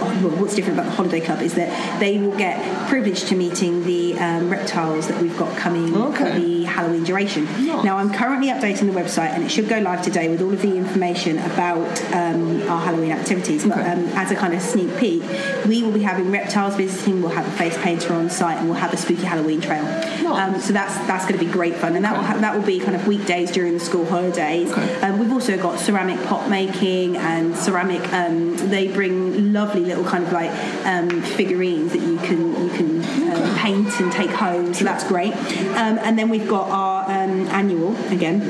Um, 0.00 0.22
well, 0.22 0.32
what's 0.36 0.54
different 0.54 0.78
about 0.78 0.90
the 0.90 0.96
holiday 0.96 1.20
club 1.20 1.40
is 1.42 1.54
that 1.54 2.00
they 2.00 2.18
will 2.18 2.36
get 2.36 2.88
privilege 2.88 3.24
to 3.24 3.36
meeting 3.36 3.84
the 3.84 4.18
um, 4.18 4.50
reptiles 4.50 5.08
that 5.08 5.20
we've 5.20 5.36
got 5.38 5.56
coming 5.56 5.92
for 5.92 6.10
the 6.38 6.64
Halloween 6.64 7.04
duration. 7.04 7.44
Nice. 7.44 7.84
Now, 7.84 7.96
I'm 7.98 8.12
currently 8.12 8.48
updating 8.48 8.92
the 8.92 8.98
website, 8.98 9.30
and 9.30 9.42
it 9.42 9.50
should 9.50 9.68
go 9.68 9.78
live 9.78 10.02
today 10.02 10.28
with 10.28 10.42
all 10.42 10.52
of 10.52 10.62
the 10.62 10.76
information 10.76 11.38
about 11.38 11.86
um, 12.12 12.62
our 12.68 12.80
Halloween 12.80 13.12
activities. 13.12 13.64
But 13.64 13.78
um, 13.78 14.04
as 14.14 14.30
a 14.30 14.36
kind 14.36 14.54
of 14.54 14.62
sneak 14.62 14.96
peek, 14.98 15.22
we 15.66 15.82
will 15.82 15.92
be 15.92 16.02
having 16.02 16.30
reptiles 16.30 16.76
visiting. 16.76 17.22
We'll 17.22 17.32
have 17.32 17.46
a 17.46 17.52
face 17.52 17.76
painter 17.78 18.12
on 18.14 18.30
site, 18.30 18.58
and 18.58 18.68
we'll 18.68 18.78
have 18.78 18.92
a 18.92 18.96
spooky 18.96 19.24
Halloween 19.24 19.60
trail. 19.60 19.84
Um, 20.26 20.60
so 20.60 20.72
that's 20.72 20.94
that's 21.06 21.24
going 21.26 21.38
to 21.38 21.44
be 21.44 21.50
great 21.50 21.76
fun, 21.76 21.96
and 21.96 22.04
that 22.04 22.16
will 22.16 22.24
ha- 22.24 22.38
that 22.38 22.54
will 22.54 22.66
be 22.66 22.78
kind 22.78 22.94
of 22.94 23.06
weekdays 23.06 23.50
during 23.50 23.74
the 23.74 23.80
school 23.80 24.04
holidays. 24.06 24.70
Okay. 24.70 25.00
We've 25.36 25.42
also 25.42 25.62
got 25.62 25.78
ceramic 25.78 26.24
pot 26.28 26.48
making 26.48 27.18
and 27.18 27.54
ceramic. 27.54 28.10
Um, 28.10 28.56
they 28.70 28.88
bring 28.88 29.52
lovely 29.52 29.82
little 29.82 30.02
kind 30.02 30.24
of 30.24 30.32
like 30.32 30.50
um, 30.86 31.20
figurines 31.20 31.92
that 31.92 32.00
you 32.00 32.16
can 32.16 32.64
you 32.64 32.70
can 32.70 33.32
um, 33.32 33.58
paint 33.58 34.00
and 34.00 34.10
take 34.10 34.30
home. 34.30 34.72
So 34.72 34.84
that's 34.84 35.04
great. 35.04 35.34
Um, 35.34 35.98
and 35.98 36.18
then 36.18 36.30
we've 36.30 36.48
got 36.48 36.70
our 36.70 37.02
um, 37.04 37.48
annual 37.48 37.94
again. 38.06 38.40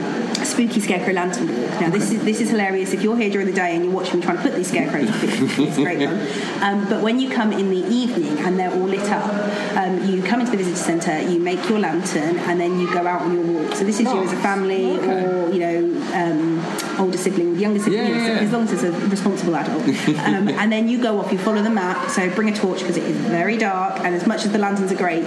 Spooky 0.47 0.81
Scarecrow 0.81 1.13
Lantern 1.13 1.49
Walk. 1.49 1.81
Now 1.81 1.91
this 1.91 2.11
is 2.13 2.25
this 2.25 2.41
is 2.41 2.51
hilarious. 2.51 2.93
If 2.93 3.03
you're 3.03 3.17
here 3.17 3.31
during 3.31 3.47
the 3.47 3.53
day 3.53 3.75
and 3.75 3.85
you're 3.85 3.93
watching 3.93 4.21
me 4.21 4.23
trying 4.25 4.37
to 4.37 4.43
put 4.43 4.55
these 4.55 4.69
scarecrows, 4.69 5.09
it's, 5.23 5.59
it's 5.59 5.77
great 5.77 5.99
fun. 5.99 6.63
Um, 6.63 6.89
but 6.89 7.03
when 7.03 7.19
you 7.19 7.29
come 7.29 7.53
in 7.53 7.69
the 7.71 7.85
evening 7.89 8.39
and 8.39 8.59
they're 8.59 8.71
all 8.73 8.87
lit 8.87 9.09
up, 9.11 9.31
um, 9.77 10.05
you 10.09 10.23
come 10.23 10.41
into 10.41 10.53
the 10.53 10.59
visitor 10.59 10.77
centre, 10.77 11.21
you 11.31 11.41
make 11.41 11.69
your 11.69 11.79
lantern, 11.81 12.39
and 12.39 12.61
then 12.61 12.79
you 12.79 12.93
go 12.93 13.07
out 13.07 13.23
on 13.23 13.35
your 13.35 13.43
walk. 13.45 13.75
So 13.75 13.85
this 13.85 14.01
is 14.01 14.07
you 14.07 14.23
as 14.23 14.33
a 14.33 14.37
family, 14.37 14.93
Okay. 14.99 15.25
or 15.25 15.53
you 15.53 15.59
know, 15.59 15.79
um, 16.15 16.65
older 17.01 17.19
sibling 17.19 17.51
with 17.51 17.61
younger 17.61 17.81
sibling, 17.81 18.03
Yeah, 18.07 18.09
yeah, 18.17 18.27
yeah. 18.35 18.41
as 18.41 18.53
long 18.53 18.63
as 18.65 18.73
it's 18.73 18.83
a 18.85 18.93
responsible 19.09 19.57
adult. 19.57 19.83
um, 19.83 20.49
and 20.61 20.73
then 20.73 20.89
you 20.89 21.03
go 21.03 21.19
off, 21.19 21.33
you 21.33 21.39
follow 21.39 21.63
the 21.63 21.71
map. 21.71 22.09
So 22.11 22.31
bring 22.35 22.49
a 22.49 22.55
torch 22.57 22.81
because 22.81 22.97
it 22.97 23.05
is 23.05 23.17
very 23.17 23.57
dark, 23.59 24.01
and 24.01 24.15
as 24.15 24.27
much 24.27 24.45
as 24.47 24.53
the 24.53 24.59
lanterns 24.59 24.93
are 24.93 24.97
great, 24.97 25.25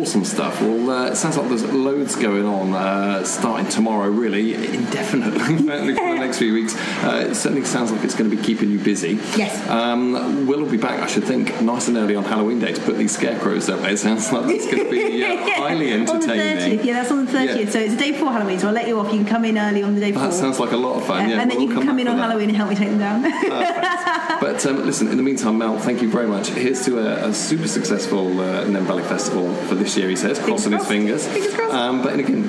Awesome 0.00 0.24
stuff. 0.24 0.60
Well, 0.60 0.90
uh, 0.90 1.06
it 1.10 1.16
sounds 1.16 1.36
like 1.38 1.48
there's 1.48 1.64
loads 1.64 2.14
going 2.16 2.44
on 2.44 2.74
uh, 2.74 3.24
starting 3.24 3.68
tomorrow, 3.68 4.08
really, 4.10 4.52
indefinitely, 4.54 5.38
for 5.58 5.62
the 5.64 6.16
next 6.18 6.38
few 6.38 6.52
weeks. 6.52 6.76
Uh, 7.02 7.26
it 7.30 7.34
certainly 7.34 7.64
sounds 7.64 7.90
like 7.90 8.04
it's 8.04 8.14
going 8.14 8.28
to 8.30 8.36
be 8.36 8.42
keeping 8.42 8.70
you 8.70 8.78
busy. 8.78 9.18
Yes. 9.36 9.66
Um, 9.68 10.46
we'll 10.46 10.66
be 10.66 10.76
back, 10.76 11.00
I 11.00 11.06
should 11.06 11.24
think, 11.24 11.47
nice 11.60 11.88
and 11.88 11.96
early 11.96 12.14
on 12.16 12.24
Halloween 12.24 12.58
day 12.58 12.72
to 12.72 12.80
put 12.80 12.96
these 12.96 13.12
scarecrows 13.12 13.68
up. 13.68 13.80
It 13.80 13.98
sounds 13.98 14.32
like 14.32 14.46
that's 14.46 14.66
going 14.66 14.84
to 14.84 14.90
be 14.90 15.24
uh, 15.24 15.36
highly 15.56 15.92
on 15.92 16.04
the 16.04 16.12
entertaining. 16.12 16.78
30th. 16.78 16.84
Yeah, 16.84 16.92
that's 16.94 17.10
on 17.10 17.24
the 17.24 17.32
30th. 17.32 17.64
Yeah. 17.64 17.70
So 17.70 17.78
it's 17.80 17.94
the 17.94 17.98
day 18.00 18.12
before 18.12 18.32
Halloween. 18.32 18.58
So 18.58 18.68
I'll 18.68 18.74
let 18.74 18.88
you 18.88 18.98
off. 18.98 19.12
You 19.12 19.18
can 19.18 19.26
come 19.26 19.44
in 19.44 19.58
early 19.58 19.82
on 19.82 19.94
the 19.94 20.00
day 20.00 20.12
before. 20.12 20.28
That 20.28 20.34
sounds 20.34 20.58
like 20.58 20.72
a 20.72 20.76
lot 20.76 20.96
of 20.96 21.06
fun. 21.06 21.24
Uh, 21.24 21.28
yeah, 21.28 21.40
and 21.40 21.50
then 21.50 21.58
we'll 21.58 21.68
you 21.68 21.74
can 21.74 21.86
come 21.86 21.96
back 21.96 22.02
in 22.02 22.08
on 22.08 22.16
that. 22.16 22.28
Halloween 22.28 22.48
and 22.48 22.56
help 22.56 22.70
me 22.70 22.76
take 22.76 22.88
them 22.88 22.98
down. 22.98 23.24
But 24.40 24.64
um, 24.66 24.86
listen, 24.86 25.08
in 25.08 25.16
the 25.16 25.22
meantime, 25.22 25.58
Mel, 25.58 25.78
thank 25.80 26.00
you 26.00 26.08
very 26.08 26.28
much. 26.28 26.48
Here's 26.48 26.84
to 26.84 26.98
a, 26.98 27.28
a 27.28 27.34
super 27.34 27.66
successful 27.66 28.40
uh, 28.40 28.64
Nene 28.64 28.84
Valley 28.84 29.02
Festival 29.02 29.52
for 29.66 29.74
this 29.74 29.96
year, 29.96 30.08
he 30.08 30.16
says, 30.16 30.38
crossing 30.38 30.72
his 30.72 30.78
crossed. 30.78 30.88
fingers. 30.88 31.26
Fingers 31.26 31.54
crossed. 31.54 31.74
Um, 31.74 32.02
but 32.02 32.18
again, 32.18 32.44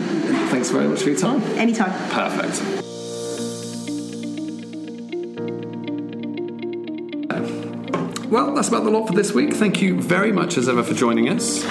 thanks 0.50 0.70
very 0.70 0.88
much 0.88 1.02
for 1.02 1.10
your 1.10 1.20
time. 1.20 1.42
Anytime. 1.58 1.92
Perfect. 2.12 2.88
Well, 8.30 8.54
that's 8.54 8.68
about 8.68 8.84
the 8.84 8.92
lot 8.92 9.08
for 9.08 9.13
this 9.13 9.34
week. 9.34 9.54
Thank 9.54 9.82
you 9.82 10.00
very 10.00 10.32
much 10.32 10.56
as 10.58 10.70
ever 10.70 10.84
for 10.84 10.94
joining 10.94 11.30
us. 11.30 11.65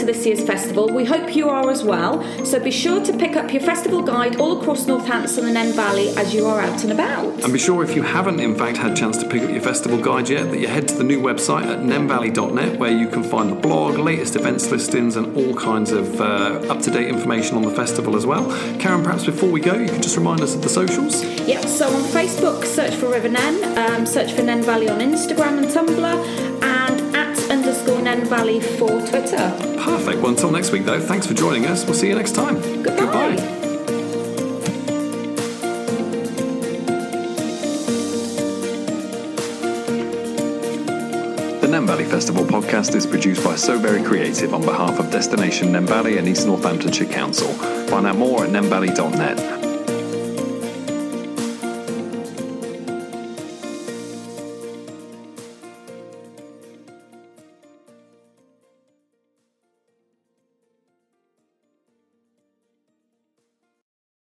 To 0.00 0.06
this 0.06 0.24
year's 0.24 0.42
festival. 0.42 0.88
We 0.88 1.04
hope 1.04 1.36
you 1.36 1.50
are 1.50 1.68
as 1.68 1.84
well. 1.84 2.24
So 2.46 2.58
be 2.58 2.70
sure 2.70 3.04
to 3.04 3.12
pick 3.12 3.36
up 3.36 3.52
your 3.52 3.60
festival 3.60 4.00
guide 4.00 4.36
all 4.36 4.58
across 4.58 4.86
Northampton 4.86 5.44
and 5.44 5.52
Nene 5.52 5.74
Valley 5.74 6.08
as 6.16 6.32
you 6.32 6.46
are 6.46 6.58
out 6.58 6.82
and 6.84 6.92
about. 6.92 7.44
And 7.44 7.52
be 7.52 7.58
sure 7.58 7.84
if 7.84 7.94
you 7.94 8.02
haven't, 8.02 8.40
in 8.40 8.54
fact, 8.54 8.78
had 8.78 8.92
a 8.92 8.96
chance 8.96 9.18
to 9.18 9.28
pick 9.28 9.42
up 9.42 9.50
your 9.50 9.60
festival 9.60 9.98
guide 9.98 10.30
yet, 10.30 10.50
that 10.50 10.58
you 10.58 10.68
head 10.68 10.88
to 10.88 10.94
the 10.94 11.04
new 11.04 11.20
website 11.20 11.66
at 11.66 11.80
nenevalley.net 11.80 12.78
where 12.78 12.90
you 12.90 13.08
can 13.08 13.22
find 13.22 13.50
the 13.50 13.54
blog, 13.54 13.98
latest 13.98 14.36
events 14.36 14.70
listings, 14.70 15.16
and 15.16 15.36
all 15.36 15.54
kinds 15.54 15.92
of 15.92 16.18
uh, 16.18 16.64
up 16.70 16.80
to 16.80 16.90
date 16.90 17.08
information 17.08 17.56
on 17.56 17.62
the 17.62 17.70
festival 17.70 18.16
as 18.16 18.24
well. 18.24 18.48
Karen, 18.78 19.02
perhaps 19.02 19.26
before 19.26 19.50
we 19.50 19.60
go, 19.60 19.74
you 19.74 19.88
can 19.88 20.00
just 20.00 20.16
remind 20.16 20.40
us 20.40 20.54
of 20.54 20.62
the 20.62 20.70
socials. 20.70 21.22
Yep, 21.46 21.64
so 21.66 21.86
on 21.88 22.02
Facebook, 22.04 22.64
search 22.64 22.94
for 22.94 23.08
River 23.08 23.28
Nene, 23.28 23.76
um, 23.76 24.06
search 24.06 24.32
for 24.32 24.42
Nene 24.42 24.62
Valley 24.62 24.88
on 24.88 25.00
Instagram 25.00 25.58
and 25.58 25.66
Tumblr, 25.66 26.49
Valley 28.30 28.60
for 28.60 28.88
Twitter. 29.08 29.52
Perfect. 29.82 30.18
Well, 30.20 30.28
until 30.28 30.52
next 30.52 30.70
week, 30.70 30.84
though, 30.84 31.00
thanks 31.00 31.26
for 31.26 31.34
joining 31.34 31.66
us. 31.66 31.84
We'll 31.84 31.94
see 31.94 32.06
you 32.06 32.14
next 32.14 32.36
time. 32.36 32.60
Goodbye. 32.80 33.34
The 41.60 41.68
Nene 41.68 41.86
Valley 41.86 42.04
Festival 42.04 42.44
podcast 42.44 42.94
is 42.94 43.04
produced 43.04 43.42
by 43.42 43.56
So 43.56 43.78
Very 43.78 44.02
Creative 44.02 44.54
on 44.54 44.62
behalf 44.62 45.00
of 45.00 45.10
Destination 45.10 45.72
Nene 45.72 45.86
Valley 45.86 46.18
and 46.18 46.28
East 46.28 46.46
Northamptonshire 46.46 47.06
Council. 47.06 47.48
Find 47.88 48.06
out 48.06 48.16
more 48.16 48.44
at 48.44 48.50
nenevalley.net. 48.50 49.59